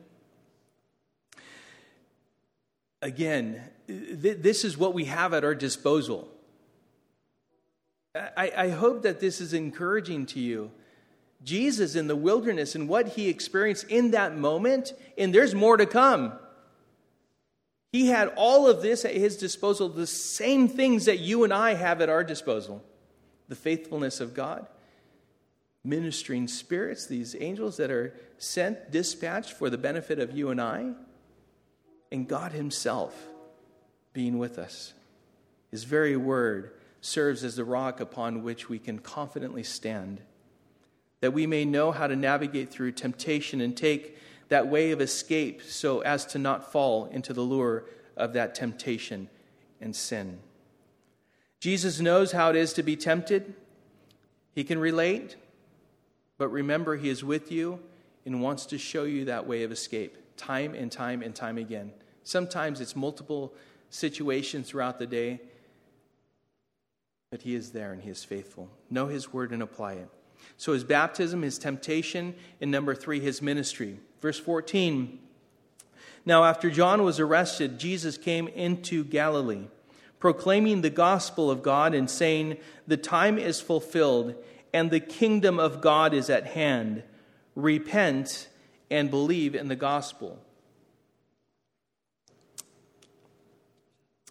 Again 3.02 3.62
th- 3.86 4.38
this 4.38 4.64
is 4.64 4.76
what 4.76 4.94
we 4.94 5.04
have 5.06 5.32
at 5.34 5.44
our 5.44 5.54
disposal. 5.54 6.28
I, 8.14 8.52
I 8.56 8.68
hope 8.70 9.02
that 9.02 9.20
this 9.20 9.40
is 9.40 9.52
encouraging 9.52 10.26
to 10.26 10.40
you 10.40 10.70
Jesus 11.46 11.94
in 11.94 12.08
the 12.08 12.16
wilderness 12.16 12.74
and 12.74 12.88
what 12.88 13.10
he 13.10 13.28
experienced 13.28 13.84
in 13.84 14.10
that 14.10 14.36
moment, 14.36 14.92
and 15.16 15.32
there's 15.32 15.54
more 15.54 15.76
to 15.76 15.86
come. 15.86 16.32
He 17.92 18.08
had 18.08 18.32
all 18.36 18.68
of 18.68 18.82
this 18.82 19.04
at 19.04 19.14
his 19.14 19.36
disposal, 19.36 19.88
the 19.88 20.08
same 20.08 20.66
things 20.66 21.04
that 21.04 21.20
you 21.20 21.44
and 21.44 21.54
I 21.54 21.74
have 21.74 22.02
at 22.02 22.10
our 22.10 22.24
disposal 22.24 22.84
the 23.48 23.54
faithfulness 23.54 24.20
of 24.20 24.34
God, 24.34 24.66
ministering 25.84 26.48
spirits, 26.48 27.06
these 27.06 27.36
angels 27.38 27.76
that 27.76 27.92
are 27.92 28.12
sent, 28.38 28.90
dispatched 28.90 29.52
for 29.52 29.70
the 29.70 29.78
benefit 29.78 30.18
of 30.18 30.36
you 30.36 30.50
and 30.50 30.60
I, 30.60 30.94
and 32.10 32.26
God 32.26 32.50
Himself 32.50 33.14
being 34.12 34.36
with 34.36 34.58
us. 34.58 34.94
His 35.70 35.84
very 35.84 36.16
word 36.16 36.72
serves 37.00 37.44
as 37.44 37.54
the 37.54 37.64
rock 37.64 38.00
upon 38.00 38.42
which 38.42 38.68
we 38.68 38.80
can 38.80 38.98
confidently 38.98 39.62
stand 39.62 40.22
that 41.26 41.32
we 41.32 41.44
may 41.44 41.64
know 41.64 41.90
how 41.90 42.06
to 42.06 42.14
navigate 42.14 42.70
through 42.70 42.92
temptation 42.92 43.60
and 43.60 43.76
take 43.76 44.16
that 44.48 44.68
way 44.68 44.92
of 44.92 45.00
escape 45.00 45.60
so 45.60 45.98
as 46.02 46.24
to 46.24 46.38
not 46.38 46.70
fall 46.70 47.06
into 47.06 47.32
the 47.32 47.40
lure 47.40 47.84
of 48.16 48.32
that 48.34 48.54
temptation 48.54 49.28
and 49.80 49.96
sin. 49.96 50.38
Jesus 51.58 51.98
knows 51.98 52.30
how 52.30 52.50
it 52.50 52.54
is 52.54 52.72
to 52.74 52.84
be 52.84 52.94
tempted. 52.94 53.54
He 54.54 54.62
can 54.62 54.78
relate, 54.78 55.34
but 56.38 56.46
remember, 56.46 56.94
He 56.94 57.08
is 57.08 57.24
with 57.24 57.50
you 57.50 57.80
and 58.24 58.40
wants 58.40 58.64
to 58.66 58.78
show 58.78 59.02
you 59.02 59.24
that 59.24 59.48
way 59.48 59.64
of 59.64 59.72
escape 59.72 60.16
time 60.36 60.76
and 60.76 60.92
time 60.92 61.22
and 61.22 61.34
time 61.34 61.58
again. 61.58 61.90
Sometimes 62.22 62.80
it's 62.80 62.94
multiple 62.94 63.52
situations 63.90 64.68
throughout 64.68 65.00
the 65.00 65.08
day, 65.08 65.40
but 67.32 67.42
He 67.42 67.56
is 67.56 67.72
there 67.72 67.92
and 67.92 68.00
He 68.00 68.10
is 68.10 68.22
faithful. 68.22 68.70
Know 68.88 69.08
His 69.08 69.32
word 69.32 69.50
and 69.50 69.60
apply 69.60 69.94
it. 69.94 70.08
So 70.56 70.72
his 70.72 70.84
baptism, 70.84 71.42
his 71.42 71.58
temptation, 71.58 72.34
and 72.60 72.70
number 72.70 72.94
three, 72.94 73.20
his 73.20 73.42
ministry. 73.42 73.98
Verse 74.20 74.38
14 74.38 75.18
Now, 76.24 76.44
after 76.44 76.70
John 76.70 77.02
was 77.02 77.20
arrested, 77.20 77.78
Jesus 77.78 78.16
came 78.16 78.48
into 78.48 79.04
Galilee, 79.04 79.66
proclaiming 80.18 80.80
the 80.80 80.90
gospel 80.90 81.50
of 81.50 81.62
God 81.62 81.94
and 81.94 82.08
saying, 82.08 82.56
The 82.86 82.96
time 82.96 83.38
is 83.38 83.60
fulfilled, 83.60 84.34
and 84.72 84.90
the 84.90 85.00
kingdom 85.00 85.58
of 85.58 85.80
God 85.80 86.14
is 86.14 86.30
at 86.30 86.46
hand. 86.46 87.02
Repent 87.54 88.48
and 88.90 89.10
believe 89.10 89.54
in 89.54 89.68
the 89.68 89.76
gospel. 89.76 90.38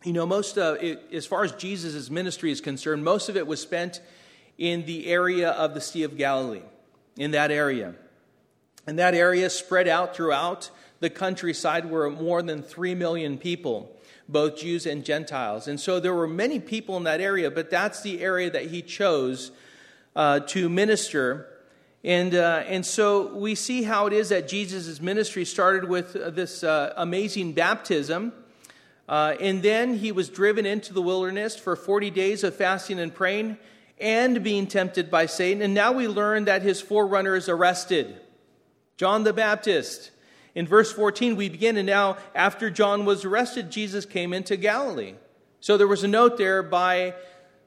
You 0.04 0.14
know, 0.14 0.28
most 0.28 0.58
of 0.60 0.84
it, 0.84 1.02
as 1.12 1.26
far 1.26 1.44
as 1.44 1.52
Jesus' 1.54 2.12
ministry 2.12 2.52
is 2.52 2.62
concerned, 2.62 3.04
most 3.04 3.28
of 3.28 3.36
it 3.36 3.48
was 3.48 3.60
spent 3.60 4.02
in 4.58 4.86
the 4.86 5.08
area 5.08 5.50
of 5.52 5.74
the 5.74 5.82
Sea 5.82 6.04
of 6.04 6.18
Galilee, 6.18 6.62
in 7.18 7.32
that 7.32 7.52
area. 7.52 7.96
And 8.88 9.00
that 9.00 9.14
area 9.14 9.50
spread 9.50 9.88
out 9.88 10.16
throughout 10.16 10.70
the 11.00 11.10
countryside 11.10 11.90
were 11.90 12.10
more 12.10 12.42
than 12.42 12.62
3 12.62 12.96
million 12.96 13.38
people, 13.38 13.96
both 14.30 14.58
Jews 14.58 14.86
and 14.86 15.04
Gentiles. 15.04 15.68
And 15.68 15.80
so 15.80 16.00
there 16.00 16.14
were 16.14 16.28
many 16.28 16.60
people 16.60 16.96
in 16.98 17.04
that 17.04 17.20
area, 17.20 17.52
but 17.52 17.70
that's 17.70 18.02
the 18.02 18.22
area 18.22 18.50
that 18.50 18.68
he 18.68 18.82
chose 18.82 19.52
uh, 20.16 20.40
to 20.42 20.70
minister. 20.70 21.48
And, 22.04 22.34
uh, 22.36 22.64
and 22.68 22.86
so 22.86 23.36
we 23.36 23.56
see 23.56 23.84
how 23.84 24.08
it 24.08 24.14
is 24.14 24.30
that 24.30 24.48
Jesus' 24.48 25.02
ministry 25.02 25.44
started 25.44 25.90
with 25.90 26.14
this 26.14 26.64
uh, 26.64 26.94
amazing 26.96 27.54
baptism 27.54 28.32
uh, 29.08 29.36
and 29.40 29.62
then 29.62 29.96
he 29.96 30.12
was 30.12 30.30
driven 30.30 30.66
into 30.66 30.94
the 30.94 31.02
wilderness 31.02 31.56
for 31.56 31.76
40 31.76 32.10
days 32.10 32.44
of 32.44 32.56
fasting 32.56 33.00
and 33.00 33.14
praying 33.14 33.58
and 34.00 34.44
being 34.44 34.68
tempted 34.68 35.10
by 35.10 35.26
Satan. 35.26 35.62
And 35.62 35.74
now 35.74 35.92
we 35.92 36.08
learn 36.08 36.46
that 36.46 36.62
his 36.62 36.82
forerunner 36.82 37.36
is 37.36 37.50
arrested 37.50 38.20
John 38.98 39.24
the 39.24 39.34
Baptist. 39.34 40.12
In 40.54 40.66
verse 40.66 40.92
14, 40.94 41.36
we 41.36 41.50
begin, 41.50 41.76
and 41.76 41.86
now 41.86 42.16
after 42.34 42.70
John 42.70 43.04
was 43.04 43.26
arrested, 43.26 43.70
Jesus 43.70 44.06
came 44.06 44.32
into 44.32 44.56
Galilee. 44.56 45.16
So 45.60 45.76
there 45.76 45.88
was 45.88 46.06
a 46.06 46.08
note 46.08 46.38
there 46.38 46.64
by 46.64 47.14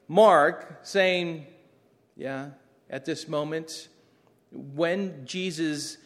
Mark 0.07 0.79
saying, 0.81 1.45
Yeah, 2.15 2.49
at 2.89 3.05
this 3.05 3.27
moment, 3.27 3.89
when 4.51 5.25
Jesus 5.27 5.97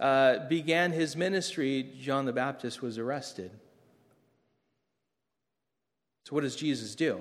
uh, 0.00 0.48
began 0.48 0.90
his 0.90 1.14
ministry, 1.16 1.90
John 2.00 2.24
the 2.24 2.32
Baptist 2.32 2.82
was 2.82 2.98
arrested. 2.98 3.52
So, 6.24 6.34
what 6.34 6.40
does 6.40 6.56
Jesus 6.56 6.96
do? 6.96 7.20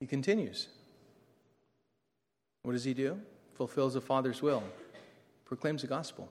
He 0.00 0.06
continues. 0.06 0.68
What 2.62 2.72
does 2.72 2.84
he 2.84 2.94
do? 2.94 3.20
Fulfills 3.54 3.94
the 3.94 4.00
Father's 4.00 4.40
will, 4.40 4.62
proclaims 5.44 5.82
the 5.82 5.88
gospel. 5.88 6.28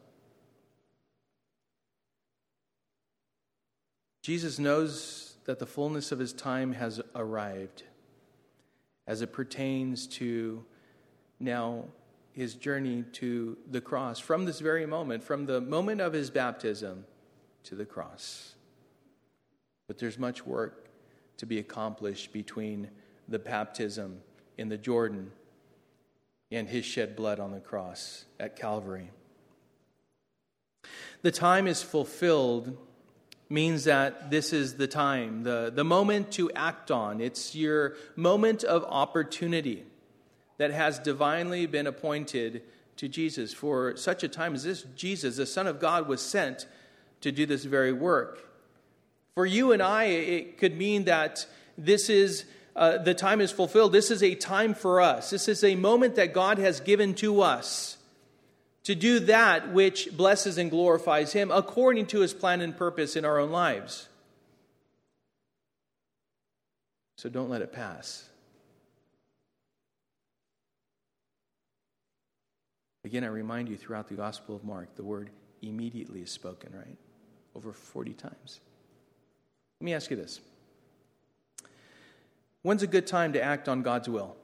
Jesus 4.22 4.60
knows 4.60 5.36
that 5.46 5.60
the 5.60 5.66
fullness 5.66 6.12
of 6.12 6.20
his 6.20 6.34
time 6.34 6.74
has 6.74 7.02
arrived 7.16 7.84
as 9.08 9.22
it 9.22 9.32
pertains 9.32 10.06
to 10.08 10.66
now 11.40 11.86
his 12.34 12.54
journey 12.56 13.04
to 13.14 13.58
the 13.72 13.82
cross. 13.82 14.20
From 14.20 14.46
this 14.46 14.60
very 14.60 14.86
moment, 14.86 15.24
from 15.24 15.46
the 15.46 15.62
moment 15.62 16.02
of 16.02 16.14
his 16.14 16.30
baptism 16.30 17.06
to 17.64 17.76
the 17.76 17.86
cross. 17.86 18.54
But 19.88 19.98
there's 19.98 20.20
much 20.20 20.46
work 20.46 20.90
to 21.38 21.46
be 21.46 21.60
accomplished 21.60 22.34
between 22.34 22.90
the 23.28 23.40
baptism 23.40 24.22
in 24.58 24.70
the 24.70 24.78
Jordan 24.78 25.32
and 26.52 26.68
his 26.68 26.86
shed 26.86 27.16
blood 27.16 27.40
on 27.40 27.52
the 27.52 27.60
cross 27.60 28.26
at 28.40 28.56
Calvary. 28.56 29.12
The 31.22 31.32
time 31.32 31.68
is 31.68 31.84
fulfilled 31.84 32.78
means 33.50 33.86
that 33.86 34.30
this 34.30 34.54
is 34.54 34.76
the 34.76 34.88
time, 34.88 35.44
the, 35.44 35.72
the 35.74 35.84
moment 35.84 36.32
to 36.34 36.52
act 36.52 36.92
on. 36.92 37.22
It's 37.22 37.56
your 37.56 37.96
moment 38.16 38.64
of 38.64 38.84
opportunity 38.86 39.86
that 40.58 40.72
has 40.72 41.00
divinely 41.00 41.66
been 41.66 41.88
appointed 41.88 42.64
to 42.98 43.08
Jesus. 43.08 43.54
For 43.54 43.96
such 43.96 44.24
a 44.24 44.28
time 44.28 44.54
as 44.54 44.64
this, 44.64 44.84
Jesus, 44.96 45.38
the 45.38 45.46
Son 45.46 45.68
of 45.68 45.80
God, 45.80 46.08
was 46.08 46.22
sent 46.22 46.68
to 47.22 47.32
do 47.32 47.46
this 47.46 47.64
very 47.64 47.94
work. 47.94 48.48
For 49.36 49.46
you 49.46 49.72
and 49.72 49.82
I, 49.82 50.06
it 50.06 50.58
could 50.58 50.78
mean 50.78 51.06
that 51.06 51.46
this 51.78 52.10
is 52.10 52.46
uh, 52.78 53.00
the 53.00 53.16
time 53.16 53.42
is 53.42 53.52
fulfilled. 53.52 53.92
This 53.92 54.12
is 54.12 54.22
a 54.22 54.36
time 54.36 54.76
for 54.76 55.02
us. 55.02 55.32
This 55.32 55.48
is 55.48 55.64
a 55.64 55.76
moment 55.76 56.16
that 56.16 56.32
God 56.32 56.60
has 56.60 56.80
given 56.80 57.16
to 57.16 57.42
us 57.42 57.98
to 58.84 58.94
do 58.94 59.20
that 59.22 59.74
which 59.74 60.16
blesses 60.16 60.60
and 60.60 60.70
glorifies 60.70 61.34
Him 61.34 61.50
according 61.52 62.06
to 62.08 62.20
His 62.20 62.36
plan 62.36 62.62
and 62.62 62.78
purpose 62.78 63.16
in 63.16 63.26
our 63.26 63.40
own 63.40 63.52
lives. 63.52 64.08
So 67.18 67.30
don't 67.30 67.50
let 67.50 67.64
it 67.64 67.74
pass. 67.74 68.30
Again, 73.04 73.24
I 73.24 73.28
remind 73.28 73.70
you 73.70 73.78
throughout 73.78 74.08
the 74.08 74.16
Gospel 74.16 74.56
of 74.56 74.64
Mark, 74.64 74.96
the 74.96 75.04
word 75.04 75.32
immediately 75.64 76.22
is 76.22 76.30
spoken, 76.30 76.74
right? 76.76 76.98
Over 77.56 77.74
40 77.74 78.14
times. 78.14 78.60
Let 79.82 79.86
me 79.86 79.96
ask 79.96 80.12
you 80.12 80.18
this 80.18 80.42
When's 82.64 82.84
a 82.84 82.88
good 82.88 83.08
time 83.08 83.34
to 83.34 83.42
act 83.42 83.70
on 83.70 83.82
God's 83.82 84.10
will? 84.10 84.36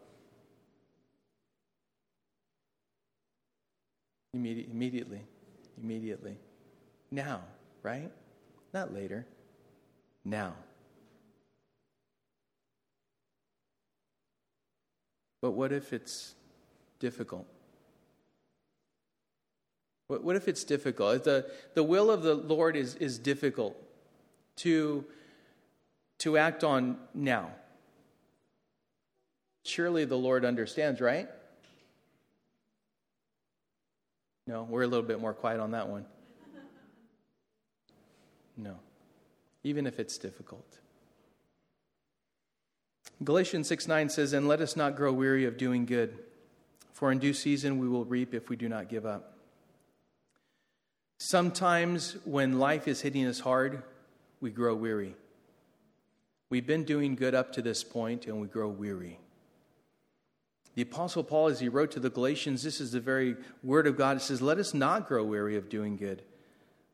Immedi- 4.36 4.70
immediately. 4.72 5.22
Immediately. 5.82 6.38
Now, 7.12 7.42
right? 7.82 8.12
Not 8.74 8.94
later. 8.94 9.26
Now. 10.24 10.54
But 15.42 15.52
what 15.52 15.74
if 15.74 15.92
it's 15.92 16.36
difficult? 17.00 17.46
What, 20.08 20.24
what 20.24 20.36
if 20.36 20.48
it's 20.48 20.64
difficult? 20.64 21.18
If 21.18 21.24
the, 21.24 21.52
the 21.74 21.84
will 21.84 22.10
of 22.10 22.24
the 22.24 22.36
Lord 22.36 22.76
is, 22.76 22.96
is 22.96 23.20
difficult 23.20 23.76
to 24.58 25.06
to 26.20 26.38
act 26.38 26.64
on 26.64 26.98
now. 27.14 27.52
Surely 29.64 30.06
the 30.06 30.18
Lord 30.18 30.46
understands, 30.46 31.00
right? 31.00 31.30
No, 34.46 34.64
we're 34.64 34.84
a 34.84 34.88
little 34.88 35.06
bit 35.06 35.22
more 35.22 35.34
quiet 35.34 35.60
on 35.60 35.72
that 35.72 35.88
one. 35.88 36.06
No, 38.56 38.76
even 39.64 39.88
if 39.88 40.00
it's 40.00 40.18
difficult. 40.18 40.78
Galatians 43.24 43.68
6 43.68 43.88
9 43.88 44.10
says, 44.10 44.34
And 44.34 44.48
let 44.48 44.62
us 44.62 44.76
not 44.76 44.96
grow 44.96 45.14
weary 45.14 45.46
of 45.46 45.58
doing 45.58 45.86
good, 45.86 46.20
for 46.92 47.12
in 47.12 47.20
due 47.20 47.34
season 47.34 47.80
we 47.80 47.88
will 47.88 48.06
reap 48.06 48.34
if 48.34 48.50
we 48.50 48.56
do 48.56 48.68
not 48.68 48.90
give 48.90 49.06
up. 49.06 49.38
Sometimes 51.20 52.18
when 52.26 52.60
life 52.60 52.88
is 52.88 53.02
hitting 53.02 53.26
us 53.26 53.40
hard, 53.40 53.82
we 54.42 54.52
grow 54.52 54.76
weary. 54.76 55.16
We've 56.50 56.68
been 56.68 56.84
doing 56.84 57.16
good 57.16 57.34
up 57.34 57.54
to 57.54 57.62
this 57.62 57.84
point 57.84 58.28
and 58.28 58.42
we 58.42 58.48
grow 58.48 58.68
weary. 58.68 59.20
The 60.76 60.82
Apostle 60.82 61.24
Paul, 61.24 61.48
as 61.50 61.60
he 61.60 61.70
wrote 61.70 61.92
to 61.92 62.00
the 62.00 62.10
Galatians, 62.10 62.64
this 62.64 62.82
is 62.82 62.92
the 62.92 63.00
very 63.00 63.36
word 63.62 63.86
of 63.86 63.96
God. 63.96 64.18
It 64.18 64.22
says, 64.22 64.42
Let 64.42 64.58
us 64.58 64.74
not 64.74 65.08
grow 65.08 65.24
weary 65.24 65.56
of 65.56 65.70
doing 65.70 65.98
good, 65.98 66.24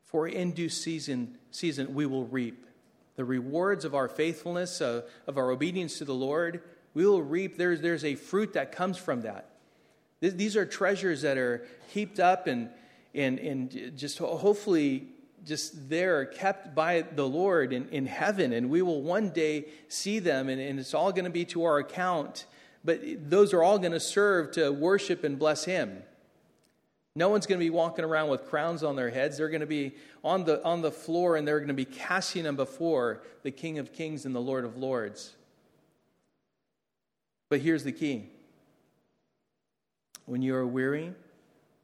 for 0.04 0.28
in 0.28 0.52
due 0.52 0.68
season, 0.68 1.38
season 1.50 1.94
we 1.94 2.04
will 2.06 2.26
reap 2.26 2.66
the 3.16 3.24
rewards 3.24 3.84
of 3.84 3.94
our 3.94 4.08
faithfulness, 4.08 4.80
uh, 4.80 5.02
of 5.26 5.38
our 5.38 5.50
obedience 5.50 5.98
to 5.98 6.04
the 6.04 6.14
Lord. 6.14 6.62
We 6.92 7.06
will 7.06 7.22
reap. 7.22 7.56
There's, 7.56 7.80
there's 7.80 8.04
a 8.04 8.14
fruit 8.14 8.52
that 8.54 8.72
comes 8.72 8.98
from 8.98 9.22
that. 9.22 9.50
These 10.20 10.56
are 10.56 10.66
treasures 10.66 11.22
that 11.22 11.38
are 11.38 11.66
heaped 11.88 12.20
up 12.20 12.46
and, 12.46 12.68
and, 13.14 13.38
and 13.38 13.92
just 13.96 14.18
hopefully 14.18 15.08
just 15.46 15.88
there, 15.88 16.26
kept 16.26 16.74
by 16.74 17.02
the 17.02 17.26
Lord 17.26 17.72
in, 17.72 17.88
in 17.88 18.06
heaven, 18.06 18.52
and 18.52 18.68
we 18.68 18.82
will 18.82 19.00
one 19.00 19.30
day 19.30 19.66
see 19.88 20.18
them, 20.18 20.48
and, 20.48 20.60
and 20.60 20.78
it's 20.78 20.92
all 20.92 21.12
going 21.12 21.24
to 21.24 21.30
be 21.30 21.44
to 21.46 21.64
our 21.64 21.78
account. 21.78 22.44
But 22.84 23.30
those 23.30 23.52
are 23.52 23.62
all 23.62 23.78
going 23.78 23.92
to 23.92 24.00
serve 24.00 24.52
to 24.52 24.70
worship 24.70 25.24
and 25.24 25.38
bless 25.38 25.64
Him. 25.64 26.02
No 27.16 27.28
one's 27.28 27.46
going 27.46 27.58
to 27.58 27.64
be 27.64 27.70
walking 27.70 28.04
around 28.04 28.28
with 28.28 28.46
crowns 28.46 28.82
on 28.82 28.96
their 28.96 29.10
heads. 29.10 29.36
They're 29.36 29.48
going 29.48 29.60
to 29.60 29.66
be 29.66 29.96
on 30.22 30.44
the, 30.44 30.62
on 30.64 30.80
the 30.80 30.92
floor 30.92 31.36
and 31.36 31.46
they're 31.46 31.58
going 31.58 31.68
to 31.68 31.74
be 31.74 31.84
casting 31.84 32.44
them 32.44 32.56
before 32.56 33.22
the 33.42 33.50
King 33.50 33.78
of 33.78 33.92
Kings 33.92 34.24
and 34.24 34.34
the 34.34 34.40
Lord 34.40 34.64
of 34.64 34.76
Lords. 34.76 35.34
But 37.48 37.60
here's 37.60 37.82
the 37.82 37.92
key 37.92 38.30
when 40.24 40.40
you 40.40 40.54
are 40.54 40.66
weary, 40.66 41.12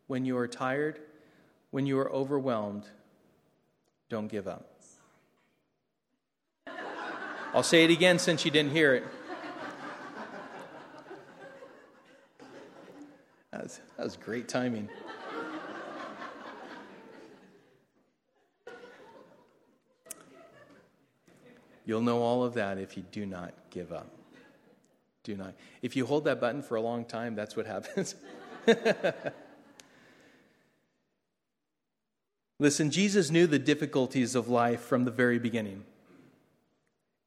when 0.06 0.24
you 0.24 0.38
are 0.38 0.46
tired, 0.46 1.00
when 1.72 1.86
you 1.86 1.98
are 1.98 2.10
overwhelmed, 2.10 2.84
don't 4.08 4.28
give 4.28 4.46
up. 4.46 4.70
I'll 7.52 7.62
say 7.62 7.84
it 7.84 7.90
again 7.90 8.18
since 8.18 8.44
you 8.44 8.50
didn't 8.50 8.72
hear 8.72 8.94
it. 8.94 9.04
That 13.56 13.62
was, 13.62 13.80
that 13.96 14.04
was 14.04 14.16
great 14.18 14.48
timing. 14.48 14.90
You'll 21.86 22.02
know 22.02 22.20
all 22.20 22.44
of 22.44 22.52
that 22.52 22.76
if 22.76 22.98
you 22.98 23.04
do 23.10 23.24
not 23.24 23.54
give 23.70 23.92
up. 23.92 24.10
Do 25.22 25.38
not. 25.38 25.54
If 25.80 25.96
you 25.96 26.04
hold 26.04 26.26
that 26.26 26.38
button 26.38 26.60
for 26.60 26.74
a 26.74 26.82
long 26.82 27.06
time, 27.06 27.34
that's 27.34 27.56
what 27.56 27.64
happens. 27.64 28.14
Listen, 32.58 32.90
Jesus 32.90 33.30
knew 33.30 33.46
the 33.46 33.58
difficulties 33.58 34.34
of 34.34 34.48
life 34.48 34.82
from 34.82 35.06
the 35.06 35.10
very 35.10 35.38
beginning, 35.38 35.84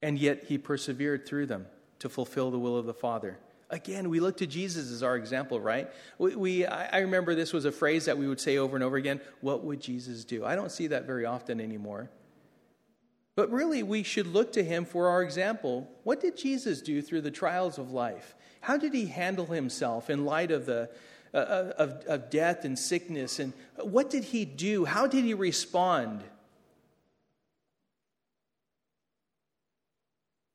and 0.04 0.20
yet 0.20 0.44
he 0.44 0.60
persevered 0.60 1.26
through 1.26 1.48
them 1.48 1.66
to 1.98 2.08
fulfill 2.08 2.52
the 2.52 2.60
will 2.60 2.78
of 2.78 2.86
the 2.86 2.94
Father. 2.94 3.40
Again, 3.72 4.10
we 4.10 4.20
look 4.20 4.38
to 4.38 4.48
Jesus 4.48 4.92
as 4.92 5.04
our 5.04 5.16
example, 5.16 5.60
right? 5.60 5.92
We, 6.18 6.36
we, 6.36 6.66
I 6.66 7.00
remember 7.00 7.36
this 7.36 7.54
was 7.54 7.66
a 7.66 7.72
phrase 7.72 8.06
that 8.06 8.18
we 8.18 8.28
would 8.28 8.40
say 8.40 8.58
over 8.58 8.76
and 8.76 8.84
over 8.84 8.98
again 8.98 9.22
what 9.42 9.64
would 9.64 9.80
Jesus 9.80 10.26
do? 10.26 10.44
I 10.44 10.56
don't 10.56 10.72
see 10.72 10.88
that 10.88 11.06
very 11.06 11.26
often 11.26 11.62
anymore. 11.62 12.10
But 13.36 13.52
really, 13.52 13.84
we 13.84 14.04
should 14.04 14.28
look 14.28 14.52
to 14.54 14.64
him 14.64 14.86
for 14.86 15.08
our 15.08 15.22
example. 15.22 15.90
What 16.04 16.20
did 16.20 16.36
Jesus 16.36 16.82
do 16.82 17.02
through 17.02 17.22
the 17.22 17.32
trials 17.32 17.78
of 17.78 17.92
life? 17.92 18.36
How 18.62 18.76
did 18.76 18.94
he 18.94 19.06
handle 19.06 19.46
himself 19.46 20.10
in 20.10 20.26
light 20.26 20.52
of 20.52 20.66
the 20.66 20.90
uh, 21.32 21.38
uh, 21.38 21.74
of, 21.78 21.90
of 22.08 22.30
death 22.32 22.66
and 22.66 22.78
sickness? 22.78 23.38
And 23.38 23.54
what 23.78 24.10
did 24.10 24.24
he 24.24 24.46
do? 24.46 24.84
How 24.84 25.06
did 25.06 25.24
he 25.24 25.36
respond? 25.36 26.24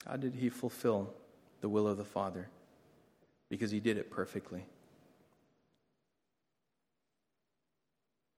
How 0.05 0.17
did 0.17 0.35
he 0.35 0.49
fulfill 0.49 1.15
the 1.61 1.69
will 1.69 1.87
of 1.87 1.97
the 1.97 2.05
Father? 2.05 2.49
Because 3.55 3.70
he 3.70 3.78
did 3.78 3.98
it 3.98 4.11
perfectly. 4.11 4.64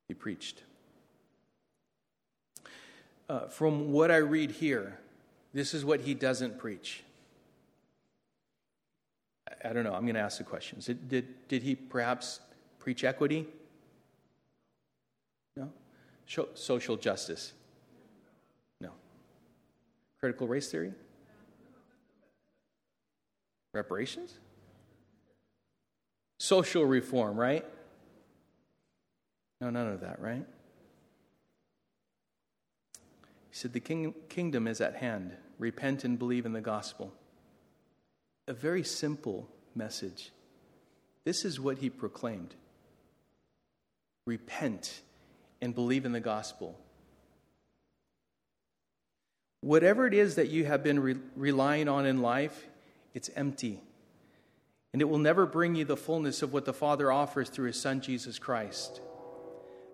He 0.09 0.13
preached. 0.13 0.63
Uh, 3.27 3.47
from 3.47 3.93
what 3.93 4.11
I 4.11 4.19
read 4.19 4.51
here, 4.51 4.99
this 5.55 5.73
is 5.73 5.87
what 5.87 6.03
he 6.03 6.13
doesn't 6.13 6.59
preach. 6.59 7.03
I 9.65 9.73
don't 9.73 9.85
know. 9.85 9.95
I'm 9.95 10.03
going 10.03 10.17
to 10.17 10.21
ask 10.21 10.37
the 10.37 10.45
questions. 10.45 10.85
Did, 10.85 11.09
did, 11.09 11.49
did 11.49 11.63
he 11.63 11.75
perhaps 11.75 12.41
preach 12.79 13.03
equity? 13.03 13.47
No. 15.57 15.71
social 16.53 16.99
justice? 16.99 17.55
No. 18.83 18.91
Critical 20.21 20.47
race 20.47 20.71
theory? 20.71 20.93
Reparations? 23.73 24.41
Social 26.39 26.85
reform, 26.85 27.39
right? 27.39 27.65
No, 29.61 29.71
none 29.71 29.89
of 29.89 30.01
that, 30.01 30.21
right? 30.21 30.45
He 33.51 33.55
said, 33.55 33.73
The 33.73 33.81
king, 33.81 34.15
kingdom 34.29 34.67
is 34.67 34.81
at 34.81 34.97
hand. 34.97 35.33
Repent 35.59 36.05
and 36.05 36.19
believe 36.19 36.45
in 36.45 36.53
the 36.53 36.61
gospel 36.61 37.15
a 38.49 38.53
very 38.53 38.85
simple 38.85 39.49
message. 39.75 40.31
This 41.25 41.45
is 41.45 41.59
what 41.59 41.79
he 41.79 41.91
proclaimed 41.91 42.55
repent 44.25 45.03
and 45.61 45.73
believe 45.73 46.05
in 46.05 46.11
the 46.11 46.19
gospel. 46.19 46.77
Whatever 49.61 50.05
it 50.09 50.15
is 50.15 50.35
that 50.35 50.49
you 50.49 50.65
have 50.65 50.83
been 50.83 50.99
re- 50.99 51.17
relying 51.37 51.89
on 51.89 52.07
in 52.07 52.21
life, 52.21 52.67
it's 53.15 53.31
empty. 53.37 53.81
And 54.97 55.03
it 55.03 55.11
will 55.11 55.19
never 55.19 55.45
bring 55.45 55.75
you 55.75 55.85
the 55.85 55.95
fullness 55.95 56.41
of 56.41 56.55
what 56.55 56.65
the 56.65 56.73
Father 56.73 57.13
offers 57.13 57.51
through 57.51 57.67
his 57.67 57.79
Son, 57.79 58.01
Jesus 58.01 58.39
Christ. 58.39 59.03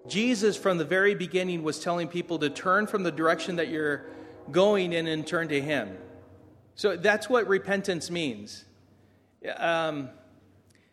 Jesus, 0.06 0.56
from 0.56 0.78
the 0.78 0.84
very 0.84 1.16
beginning, 1.16 1.64
was 1.64 1.80
telling 1.80 2.06
people 2.06 2.38
to 2.38 2.48
turn 2.48 2.86
from 2.86 3.02
the 3.02 3.10
direction 3.10 3.56
that 3.56 3.66
you're 3.66 4.04
going 4.52 4.92
in 4.92 5.08
and 5.08 5.26
turn 5.26 5.48
to 5.48 5.60
him. 5.60 5.98
So 6.76 6.96
that's 6.96 7.28
what 7.28 7.48
repentance 7.48 8.12
means. 8.12 8.64
Um, 9.56 10.08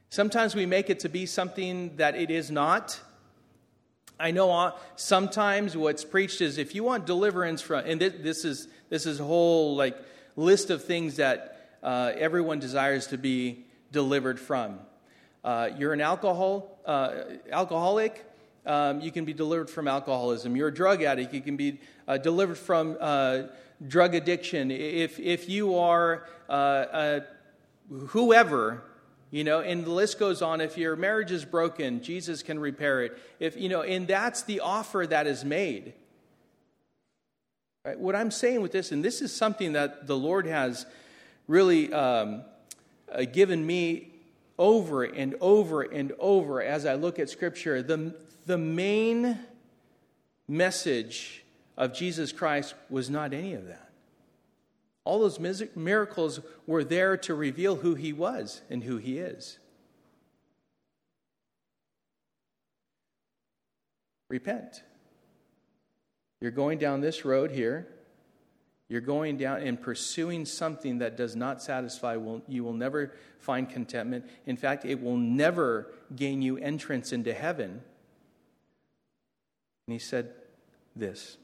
sometimes 0.10 0.56
we 0.56 0.66
make 0.66 0.90
it 0.90 1.02
to 1.02 1.10
be 1.10 1.28
something 1.28 1.96
that 1.98 2.16
it 2.16 2.32
is 2.32 2.50
not. 2.50 3.00
I 4.20 4.32
know 4.32 4.52
uh, 4.52 4.72
sometimes 4.96 5.78
what's 5.78 6.04
preached 6.04 6.42
is 6.42 6.58
if 6.58 6.74
you 6.74 6.84
want 6.84 7.06
deliverance 7.06 7.62
from, 7.62 7.86
and 7.86 8.02
this 8.02 8.44
is 8.44 8.70
this 8.90 9.06
is 9.06 9.20
a 9.20 9.24
whole 9.24 9.76
like 9.76 9.96
list 10.36 10.72
of 10.72 10.84
things 10.84 11.18
that 11.18 11.78
uh, 11.84 12.14
everyone 12.18 12.58
desires 12.58 13.06
to 13.06 13.18
be 13.20 13.68
delivered 13.92 14.40
from. 14.40 14.80
Uh, 15.44 15.70
you're 15.78 15.94
an 15.94 16.02
alcohol 16.02 16.80
uh, 16.86 17.12
alcoholic. 17.52 18.26
Um, 18.66 19.02
you 19.02 19.12
can 19.12 19.26
be 19.26 19.34
delivered 19.34 19.70
from 19.70 19.88
alcoholism. 19.88 20.56
You're 20.56 20.68
a 20.68 20.74
drug 20.74 21.02
addict. 21.02 21.34
You 21.34 21.42
can 21.42 21.56
be 21.56 21.80
uh, 22.08 22.18
delivered 22.18 22.58
from 22.58 22.98
uh, 23.00 23.44
drug 23.88 24.16
addiction, 24.16 24.72
if, 24.72 25.20
if 25.20 25.48
you 25.48 25.78
are 25.78 26.28
uh, 26.50 27.22
whoever, 28.08 28.84
you 29.32 29.44
know, 29.44 29.62
and 29.62 29.86
the 29.86 29.92
list 29.92 30.20
goes 30.20 30.42
on. 30.42 30.60
If 30.62 30.78
your 30.78 30.96
marriage 30.96 31.32
is 31.32 31.46
broken, 31.46 32.02
Jesus 32.02 32.44
can 32.44 32.60
repair 32.60 33.04
it. 33.04 33.18
If, 33.40 33.56
you 33.56 33.70
know, 33.70 33.82
and 33.82 34.08
that's 34.08 34.44
the 34.44 34.60
offer 34.60 35.06
that 35.08 35.28
is 35.28 35.46
made. 35.46 35.94
Right? 37.86 37.98
What 37.98 38.16
I'm 38.16 38.32
saying 38.32 38.62
with 38.62 38.72
this, 38.72 38.92
and 38.92 39.04
this 39.06 39.22
is 39.22 39.34
something 39.34 39.74
that 39.74 40.08
the 40.08 40.18
Lord 40.18 40.46
has 40.46 40.86
really 41.48 41.94
um, 41.94 42.44
uh, 43.12 43.26
given 43.26 43.66
me 43.66 44.12
over 44.58 45.04
and 45.04 45.36
over 45.40 45.82
and 45.82 46.12
over 46.20 46.62
as 46.62 46.86
I 46.86 46.96
look 46.96 47.20
at 47.20 47.30
Scripture, 47.30 47.82
the, 47.82 48.14
the 48.46 48.58
main 48.58 49.40
message 50.48 51.44
of 51.78 51.94
Jesus 51.94 52.32
Christ 52.32 52.76
was 52.90 53.10
not 53.10 53.34
any 53.34 53.54
of 53.54 53.68
that. 53.68 53.90
All 55.06 55.20
those 55.20 55.40
miracles 55.76 56.40
were 56.68 56.84
there 56.84 57.18
to 57.18 57.34
reveal 57.34 57.78
who 57.78 57.96
he 57.96 58.14
was 58.14 58.62
and 58.70 58.84
who 58.84 58.98
he 58.98 59.18
is. 59.18 59.58
Repent. 64.28 64.84
You're 66.42 66.52
going 66.52 66.78
down 66.78 67.02
this 67.02 67.26
road 67.26 67.52
here. 67.52 67.88
You're 68.90 69.02
going 69.02 69.38
down 69.38 69.62
and 69.62 69.80
pursuing 69.80 70.46
something 70.46 70.98
that 70.98 71.16
does 71.16 71.36
not 71.36 71.62
satisfy. 71.62 72.18
You 72.48 72.64
will 72.64 72.74
never 72.74 73.14
find 73.38 73.70
contentment. 73.70 74.26
In 74.48 74.58
fact, 74.58 74.84
it 74.84 75.02
will 75.02 75.16
never 75.16 75.92
gain 76.16 76.42
you 76.42 76.58
entrance 76.58 77.14
into 77.14 77.32
heaven. 77.32 77.82
And 79.86 79.94
he 79.94 80.00
said 80.00 80.32
this 80.96 81.38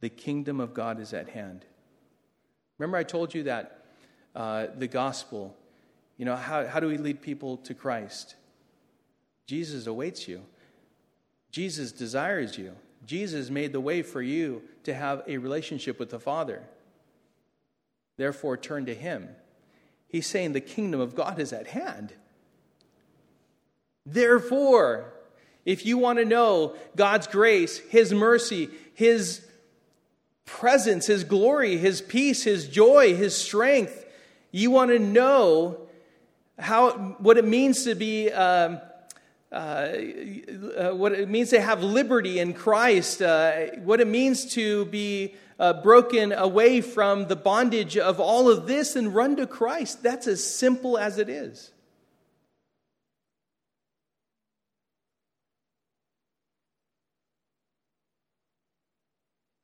the 0.00 0.08
kingdom 0.08 0.60
of 0.60 0.74
God 0.74 1.00
is 1.00 1.14
at 1.14 1.28
hand. 1.28 1.64
Remember, 2.78 2.96
I 2.96 3.04
told 3.04 3.34
you 3.34 3.44
that 3.44 3.84
uh, 4.34 4.66
the 4.76 4.86
gospel, 4.88 5.56
you 6.16 6.24
know, 6.24 6.36
how, 6.36 6.66
how 6.66 6.80
do 6.80 6.88
we 6.88 6.98
lead 6.98 7.22
people 7.22 7.56
to 7.58 7.74
Christ? 7.74 8.34
Jesus 9.46 9.86
awaits 9.86 10.26
you, 10.26 10.42
Jesus 11.52 11.92
desires 11.92 12.58
you. 12.58 12.74
Jesus 13.06 13.50
made 13.50 13.72
the 13.72 13.80
way 13.80 14.02
for 14.02 14.20
you 14.20 14.62
to 14.84 14.94
have 14.94 15.22
a 15.26 15.38
relationship 15.38 15.98
with 15.98 16.10
the 16.10 16.18
Father. 16.18 16.62
Therefore, 18.16 18.56
turn 18.56 18.86
to 18.86 18.94
Him. 18.94 19.28
He's 20.08 20.26
saying 20.26 20.52
the 20.52 20.60
kingdom 20.60 21.00
of 21.00 21.14
God 21.14 21.38
is 21.38 21.52
at 21.52 21.68
hand. 21.68 22.12
Therefore, 24.04 25.12
if 25.64 25.84
you 25.84 25.98
want 25.98 26.18
to 26.18 26.24
know 26.24 26.74
God's 26.96 27.26
grace, 27.26 27.78
His 27.78 28.12
mercy, 28.12 28.70
His 28.94 29.46
presence, 30.46 31.06
His 31.06 31.24
glory, 31.24 31.76
His 31.76 32.00
peace, 32.00 32.44
His 32.44 32.68
joy, 32.68 33.14
His 33.14 33.36
strength. 33.36 34.04
You 34.50 34.70
want 34.70 34.90
to 34.90 34.98
know 34.98 35.88
how, 36.58 36.90
what 37.18 37.36
it 37.36 37.44
means 37.44 37.84
to 37.84 37.94
be, 37.94 38.30
um, 38.32 38.80
uh, 39.50 39.54
uh, 40.76 40.90
what 40.90 41.12
it 41.12 41.28
means 41.28 41.50
to 41.50 41.60
have 41.60 41.82
liberty 41.82 42.38
in 42.38 42.52
Christ, 42.52 43.22
uh, 43.22 43.66
what 43.82 44.00
it 44.00 44.06
means 44.06 44.52
to 44.54 44.84
be 44.86 45.34
uh, 45.58 45.72
broken 45.82 46.32
away 46.32 46.80
from 46.80 47.28
the 47.28 47.36
bondage 47.36 47.96
of 47.96 48.20
all 48.20 48.50
of 48.50 48.66
this 48.66 48.94
and 48.94 49.14
run 49.14 49.36
to 49.36 49.46
Christ. 49.46 50.02
That's 50.02 50.26
as 50.26 50.44
simple 50.44 50.98
as 50.98 51.18
it 51.18 51.28
is. 51.28 51.72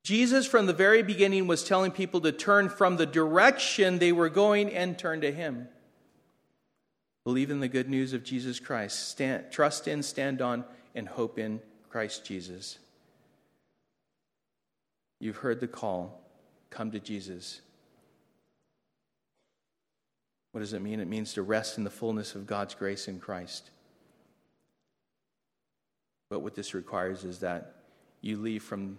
Jesus, 0.04 0.46
from 0.46 0.66
the 0.66 0.74
very 0.74 1.02
beginning, 1.02 1.46
was 1.46 1.64
telling 1.64 1.90
people 1.90 2.20
to 2.22 2.32
turn 2.32 2.68
from 2.68 2.96
the 2.96 3.06
direction 3.06 3.98
they 3.98 4.12
were 4.12 4.28
going 4.28 4.70
and 4.72 4.98
turn 4.98 5.22
to 5.22 5.32
Him. 5.32 5.68
Believe 7.24 7.50
in 7.50 7.60
the 7.60 7.68
good 7.68 7.88
news 7.88 8.12
of 8.12 8.22
Jesus 8.22 8.60
Christ. 8.60 9.08
Stand, 9.08 9.50
trust 9.50 9.88
in, 9.88 10.02
stand 10.02 10.42
on, 10.42 10.64
and 10.94 11.08
hope 11.08 11.38
in 11.38 11.60
Christ 11.88 12.24
Jesus. 12.24 12.78
You've 15.20 15.38
heard 15.38 15.60
the 15.60 15.66
call 15.66 16.20
come 16.68 16.90
to 16.90 17.00
Jesus. 17.00 17.62
What 20.52 20.60
does 20.60 20.74
it 20.74 20.82
mean? 20.82 21.00
It 21.00 21.08
means 21.08 21.32
to 21.34 21.42
rest 21.42 21.78
in 21.78 21.84
the 21.84 21.90
fullness 21.90 22.34
of 22.34 22.46
God's 22.46 22.74
grace 22.74 23.08
in 23.08 23.18
Christ. 23.18 23.70
But 26.28 26.40
what 26.40 26.54
this 26.54 26.74
requires 26.74 27.24
is 27.24 27.38
that 27.38 27.76
you 28.20 28.36
leave 28.36 28.62
from 28.62 28.98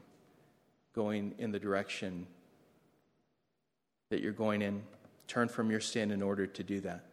going 0.94 1.36
in 1.38 1.52
the 1.52 1.60
direction 1.60 2.26
that 4.10 4.22
you're 4.22 4.32
going 4.32 4.62
in. 4.62 4.82
Turn 5.28 5.48
from 5.48 5.70
your 5.70 5.80
sin 5.80 6.12
in 6.12 6.22
order 6.22 6.48
to 6.48 6.64
do 6.64 6.82
that. 6.82 7.04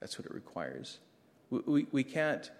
That's 0.00 0.18
what 0.18 0.26
it 0.26 0.34
requires. 0.34 0.98
We, 1.50 1.60
we, 1.66 1.86
we 1.92 2.04
can't 2.04 2.50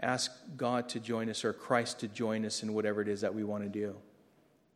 ask 0.00 0.30
God 0.56 0.88
to 0.90 1.00
join 1.00 1.30
us 1.30 1.44
or 1.44 1.52
Christ 1.52 2.00
to 2.00 2.08
join 2.08 2.44
us 2.44 2.62
in 2.62 2.74
whatever 2.74 3.00
it 3.00 3.08
is 3.08 3.22
that 3.22 3.34
we 3.34 3.44
want 3.44 3.62
to 3.62 3.68
do. 3.68 3.94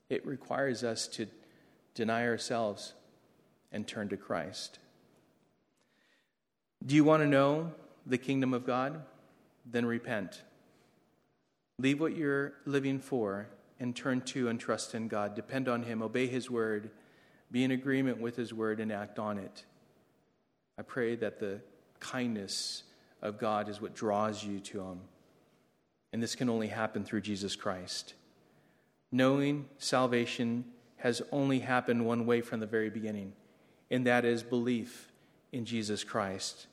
It 0.09 0.27
requires 0.27 0.85
us 0.85 1.07
to 1.09 1.27
deny 1.95 2.27
ourselves 2.27 2.95
and 3.73 3.87
turn 3.87 4.09
to 4.09 4.17
Christ. 4.17 4.79
Do 6.85 6.95
you 6.95 7.05
want 7.05 7.23
to 7.23 7.27
know 7.27 7.73
the 8.07 8.19
kingdom 8.19 8.55
of 8.55 8.65
God? 8.65 9.03
Then 9.67 9.85
repent. 9.85 10.43
Leave 11.79 12.01
what 12.01 12.17
you're 12.17 12.55
living 12.65 12.99
for 12.99 13.49
and 13.79 13.95
turn 13.95 14.21
to 14.23 14.49
and 14.49 14.59
trust 14.59 14.95
in 14.95 15.09
God. 15.09 15.35
Depend 15.35 15.69
on 15.69 15.83
Him, 15.83 16.03
obey 16.03 16.27
His 16.27 16.51
word, 16.51 16.91
be 17.53 17.65
in 17.65 17.71
agreement 17.71 18.21
with 18.21 18.37
His 18.37 18.55
word, 18.55 18.81
and 18.81 18.91
act 18.91 19.19
on 19.19 19.39
it. 19.39 19.65
I 20.79 20.83
pray 20.83 21.17
that 21.17 21.41
the 21.41 21.61
kindness 22.01 22.85
of 23.21 23.39
God 23.39 23.69
is 23.69 23.81
what 23.81 23.95
draws 23.95 24.45
you 24.45 24.61
to 24.61 24.81
Him. 24.81 25.01
And 26.13 26.23
this 26.23 26.35
can 26.35 26.49
only 26.49 26.69
happen 26.69 27.05
through 27.05 27.23
Jesus 27.23 27.57
Christ. 27.57 28.15
Knowing 29.11 29.67
salvation 29.79 30.65
has 30.97 31.21
only 31.33 31.61
happened 31.61 32.05
one 32.05 32.27
way 32.27 32.41
from 32.41 32.61
the 32.61 32.67
very 32.67 32.91
beginning, 32.91 33.33
and 33.91 34.07
that 34.07 34.25
is 34.25 34.43
belief 34.43 35.11
in 35.53 35.65
Jesus 35.65 36.05
Christ. 36.05 36.67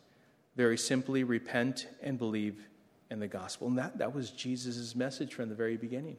Very 0.56 0.78
simply, 0.78 1.24
repent 1.24 1.88
and 2.02 2.18
believe 2.18 2.68
in 3.10 3.20
the 3.20 3.28
gospel. 3.28 3.68
And 3.68 3.78
that, 3.78 3.98
that 3.98 4.14
was 4.14 4.32
Jesus' 4.32 4.96
message 4.96 5.34
from 5.34 5.50
the 5.50 5.56
very 5.56 5.78
beginning 5.78 6.18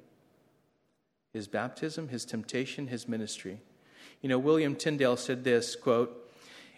his 1.33 1.47
baptism, 1.47 2.09
his 2.09 2.25
temptation, 2.25 2.87
his 2.87 3.07
ministry. 3.07 3.61
You 4.23 4.31
know, 4.31 4.39
William 4.39 4.75
Tyndale 4.75 5.19
said 5.19 5.45
this 5.45 5.77
quote, 5.77 6.26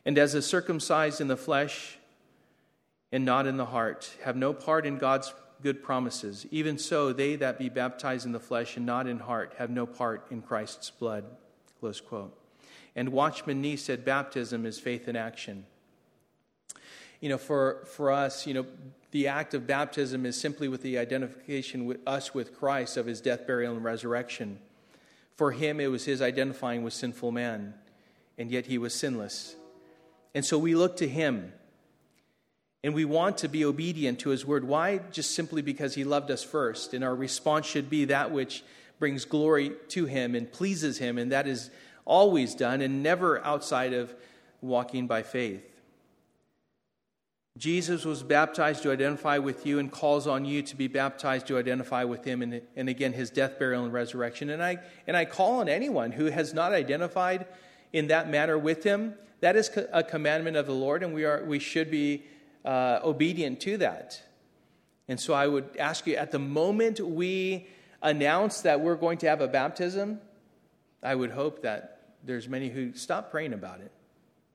And 0.08 0.16
as 0.16 0.32
the 0.32 0.40
circumcised 0.40 1.20
in 1.20 1.28
the 1.28 1.36
flesh 1.36 1.98
and 3.12 3.26
not 3.26 3.46
in 3.46 3.58
the 3.58 3.66
heart 3.66 4.10
have 4.24 4.36
no 4.36 4.54
part 4.54 4.86
in 4.86 4.96
God's 4.96 5.34
good 5.62 5.82
promises, 5.82 6.46
even 6.50 6.78
so 6.78 7.12
they 7.12 7.36
that 7.36 7.58
be 7.58 7.68
baptized 7.68 8.24
in 8.24 8.32
the 8.32 8.40
flesh 8.40 8.78
and 8.78 8.86
not 8.86 9.06
in 9.06 9.18
heart 9.18 9.52
have 9.58 9.68
no 9.68 9.84
part 9.84 10.24
in 10.30 10.40
Christ's 10.40 10.88
blood. 10.88 11.26
Close 11.78 12.00
quote. 12.00 12.34
And 12.96 13.10
Watchman 13.10 13.60
Nee 13.60 13.76
said, 13.76 14.02
Baptism 14.06 14.64
is 14.64 14.80
faith 14.80 15.08
in 15.08 15.14
action. 15.14 15.66
You 17.20 17.28
know, 17.28 17.36
for, 17.36 17.84
for 17.84 18.10
us, 18.10 18.46
you 18.46 18.54
know, 18.54 18.64
the 19.10 19.28
act 19.28 19.52
of 19.52 19.66
baptism 19.66 20.24
is 20.24 20.40
simply 20.40 20.68
with 20.68 20.80
the 20.80 20.96
identification 20.96 21.84
with 21.84 21.98
us 22.06 22.32
with 22.32 22.58
Christ 22.58 22.96
of 22.96 23.04
his 23.04 23.20
death, 23.20 23.46
burial, 23.46 23.74
and 23.74 23.84
resurrection. 23.84 24.58
For 25.36 25.52
him, 25.52 25.80
it 25.80 25.88
was 25.88 26.06
his 26.06 26.22
identifying 26.22 26.82
with 26.82 26.94
sinful 26.94 27.30
man, 27.30 27.74
and 28.38 28.50
yet 28.50 28.64
he 28.64 28.78
was 28.78 28.94
sinless. 28.94 29.54
And 30.38 30.44
so 30.44 30.56
we 30.56 30.76
look 30.76 30.98
to 30.98 31.08
him, 31.08 31.52
and 32.84 32.94
we 32.94 33.04
want 33.04 33.38
to 33.38 33.48
be 33.48 33.64
obedient 33.64 34.20
to 34.20 34.28
his 34.28 34.46
word. 34.46 34.62
Why? 34.62 34.98
Just 35.10 35.34
simply 35.34 35.62
because 35.62 35.96
he 35.96 36.04
loved 36.04 36.30
us 36.30 36.44
first. 36.44 36.94
And 36.94 37.02
our 37.02 37.12
response 37.16 37.66
should 37.66 37.90
be 37.90 38.04
that 38.04 38.30
which 38.30 38.62
brings 39.00 39.24
glory 39.24 39.72
to 39.88 40.04
him 40.04 40.36
and 40.36 40.52
pleases 40.52 40.98
him, 40.98 41.18
and 41.18 41.32
that 41.32 41.48
is 41.48 41.70
always 42.04 42.54
done 42.54 42.82
and 42.82 43.02
never 43.02 43.44
outside 43.44 43.92
of 43.92 44.14
walking 44.60 45.08
by 45.08 45.24
faith. 45.24 45.64
Jesus 47.56 48.04
was 48.04 48.22
baptized 48.22 48.84
to 48.84 48.92
identify 48.92 49.38
with 49.38 49.66
you 49.66 49.80
and 49.80 49.90
calls 49.90 50.28
on 50.28 50.44
you 50.44 50.62
to 50.62 50.76
be 50.76 50.86
baptized 50.86 51.48
to 51.48 51.58
identify 51.58 52.04
with 52.04 52.24
him 52.24 52.42
and, 52.42 52.62
and 52.76 52.88
again 52.88 53.12
his 53.12 53.30
death, 53.30 53.58
burial, 53.58 53.82
and 53.82 53.92
resurrection. 53.92 54.50
And 54.50 54.62
I, 54.62 54.78
and 55.08 55.16
I 55.16 55.24
call 55.24 55.58
on 55.58 55.68
anyone 55.68 56.12
who 56.12 56.26
has 56.26 56.54
not 56.54 56.70
identified 56.70 57.44
in 57.92 58.08
that 58.08 58.30
manner 58.30 58.58
with 58.58 58.84
him. 58.84 59.14
That 59.40 59.56
is 59.56 59.70
a 59.92 60.02
commandment 60.02 60.56
of 60.56 60.66
the 60.66 60.72
Lord, 60.72 61.02
and 61.02 61.14
we, 61.14 61.24
are, 61.24 61.44
we 61.44 61.58
should 61.58 61.90
be 61.90 62.24
uh, 62.64 63.00
obedient 63.04 63.60
to 63.60 63.76
that. 63.78 64.20
And 65.06 65.18
so 65.18 65.32
I 65.32 65.46
would 65.46 65.76
ask 65.78 66.06
you 66.06 66.16
at 66.16 66.32
the 66.32 66.38
moment 66.38 67.00
we 67.00 67.66
announce 68.02 68.60
that 68.62 68.80
we're 68.80 68.96
going 68.96 69.18
to 69.18 69.28
have 69.28 69.40
a 69.40 69.48
baptism, 69.48 70.20
I 71.02 71.14
would 71.14 71.30
hope 71.30 71.62
that 71.62 72.00
there's 72.24 72.48
many 72.48 72.68
who 72.68 72.94
stop 72.94 73.30
praying 73.30 73.52
about 73.52 73.80
it. 73.80 73.92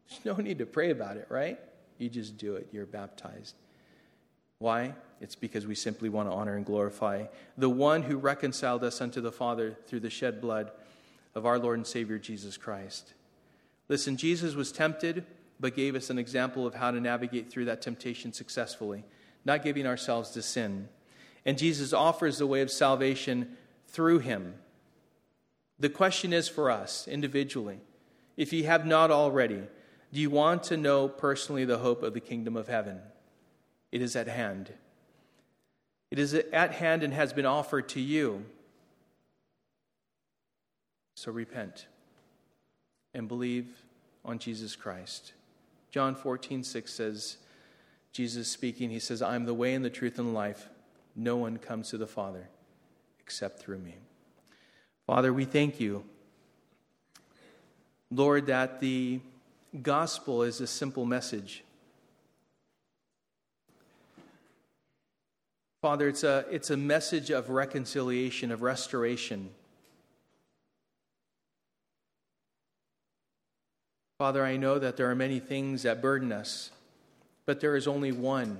There's 0.08 0.38
no 0.38 0.44
need 0.44 0.60
to 0.60 0.66
pray 0.66 0.92
about 0.92 1.18
it, 1.18 1.28
right? 1.30 1.60
You 1.98 2.10
just 2.10 2.38
do 2.38 2.56
it. 2.56 2.68
You're 2.72 2.86
baptized. 2.86 3.56
Why? 4.60 4.94
It's 5.22 5.36
because 5.36 5.66
we 5.66 5.76
simply 5.76 6.10
want 6.10 6.30
to 6.30 6.34
honor 6.34 6.56
and 6.56 6.66
glorify 6.66 7.26
the 7.58 7.70
one 7.70 8.04
who 8.04 8.18
reconciled 8.18 8.84
us 8.84 9.02
unto 9.02 9.22
the 9.22 9.32
Father 9.32 9.78
through 9.88 10.02
the 10.02 10.10
shed 10.10 10.42
blood 10.42 10.72
of 11.34 11.46
our 11.46 11.58
Lord 11.58 11.80
and 11.80 11.88
Savior 11.88 12.20
Jesus 12.20 12.58
Christ. 12.58 13.14
Listen, 13.90 14.18
Jesus 14.18 14.56
was 14.56 14.72
tempted, 14.72 15.26
but 15.60 15.76
gave 15.76 15.96
us 15.96 16.10
an 16.10 16.18
example 16.18 16.66
of 16.66 16.76
how 16.76 16.92
to 16.92 17.00
navigate 17.00 17.50
through 17.50 17.66
that 17.66 17.82
temptation 17.82 18.34
successfully, 18.34 19.04
not 19.46 19.64
giving 19.64 19.86
ourselves 19.86 20.32
to 20.32 20.42
sin. 20.42 20.88
And 21.46 21.58
Jesus 21.58 21.94
offers 21.94 22.38
the 22.38 22.48
way 22.48 22.62
of 22.62 22.72
salvation 22.72 23.58
through 23.88 24.20
him. 24.20 24.56
The 25.80 25.90
question 25.90 26.32
is 26.34 26.48
for 26.48 26.72
us 26.72 27.08
individually, 27.08 27.80
if 28.38 28.54
you 28.54 28.66
have 28.66 28.86
not 28.86 29.12
already, 29.12 29.64
do 30.12 30.20
you 30.20 30.30
want 30.30 30.64
to 30.64 30.78
know 30.78 31.08
personally 31.08 31.66
the 31.66 31.80
hope 31.80 32.04
of 32.04 32.14
the 32.14 32.20
kingdom 32.20 32.56
of 32.56 32.68
heaven? 32.68 33.00
It 33.92 34.02
is 34.02 34.16
at 34.16 34.28
hand. 34.28 34.74
It 36.10 36.20
is 36.20 36.34
at 36.34 36.72
hand 36.74 37.04
and 37.04 37.14
has 37.14 37.34
been 37.34 37.46
offered 37.46 37.90
to 37.90 38.00
you. 38.00 38.46
So 41.16 41.32
repent 41.32 41.88
and 43.14 43.28
believe 43.28 43.68
on 44.26 44.40
Jesus 44.40 44.76
Christ. 44.76 45.34
John 45.92 46.16
14, 46.16 46.64
6 46.64 46.94
says, 46.94 47.38
Jesus 48.12 48.48
speaking, 48.48 48.90
he 48.90 49.00
says, 49.00 49.22
I 49.22 49.36
am 49.36 49.46
the 49.46 49.54
way 49.54 49.74
and 49.74 49.84
the 49.84 49.90
truth 49.90 50.20
and 50.20 50.34
life. 50.34 50.70
No 51.16 51.36
one 51.38 51.58
comes 51.58 51.90
to 51.90 51.98
the 51.98 52.08
Father 52.08 52.50
except 53.20 53.60
through 53.60 53.80
me. 53.80 53.96
Father, 55.08 55.34
we 55.34 55.46
thank 55.46 55.80
you, 55.80 56.04
Lord, 58.10 58.48
that 58.48 58.80
the 58.80 59.20
gospel 59.82 60.44
is 60.44 60.62
a 60.62 60.68
simple 60.68 61.06
message. 61.06 61.64
Father, 65.82 66.08
it's 66.08 66.24
a, 66.24 66.46
it's 66.50 66.70
a 66.70 66.78
message 66.78 67.30
of 67.30 67.50
reconciliation, 67.50 68.52
of 68.52 68.62
restoration. 68.62 69.50
Father, 74.24 74.46
I 74.46 74.56
know 74.56 74.80
that 74.80 74.96
there 74.96 75.12
are 75.12 75.16
many 75.16 75.42
things 75.42 75.84
that 75.84 76.02
burden 76.02 76.32
us, 76.32 76.72
but 77.46 77.60
there 77.60 77.76
is 77.76 77.90
only 77.90 78.14
one 78.14 78.58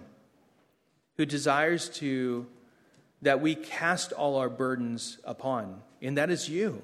who 1.16 1.26
desires 1.26 1.88
to 2.00 2.48
that 3.22 3.40
we 3.40 3.56
cast 3.56 4.12
all 4.12 4.36
our 4.36 4.50
burdens 4.50 5.20
upon, 5.24 5.82
and 6.02 6.18
that 6.18 6.30
is 6.30 6.50
you. 6.50 6.84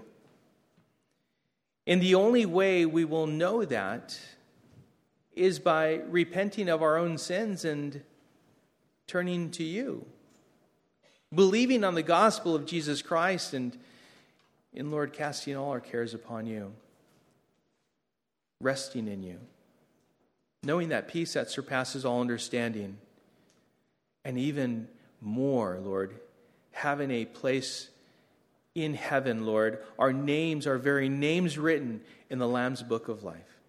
And 1.88 2.02
the 2.02 2.16
only 2.16 2.46
way 2.46 2.86
we 2.86 3.04
will 3.04 3.28
know 3.28 3.66
that 3.66 4.18
is 5.34 5.60
by 5.60 5.96
repenting 6.08 6.70
of 6.70 6.82
our 6.82 6.96
own 6.96 7.18
sins 7.18 7.66
and 7.66 8.02
turning 9.08 9.52
to 9.52 9.64
you. 9.66 10.06
Believing 11.36 11.84
on 11.84 11.96
the 11.96 12.02
gospel 12.02 12.56
of 12.56 12.66
Jesus 12.66 13.02
Christ 13.02 13.54
and 13.54 13.78
in 14.72 14.90
Lord 14.90 15.12
casting 15.12 15.58
all 15.58 15.70
our 15.70 15.82
cares 15.82 16.14
upon 16.14 16.46
you. 16.46 16.72
Resting 18.62 19.08
in 19.08 19.24
you. 19.24 19.40
Knowing 20.64 20.90
that 20.90 21.08
peace 21.08 21.34
that 21.34 21.50
surpasses 21.50 22.06
all 22.06 22.22
understanding. 22.22 22.98
And 24.26 24.38
even 24.38 24.88
more, 25.22 25.80
Lord, 25.80 26.20
having 26.72 27.12
a 27.12 27.26
place 27.26 27.90
in 28.76 28.94
heaven, 28.94 29.46
Lord, 29.46 29.80
our 29.98 30.14
names, 30.14 30.68
our 30.68 30.78
very 30.78 31.10
names 31.10 31.58
written 31.58 32.02
in 32.30 32.40
the 32.40 32.48
Lamb's 32.48 32.84
book 32.84 33.08
of 33.08 33.24
life. 33.24 33.60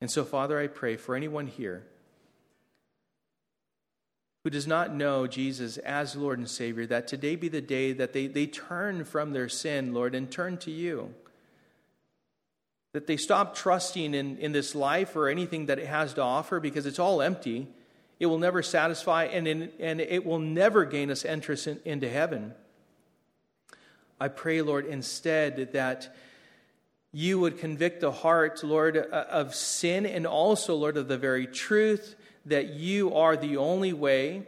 And 0.00 0.10
so, 0.10 0.24
Father, 0.24 0.58
I 0.58 0.66
pray 0.66 0.96
for 0.96 1.14
anyone 1.14 1.46
here 1.46 1.86
who 4.44 4.50
does 4.50 4.66
not 4.66 4.94
know 4.94 5.26
Jesus 5.26 5.78
as 5.78 6.14
Lord 6.14 6.38
and 6.38 6.48
Savior, 6.48 6.84
that 6.86 7.08
today 7.08 7.34
be 7.34 7.48
the 7.48 7.62
day 7.62 7.92
that 7.94 8.12
they, 8.12 8.26
they 8.26 8.46
turn 8.46 9.04
from 9.04 9.32
their 9.32 9.48
sin, 9.48 9.94
Lord, 9.94 10.14
and 10.14 10.30
turn 10.30 10.58
to 10.58 10.70
you. 10.70 11.14
That 12.94 13.06
they 13.06 13.18
stop 13.18 13.54
trusting 13.54 14.14
in, 14.14 14.38
in 14.38 14.52
this 14.52 14.74
life 14.74 15.14
or 15.14 15.28
anything 15.28 15.66
that 15.66 15.78
it 15.78 15.86
has 15.86 16.14
to 16.14 16.22
offer 16.22 16.58
because 16.58 16.86
it's 16.86 16.98
all 16.98 17.20
empty. 17.20 17.68
It 18.18 18.26
will 18.26 18.38
never 18.38 18.62
satisfy 18.62 19.24
and, 19.24 19.46
in, 19.46 19.70
and 19.78 20.00
it 20.00 20.24
will 20.24 20.38
never 20.38 20.86
gain 20.86 21.10
us 21.10 21.24
entrance 21.26 21.66
in, 21.66 21.80
into 21.84 22.08
heaven. 22.08 22.54
I 24.20 24.28
pray, 24.28 24.62
Lord, 24.62 24.86
instead 24.86 25.72
that 25.72 26.16
you 27.12 27.38
would 27.38 27.58
convict 27.58 28.00
the 28.00 28.10
heart, 28.10 28.64
Lord, 28.64 28.96
uh, 28.96 29.24
of 29.28 29.54
sin 29.54 30.06
and 30.06 30.26
also, 30.26 30.74
Lord, 30.74 30.96
of 30.96 31.08
the 31.08 31.18
very 31.18 31.46
truth 31.46 32.16
that 32.46 32.70
you 32.70 33.14
are 33.14 33.36
the 33.36 33.56
only 33.56 33.92
way 33.92 34.44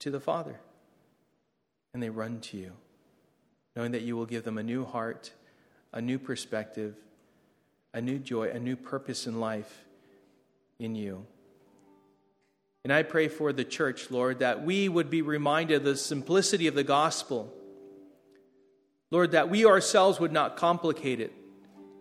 to 0.00 0.10
the 0.10 0.20
Father. 0.20 0.60
And 1.92 2.02
they 2.02 2.10
run 2.10 2.40
to 2.40 2.56
you, 2.56 2.72
knowing 3.76 3.92
that 3.92 4.02
you 4.02 4.16
will 4.16 4.26
give 4.26 4.44
them 4.44 4.58
a 4.58 4.62
new 4.62 4.84
heart, 4.84 5.32
a 5.92 6.00
new 6.00 6.18
perspective, 6.18 6.94
a 7.92 8.00
new 8.00 8.18
joy, 8.18 8.50
a 8.50 8.58
new 8.58 8.76
purpose 8.76 9.26
in 9.26 9.40
life 9.40 9.84
in 10.78 10.94
you. 10.94 11.26
And 12.84 12.92
I 12.92 13.02
pray 13.02 13.28
for 13.28 13.52
the 13.52 13.64
church, 13.64 14.10
Lord, 14.10 14.38
that 14.38 14.64
we 14.64 14.88
would 14.88 15.10
be 15.10 15.22
reminded 15.22 15.78
of 15.78 15.84
the 15.84 15.96
simplicity 15.96 16.66
of 16.66 16.74
the 16.74 16.84
gospel. 16.84 17.52
Lord, 19.10 19.32
that 19.32 19.50
we 19.50 19.66
ourselves 19.66 20.18
would 20.18 20.32
not 20.32 20.56
complicate 20.56 21.20
it. 21.20 21.32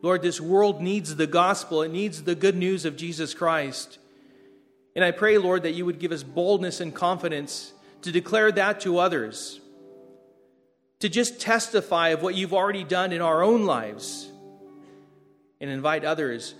Lord, 0.02 0.22
this 0.22 0.40
world 0.40 0.82
needs 0.82 1.16
the 1.16 1.28
gospel, 1.28 1.82
it 1.82 1.92
needs 1.92 2.24
the 2.24 2.36
good 2.36 2.56
news 2.56 2.86
of 2.86 2.96
Jesus 2.96 3.34
Christ. 3.34 3.98
And 4.96 5.04
I 5.04 5.12
pray, 5.12 5.38
Lord, 5.38 5.64
that 5.64 5.74
you 5.74 5.86
would 5.86 6.00
give 6.00 6.12
us 6.12 6.24
boldness 6.24 6.80
and 6.80 6.96
confidence 6.96 7.74
to 8.04 8.12
declare 8.12 8.52
that 8.54 8.80
to 8.82 9.00
others, 9.00 9.60
to 11.00 11.10
just 11.10 11.42
testify 11.42 12.10
of 12.10 12.22
what 12.22 12.36
you've 12.36 12.54
already 12.54 12.86
done 12.86 13.12
in 13.12 13.22
our 13.22 13.44
own 13.44 13.66
lives, 13.66 14.29
and 15.62 15.70
invite 15.70 16.06
others 16.06 16.56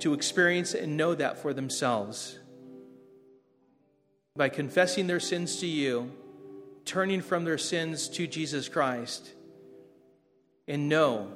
to 0.00 0.14
experience 0.14 0.74
and 0.74 0.96
know 0.96 1.14
that 1.14 1.38
for 1.38 1.54
themselves 1.54 2.38
by 4.34 4.48
confessing 4.48 5.06
their 5.06 5.20
sins 5.20 5.60
to 5.60 5.66
you, 5.66 6.10
turning 6.84 7.20
from 7.20 7.44
their 7.44 7.58
sins 7.58 8.08
to 8.08 8.26
Jesus 8.26 8.68
Christ, 8.68 9.30
and 10.66 10.88
know 10.88 11.30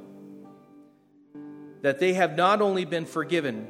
that 1.83 1.99
they 1.99 2.15
have 2.15 2.37
not 2.37 2.63
only 2.63 2.85
been 2.85 3.05
forgiven, 3.05 3.69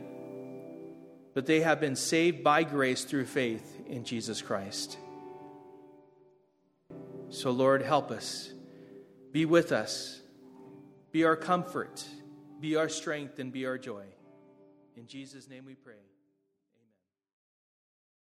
but 1.35 1.47
they 1.47 1.61
have 1.61 1.81
been 1.81 1.97
saved 1.97 2.45
by 2.45 2.63
grace 2.63 3.05
through 3.05 3.27
faith 3.27 3.81
in 3.89 4.05
Jesus 4.05 4.41
Christ. 4.41 4.97
So, 7.29 7.51
Lord, 7.51 7.83
help 7.83 8.11
us. 8.11 8.53
Be 9.33 9.45
with 9.45 9.73
us. 9.73 10.21
Be 11.11 11.25
our 11.25 11.37
comfort. 11.37 12.05
Be 12.67 12.75
our 12.75 12.89
strength 12.89 13.39
and 13.39 13.53
be 13.53 13.65
our 13.65 13.79
joy. 13.79 14.07
In 14.97 15.07
Jesus' 15.07 15.49
name 15.49 15.65
we 15.67 15.77
pray. 15.77 16.06